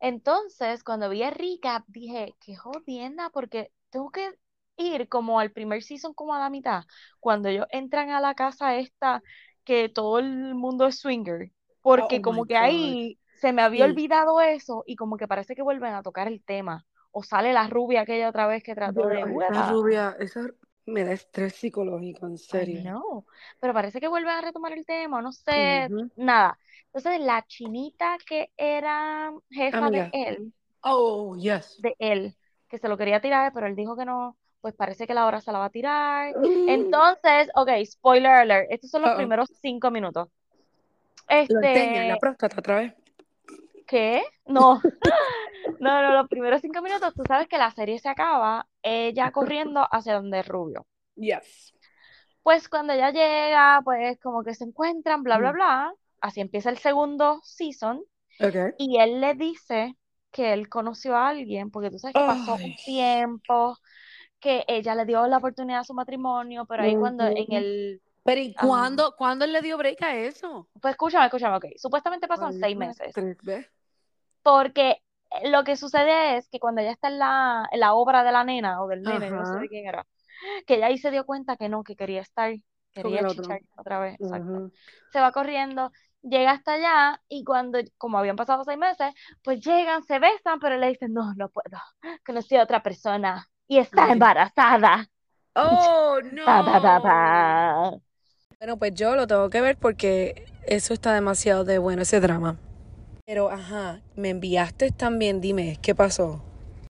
Entonces, 0.00 0.84
cuando 0.84 1.10
vi 1.10 1.22
el 1.22 1.32
recap, 1.34 1.84
dije, 1.88 2.36
qué 2.40 2.56
jodienda, 2.56 3.30
porque 3.30 3.72
tengo 3.90 4.10
que 4.10 4.32
ir 4.76 5.08
como 5.08 5.40
al 5.40 5.52
primer 5.52 5.82
season, 5.82 6.14
como 6.14 6.34
a 6.34 6.40
la 6.40 6.50
mitad, 6.50 6.84
cuando 7.20 7.48
ellos 7.48 7.66
entran 7.70 8.10
a 8.10 8.20
la 8.20 8.34
casa 8.34 8.76
esta, 8.78 9.22
que 9.64 9.88
todo 9.88 10.18
el 10.20 10.54
mundo 10.54 10.86
es 10.86 11.00
swinger, 11.00 11.52
porque 11.82 12.20
Oh 12.20 12.22
como 12.22 12.46
que 12.46 12.56
God. 12.58 12.58
ahí 12.58 13.18
se 13.40 13.52
me 13.52 13.62
había 13.62 13.84
Sí. 13.84 13.90
olvidado 13.92 14.40
eso 14.40 14.84
y 14.86 14.96
como 14.96 15.16
que 15.16 15.28
parece 15.28 15.54
que 15.54 15.62
vuelven 15.62 15.94
a 15.94 16.02
tocar 16.02 16.28
el 16.28 16.42
tema, 16.42 16.84
o 17.10 17.22
sale 17.22 17.52
la 17.52 17.66
rubia 17.66 18.02
aquella 18.02 18.28
otra 18.28 18.46
vez 18.46 18.62
que 18.62 18.74
trató 18.74 19.06
de, 19.06 19.20
esa 19.20 19.72
rubia, 19.72 20.16
esa 20.18 20.46
me 20.86 21.04
da 21.04 21.12
estrés 21.12 21.54
psicológico, 21.54 22.26
en 22.26 22.38
serio. 22.38 22.80
know, 22.82 23.24
pero 23.60 23.74
parece 23.74 24.00
que 24.00 24.08
vuelven 24.08 24.34
a 24.34 24.40
retomar 24.40 24.72
el 24.72 24.84
tema, 24.84 25.20
no 25.20 25.32
sé, 25.32 25.88
nada. 26.16 26.58
Entonces, 26.92 27.20
la 27.20 27.44
chinita 27.46 28.16
que 28.26 28.50
era 28.56 29.32
jefa 29.50 29.90
de 29.90 30.08
él, 30.12 30.52
Oh, 30.82 31.36
yes. 31.36 31.78
de 31.82 31.96
él, 31.98 32.34
que 32.68 32.78
se 32.78 32.88
lo 32.88 32.96
quería 32.96 33.20
tirar, 33.20 33.52
pero 33.52 33.66
él 33.66 33.74
dijo 33.74 33.96
que 33.96 34.04
no, 34.04 34.36
pues 34.60 34.74
parece 34.74 35.06
que 35.06 35.14
la 35.14 35.26
hora 35.26 35.40
se 35.40 35.52
la 35.52 35.58
va 35.58 35.66
a 35.66 35.70
tirar. 35.70 36.34
Entonces, 36.68 37.50
ok, 37.54 37.70
spoiler 37.84 38.32
alert, 38.32 38.66
estos 38.70 38.90
son 38.90 39.02
los 39.02 39.16
primeros 39.16 39.48
cinco 39.60 39.90
minutos. 39.90 40.28
Lo 41.48 41.60
enseña 41.60 42.02
en 42.02 42.08
la 42.08 42.16
Este, 42.16 42.20
próstata 42.20 42.60
otra 42.60 42.76
vez. 42.78 42.94
¿Qué? 43.86 44.24
No, 44.44 44.80
no, 45.80 46.02
no, 46.02 46.12
los 46.12 46.28
primeros 46.28 46.60
cinco 46.60 46.82
minutos, 46.82 47.14
tú 47.14 47.22
sabes 47.26 47.48
que 47.48 47.58
la 47.58 47.70
serie 47.70 47.98
se 47.98 48.08
acaba, 48.08 48.66
ella 48.82 49.30
corriendo 49.32 49.86
hacia 49.90 50.14
donde 50.14 50.40
es 50.40 50.48
Rubio. 50.48 50.86
Yes. 51.14 51.74
Pues 52.42 52.68
cuando 52.68 52.92
ella 52.92 53.10
llega, 53.10 53.80
pues 53.84 54.20
como 54.20 54.44
que 54.44 54.54
se 54.54 54.64
encuentran, 54.64 55.22
bla, 55.22 55.38
bla, 55.38 55.52
bla. 55.52 55.94
Así 56.20 56.40
empieza 56.40 56.70
el 56.70 56.78
segundo 56.78 57.40
season. 57.42 58.02
Okay. 58.38 58.70
Y 58.78 59.00
él 59.00 59.20
le 59.20 59.34
dice 59.34 59.96
que 60.30 60.52
él 60.52 60.68
conoció 60.68 61.16
a 61.16 61.28
alguien, 61.28 61.70
porque 61.70 61.90
tú 61.90 61.98
sabes 61.98 62.14
que 62.14 62.20
pasó 62.20 62.54
un 62.54 62.76
tiempo, 62.84 63.76
que 64.38 64.64
ella 64.68 64.94
le 64.94 65.06
dio 65.06 65.26
la 65.26 65.38
oportunidad 65.38 65.80
a 65.80 65.84
su 65.84 65.94
matrimonio, 65.94 66.66
pero 66.66 66.82
ahí 66.82 66.94
cuando 66.94 67.26
en 67.26 67.52
el... 67.52 68.02
Pero 68.26 68.40
¿y 68.40 68.54
ah, 68.58 68.66
cuándo, 69.16 69.44
él 69.44 69.52
le 69.52 69.62
dio 69.62 69.78
break 69.78 70.02
a 70.02 70.16
eso? 70.16 70.68
pues 70.80 70.92
escúchame, 70.92 71.26
escúchame, 71.26 71.56
ok. 71.56 71.66
Supuestamente 71.76 72.26
pasan 72.26 72.52
seis 72.52 72.76
meses, 72.76 73.14
porque 74.42 75.02
lo 75.44 75.64
que 75.64 75.76
sucede 75.76 76.36
es 76.36 76.48
que 76.48 76.58
cuando 76.58 76.80
ella 76.80 76.92
está 76.92 77.08
en 77.08 77.18
la, 77.18 77.68
en 77.70 77.80
la 77.80 77.94
obra 77.94 78.24
de 78.24 78.32
la 78.32 78.44
nena 78.44 78.82
o 78.82 78.88
del 78.88 79.02
nene, 79.02 79.30
no 79.30 79.44
sé 79.44 79.58
de 79.58 79.68
quién 79.68 79.86
era, 79.86 80.06
que 80.66 80.74
ella 80.74 80.86
ahí 80.86 80.98
se 80.98 81.10
dio 81.10 81.24
cuenta 81.24 81.56
que 81.56 81.68
no, 81.68 81.82
que 81.82 81.96
quería 81.96 82.20
estar, 82.20 82.52
quería 82.92 83.26
chichar 83.26 83.60
otra 83.76 83.98
vez, 83.98 84.14
exacto. 84.20 84.70
Se 85.12 85.20
va 85.20 85.32
corriendo, 85.32 85.92
llega 86.22 86.52
hasta 86.52 86.74
allá 86.74 87.22
y 87.28 87.44
cuando, 87.44 87.78
como 87.98 88.18
habían 88.18 88.36
pasado 88.36 88.64
seis 88.64 88.78
meses, 88.78 89.14
pues 89.42 89.60
llegan, 89.64 90.02
se 90.02 90.18
besan, 90.18 90.58
pero 90.60 90.76
le 90.76 90.88
dicen, 90.88 91.12
no, 91.12 91.34
no 91.34 91.48
puedo, 91.48 91.78
conocí 92.24 92.56
a 92.56 92.62
otra 92.62 92.82
persona 92.82 93.46
y 93.68 93.78
está 93.78 94.10
embarazada. 94.12 95.08
Oh, 95.54 96.18
no. 96.32 98.02
Bueno, 98.58 98.78
pues 98.78 98.94
yo 98.94 99.14
lo 99.16 99.26
tengo 99.26 99.50
que 99.50 99.60
ver 99.60 99.76
porque 99.76 100.46
eso 100.66 100.94
está 100.94 101.12
demasiado 101.12 101.64
de 101.64 101.76
bueno, 101.76 102.02
ese 102.02 102.20
drama. 102.20 102.56
Pero, 103.26 103.50
ajá, 103.50 104.00
me 104.16 104.30
enviaste 104.30 104.92
también, 104.92 105.42
dime, 105.42 105.78
¿qué 105.82 105.94
pasó? 105.94 106.42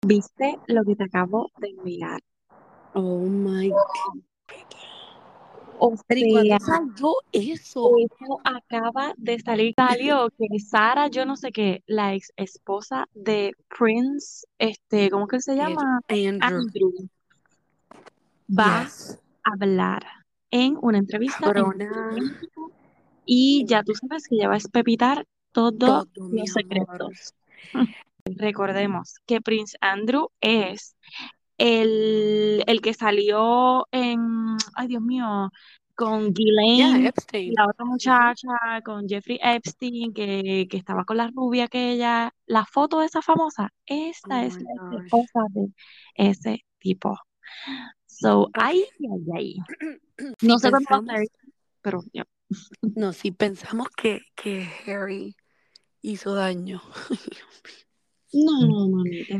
¿Viste 0.05 0.59
lo 0.67 0.83
que 0.83 0.95
te 0.95 1.05
acabo 1.05 1.49
de 1.57 1.69
enviar? 1.69 2.21
Oh 2.93 3.25
my 3.25 3.69
God. 3.69 4.21
O 5.79 5.95
Pero 6.07 6.21
¿y 6.21 6.31
cuándo 6.31 6.47
sea, 6.49 6.59
salió 6.59 7.13
eso? 7.31 7.91
eso 7.97 8.39
acaba 8.43 9.15
de 9.17 9.39
salir. 9.39 9.73
Salió 9.75 10.29
que 10.37 10.59
Sara, 10.59 11.07
yo 11.07 11.25
no 11.25 11.35
sé 11.35 11.51
qué, 11.51 11.83
la 11.87 12.13
ex 12.13 12.31
esposa 12.35 13.07
de 13.15 13.53
Prince, 13.75 14.45
este, 14.59 15.09
¿cómo 15.09 15.27
que 15.27 15.41
se 15.41 15.55
llama? 15.55 15.99
Andrew. 16.09 16.59
Andrew, 16.59 16.93
va 18.47 18.83
Yes. 18.83 19.17
a 19.43 19.51
hablar 19.53 20.03
en 20.55 20.77
una 20.81 20.97
entrevista 20.99 21.39
Cabrona. 21.41 22.15
Y 23.25 23.65
ya 23.67 23.83
tú 23.83 23.93
sabes 23.93 24.27
que 24.27 24.35
ella 24.35 24.47
va 24.47 24.53
a 24.53 24.57
espepitar 24.57 25.25
todos 25.51 25.77
Todo, 25.77 26.07
los 26.15 26.49
secretos. 26.49 27.33
Recordemos 28.25 29.15
que 29.25 29.41
Prince 29.41 29.77
Andrew 29.81 30.29
es 30.39 30.95
el, 31.57 32.63
el 32.67 32.81
que 32.81 32.93
salió 32.93 33.85
en, 33.91 34.55
ay 34.75 34.87
Dios 34.87 35.01
mío, 35.01 35.51
con 35.95 36.33
Yeah, 36.33 36.33
Ghislaine 36.33 37.01
y 37.01 37.07
Epstein. 37.07 37.53
la 37.55 37.67
otra 37.67 37.85
muchacha, 37.85 38.57
con 38.83 39.07
Jeffrey 39.07 39.39
Epstein, 39.41 40.13
que, 40.13 40.67
que 40.69 40.77
estaba 40.77 41.03
con 41.05 41.17
la 41.17 41.31
rubia 41.33 41.67
que 41.67 41.91
ella, 41.93 42.33
la 42.45 42.65
foto 42.65 42.99
de 42.99 43.07
esa 43.07 43.21
famosa, 43.21 43.69
Oh 43.89 43.93
esta 44.09 44.45
es 44.45 44.57
la 44.61 45.03
esposa 45.03 45.39
de 45.49 45.67
ese 46.15 46.65
tipo. 46.79 47.17
So, 48.19 48.49
ay, 48.53 48.85
ay, 48.99 49.25
ay. 49.35 49.55
No 50.41 50.57
sé 50.57 50.71
pensamos, 50.71 51.05
ser, 51.13 51.27
pero 51.81 52.03
no, 52.95 53.13
si 53.13 53.31
pensamos 53.31 53.89
que, 53.89 54.21
que 54.35 54.67
Harry 54.87 55.35
hizo 56.01 56.33
daño, 56.33 56.81
No, 58.31 58.89
mamita. 58.89 59.39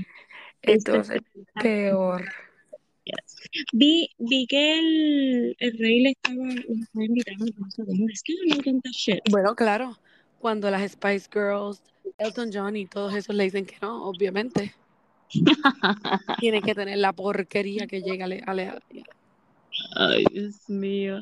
esto 0.62 0.92
va 0.94 0.98
a 0.98 1.02
Este 1.02 1.24
peor. 1.62 2.26
Vi, 3.72 4.10
vi 4.18 4.48
que 4.48 4.80
el, 4.80 5.56
el 5.60 5.78
rey 5.78 6.02
le 6.02 6.10
estaba, 6.10 6.46
le 6.48 6.82
estaba 6.82 7.06
invitando 7.06 7.46
no. 7.58 8.08
Es 8.12 8.24
que 8.24 8.34
no 8.48 8.56
encanta 8.56 8.90
shit. 8.92 9.20
Bueno, 9.30 9.56
claro, 9.56 9.98
cuando 10.40 10.70
las 10.72 10.92
Spice 10.92 11.30
Girls, 11.32 11.82
Elton 12.18 12.50
John 12.52 12.76
y 12.76 12.88
todos 12.88 13.14
esos 13.14 13.36
le 13.36 13.44
dicen 13.46 13.66
que 13.66 13.78
no, 13.82 14.06
obviamente. 14.06 14.74
Tiene 16.40 16.62
que 16.62 16.76
tener 16.76 16.98
la 16.98 17.14
porquería 17.14 17.88
que 17.88 18.02
llega 18.02 18.26
a 18.26 18.28
le- 18.28 18.44
a 18.46 18.54
le- 18.54 18.74
Ay, 19.96 20.26
Dios 20.32 20.70
mío. 20.70 21.22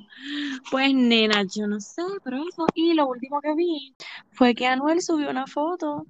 Pues 0.70 0.94
nena, 0.94 1.44
yo 1.44 1.68
no 1.68 1.80
sé, 1.80 2.02
pero 2.24 2.38
eso. 2.38 2.66
Y 2.76 2.94
lo 2.94 3.08
último 3.08 3.42
que 3.42 3.54
vi 3.56 3.96
fue 4.32 4.54
que 4.54 4.68
Anuel 4.68 5.02
subió 5.02 5.30
una 5.30 5.48
foto. 5.48 6.06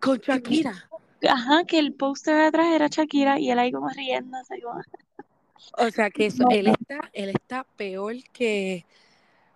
con 0.00 0.18
Shakira. 0.18 0.88
Ajá, 1.28 1.64
que 1.64 1.78
el 1.78 1.94
póster 1.94 2.34
de 2.36 2.46
atrás 2.46 2.66
era 2.74 2.88
Shakira 2.88 3.40
y 3.40 3.50
él 3.50 3.58
ahí 3.58 3.72
como 3.72 3.88
riéndose. 3.88 4.60
Como... 4.60 4.80
O 5.78 5.90
sea 5.90 6.10
que 6.10 6.26
eso, 6.26 6.44
No, 6.44 6.50
él 6.50 6.66
está, 6.68 7.10
él 7.12 7.30
está 7.30 7.66
peor 7.76 8.14
que, 8.32 8.86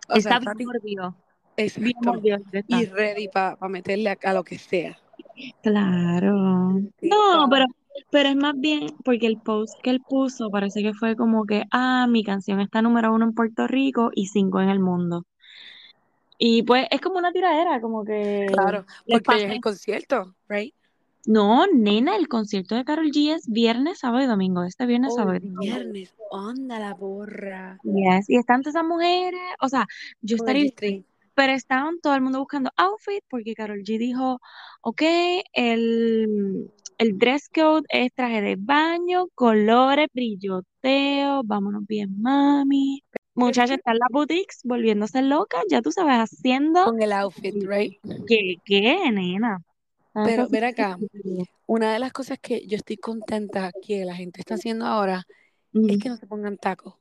o 0.08 0.14
sea, 0.20 0.38
está 0.38 0.38
está 0.38 0.54
bien 0.54 0.66
mordido. 0.66 1.16
Bien 1.56 2.00
y 2.66 2.84
ready 2.86 3.28
para 3.28 3.56
meterle 3.68 4.10
a, 4.10 4.18
a 4.22 4.32
lo 4.32 4.42
que 4.44 4.58
sea. 4.58 4.98
Claro. 5.62 6.80
No, 7.02 7.48
pero, 7.50 7.66
pero 8.10 8.28
es 8.28 8.36
más 8.36 8.54
bien 8.56 8.88
porque 9.04 9.26
el 9.26 9.38
post 9.38 9.74
que 9.82 9.90
él 9.90 10.00
puso 10.08 10.50
parece 10.50 10.82
que 10.82 10.94
fue 10.94 11.16
como 11.16 11.44
que, 11.44 11.64
ah, 11.70 12.06
mi 12.08 12.24
canción 12.24 12.60
está 12.60 12.82
número 12.82 13.12
uno 13.12 13.24
en 13.24 13.34
Puerto 13.34 13.66
Rico 13.66 14.10
y 14.14 14.26
cinco 14.26 14.60
en 14.60 14.68
el 14.68 14.80
mundo. 14.80 15.26
Y 16.38 16.62
pues 16.62 16.86
es 16.90 17.00
como 17.00 17.18
una 17.18 17.32
tiradera, 17.32 17.80
como 17.80 18.04
que 18.04 18.46
Claro, 18.50 18.86
porque 19.06 19.44
es 19.44 19.50
el 19.50 19.60
concierto, 19.60 20.34
right? 20.48 20.74
No, 21.26 21.66
nena, 21.66 22.16
el 22.16 22.28
concierto 22.28 22.74
de 22.74 22.84
Karol 22.84 23.10
G 23.10 23.34
es 23.34 23.46
viernes, 23.46 23.98
sábado 23.98 24.24
y 24.24 24.26
domingo. 24.26 24.64
Este 24.64 24.86
viernes, 24.86 25.10
Oh, 25.12 25.16
sábado 25.16 25.36
y 25.36 25.40
domingo. 25.40 25.60
viernes, 25.60 26.14
onda 26.30 26.78
la 26.78 26.94
borra. 26.94 27.78
Yes, 27.84 28.30
Y 28.30 28.38
están 28.38 28.62
todas 28.62 28.74
esas 28.74 28.88
mujeres, 28.88 29.40
o 29.60 29.68
sea, 29.68 29.86
yo 30.22 30.36
estaría. 30.36 30.72
Pero 31.40 31.54
estaban 31.54 31.98
todo 32.00 32.14
el 32.14 32.20
mundo 32.20 32.38
buscando 32.38 32.70
outfit 32.76 33.24
porque 33.30 33.54
Karol 33.54 33.82
G 33.82 33.96
dijo, 33.96 34.40
ok, 34.82 35.00
el, 35.54 36.70
el 36.98 37.18
dress 37.18 37.48
code 37.48 37.86
es 37.88 38.12
traje 38.12 38.42
de 38.42 38.56
baño, 38.58 39.28
colores, 39.34 40.08
brilloteo, 40.12 41.40
vámonos 41.42 41.86
bien, 41.86 42.20
mami. 42.20 43.02
Muchachas 43.32 43.78
están 43.78 43.96
las 43.98 44.10
boutiques 44.10 44.60
volviéndose 44.64 45.22
locas, 45.22 45.62
ya 45.70 45.80
tú 45.80 45.90
sabes, 45.92 46.18
haciendo 46.18 46.84
Con 46.84 47.00
el 47.00 47.12
outfit, 47.12 47.54
right? 47.66 47.94
¿qué, 48.28 48.56
qué, 48.66 49.10
nena? 49.10 49.62
Pero 50.12 50.46
ven 50.50 50.64
acá, 50.64 50.98
una 51.66 51.94
de 51.94 52.00
las 52.00 52.12
cosas 52.12 52.38
que 52.38 52.66
yo 52.66 52.76
estoy 52.76 52.98
contenta 52.98 53.72
que 53.80 54.04
la 54.04 54.14
gente 54.14 54.40
está 54.40 54.56
haciendo 54.56 54.84
ahora 54.84 55.24
es 55.72 55.96
que 55.96 56.10
no 56.10 56.18
se 56.18 56.26
pongan 56.26 56.58
tacos. 56.58 56.99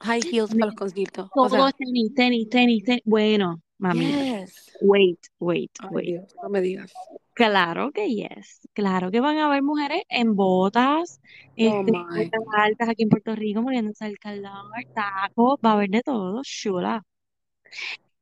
High 0.00 0.22
heels 0.30 0.54
para 0.54 0.66
los 0.66 0.74
conciertos. 0.74 1.30
O 1.34 1.48
sea, 1.48 1.70
tenis, 1.72 2.14
tenis, 2.14 2.48
tenis, 2.48 2.84
tenis. 2.84 3.02
Bueno, 3.04 3.62
mami, 3.78 4.06
yes. 4.06 4.70
wait, 4.80 5.20
wait, 5.38 5.72
wait. 5.90 6.06
Dios, 6.06 6.34
no 6.42 6.48
me 6.48 6.60
digas. 6.60 6.92
Claro 7.34 7.90
que 7.92 8.08
yes, 8.14 8.60
claro 8.74 9.10
que 9.10 9.20
van 9.20 9.38
a 9.38 9.46
haber 9.46 9.62
mujeres 9.62 10.02
en 10.08 10.36
botas, 10.36 11.20
Oh 11.58 11.82
este, 11.82 11.92
my. 11.92 12.00
botas 12.24 12.42
altas 12.56 12.88
aquí 12.88 13.02
en 13.04 13.08
Puerto 13.08 13.34
Rico, 13.34 13.62
muriéndose 13.62 14.06
el 14.06 14.18
calor, 14.18 14.70
tacos, 14.94 15.58
va 15.64 15.70
a 15.70 15.72
haber 15.74 15.90
de 15.90 16.02
todo, 16.02 16.42
chula. 16.44 17.04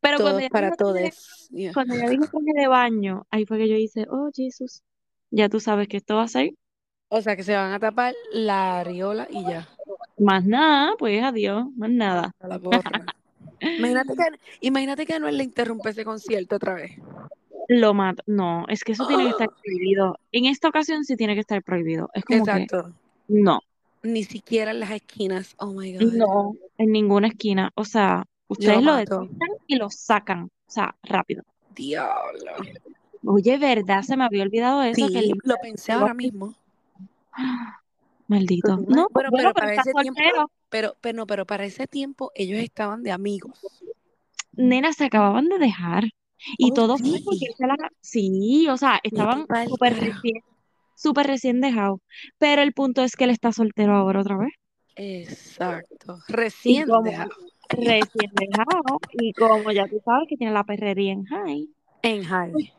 Pero 0.01 0.20
cuando 0.20 0.41
Todos 0.41 0.43
ya 0.43 0.49
para 0.51 0.73
todos. 0.73 1.49
Yeah. 1.51 1.73
cuando 1.73 1.95
ya 1.97 2.09
dijo 2.09 2.27
traje 2.27 2.61
de 2.61 2.68
baño, 2.68 3.27
ahí 3.31 3.47
fue 3.47 3.59
que 3.59 3.68
yo 3.68 3.77
hice, 3.77 4.07
oh 4.11 4.31
Jesús, 4.35 4.83
ya 5.31 5.49
tú 5.49 5.61
sabes 5.61 5.89
que 5.89 5.99
esto 5.99 6.16
va 6.16 6.25
a 6.25 6.29
ser 6.29 6.51
O 7.09 7.20
sea, 7.23 7.37
que 7.37 7.45
se 7.45 7.55
van 7.55 7.73
a 7.73 7.81
tapar 7.81 8.14
la 8.33 8.81
areola 8.81 9.29
y 9.31 9.45
ya. 9.47 9.68
Más 10.23 10.45
nada, 10.45 10.95
pues 10.99 11.23
adiós, 11.23 11.66
más 11.77 11.91
nada. 11.91 12.35
A 12.41 12.49
la 12.49 12.59
borra. 12.59 13.05
Imagínate 13.61 14.14
que, 14.16 14.25
imagínate 14.61 15.07
que 15.07 15.14
Anuel 15.14 15.37
le 15.37 15.45
interrumpe 15.45 15.91
ese 15.91 16.05
concierto 16.05 16.57
otra 16.57 16.75
vez. 16.75 16.93
Lo 17.68 17.95
mato. 17.95 18.23
No, 18.27 18.64
es 18.68 18.83
que 18.83 18.93
eso 18.93 19.07
tiene 19.07 19.25
que 19.25 19.31
estar 19.31 19.49
prohibido. 19.62 20.18
En 20.33 20.47
esta 20.47 20.68
ocasión 20.68 21.05
sí 21.05 21.16
tiene 21.16 21.35
que 21.35 21.41
estar 21.41 21.62
prohibido. 21.62 22.11
Es 22.14 22.25
como 22.25 22.45
que 22.45 22.51
Exacto. 22.51 22.93
no, 23.29 23.61
Ni 24.03 24.25
siquiera 24.25 24.73
en 24.73 24.81
las 24.81 24.91
esquinas. 24.91 25.55
Oh 25.59 25.73
my 25.73 25.97
God. 25.97 26.12
no, 26.12 26.57
en 26.79 26.91
ninguna 26.91 27.29
esquina. 27.29 27.70
O 27.75 27.85
sea, 27.85 28.25
ustedes 28.49 28.83
lo 28.83 28.93
lo 28.93 28.97
detectan 28.97 29.49
y 29.66 29.77
lo 29.77 29.91
sacan. 29.91 30.45
O 30.45 30.70
sea, 30.70 30.95
rápido. 31.03 31.45
Diablo. 31.75 32.53
Oye, 33.25 33.59
¿verdad? 33.59 34.03
Se 34.03 34.16
me 34.16 34.25
había 34.25 34.43
olvidado 34.43 34.83
eso, 34.83 35.07
que 35.09 35.18
el 35.18 35.35
lo 35.45 35.57
pensé 35.62 35.93
ahora 35.93 36.14
mismo. 36.14 36.55
Maldito. 38.29 38.77
¿Tú 38.77 38.85
te 38.85 38.93
No, 38.93 39.09
imaginas? 39.09 39.31
Bueno, 39.31 39.31
bueno, 39.31 39.53
pero 39.53 39.55
pero 39.55 39.55
para 39.55 39.75
ese 39.75 39.93
tiempo, 39.95 40.20
pero, 40.70 40.97
pero 41.01 41.16
no, 41.16 41.27
pero 41.27 41.47
para 41.47 41.64
ese 41.64 41.87
tiempo 41.87 42.33
ellos 42.35 42.59
estaban 42.61 43.03
de 43.03 43.12
amigos. 43.12 43.83
Nena, 44.53 44.93
se 44.93 45.05
acababan 45.05 45.49
de 45.49 45.59
dejar. 45.59 46.05
Y 46.59 46.70
Oh, 46.70 46.75
todo 46.75 46.99
fue 46.99 47.20
porque 47.25 47.47
sí. 47.47 47.55
Sí, 48.01 48.68
o 48.68 48.77
sea, 48.77 49.01
estaban 49.03 49.47
súper 49.68 49.95
recién, 49.95 50.43
súper 50.97 51.27
recién 51.27 51.61
dejados. 51.61 52.01
Pero 52.39 52.62
el 52.62 52.73
punto 52.73 53.03
es 53.03 53.16
que 53.16 53.25
él 53.25 53.31
está 53.31 53.53
soltero 53.53 53.95
ahora 53.95 54.20
otra 54.20 54.37
vez. 54.39 54.53
Exacto. 54.97 56.18
Recién 56.29 56.89
como 56.89 57.05
dejado. 57.05 57.31
recién 57.70 58.31
dejado, 58.35 58.99
y 59.12 59.33
como 59.33 59.70
ya 59.73 59.87
tú 59.87 60.01
sabes 60.05 60.27
que 60.29 60.37
tiene 60.37 60.53
la 60.53 60.64
perrería 60.64 61.12
en 61.12 61.25
high, 61.25 61.68
En 62.03 62.18
pues, 62.18 62.29
high. 62.29 62.73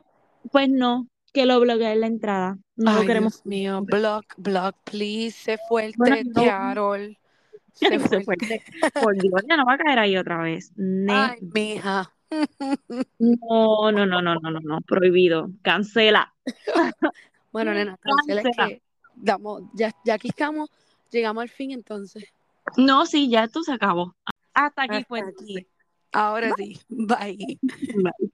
pues 0.51 0.69
no, 0.69 1.07
que 1.33 1.45
lo 1.45 1.59
bloqueen 1.59 1.99
la 2.01 2.07
entrada. 2.07 2.57
No 2.75 2.93
lo 2.93 3.01
queremos. 3.05 3.33
Dios 3.43 3.45
mío. 3.45 3.81
Block, 3.81 4.25
block, 4.37 4.75
please. 4.83 5.57
Bueno, 5.69 5.93
fuerte, 5.97 6.23
no, 6.25 6.43
Carol. 6.43 7.17
Se 7.73 7.99
fuerte. 7.99 8.63
Por 9.01 9.15
Dios, 9.17 9.41
ya 9.49 9.57
no 9.57 9.65
va 9.65 9.73
a 9.73 9.77
caer 9.77 9.99
ahí 9.99 10.15
otra 10.15 10.37
vez. 10.41 10.71
Ne- 10.75 11.11
Ay, 11.11 11.37
mija. 11.41 12.13
no, 13.19 13.91
no, 13.91 14.05
no, 14.05 14.21
no, 14.21 14.35
no, 14.35 14.51
no, 14.51 14.59
no, 14.59 14.81
prohibido. 14.81 15.49
Cancela. 15.61 16.33
Bueno, 17.51 17.71
nena, 17.71 17.99
cancela 18.01 18.41
es 18.41 18.45
Cancela. 18.45 18.67
que 18.67 18.81
damos, 19.15 19.61
ya, 19.75 19.91
ya 20.03 20.15
aquí 20.15 20.29
estamos, 20.29 20.71
llegamos 21.11 21.43
al 21.43 21.49
fin 21.49 21.69
entonces. 21.69 22.23
No, 22.77 23.05
sí, 23.05 23.29
ya 23.29 23.43
esto 23.43 23.61
se 23.61 23.73
acabó. 23.73 24.15
Hasta 24.55 24.81
aquí 24.81 24.95
Hasta 24.95 25.07
fue. 25.07 25.19
aquí. 25.19 25.67
Ahora 26.11 26.49
sí. 26.57 26.79
Bye. 26.89 27.59
Bye. 27.69 28.31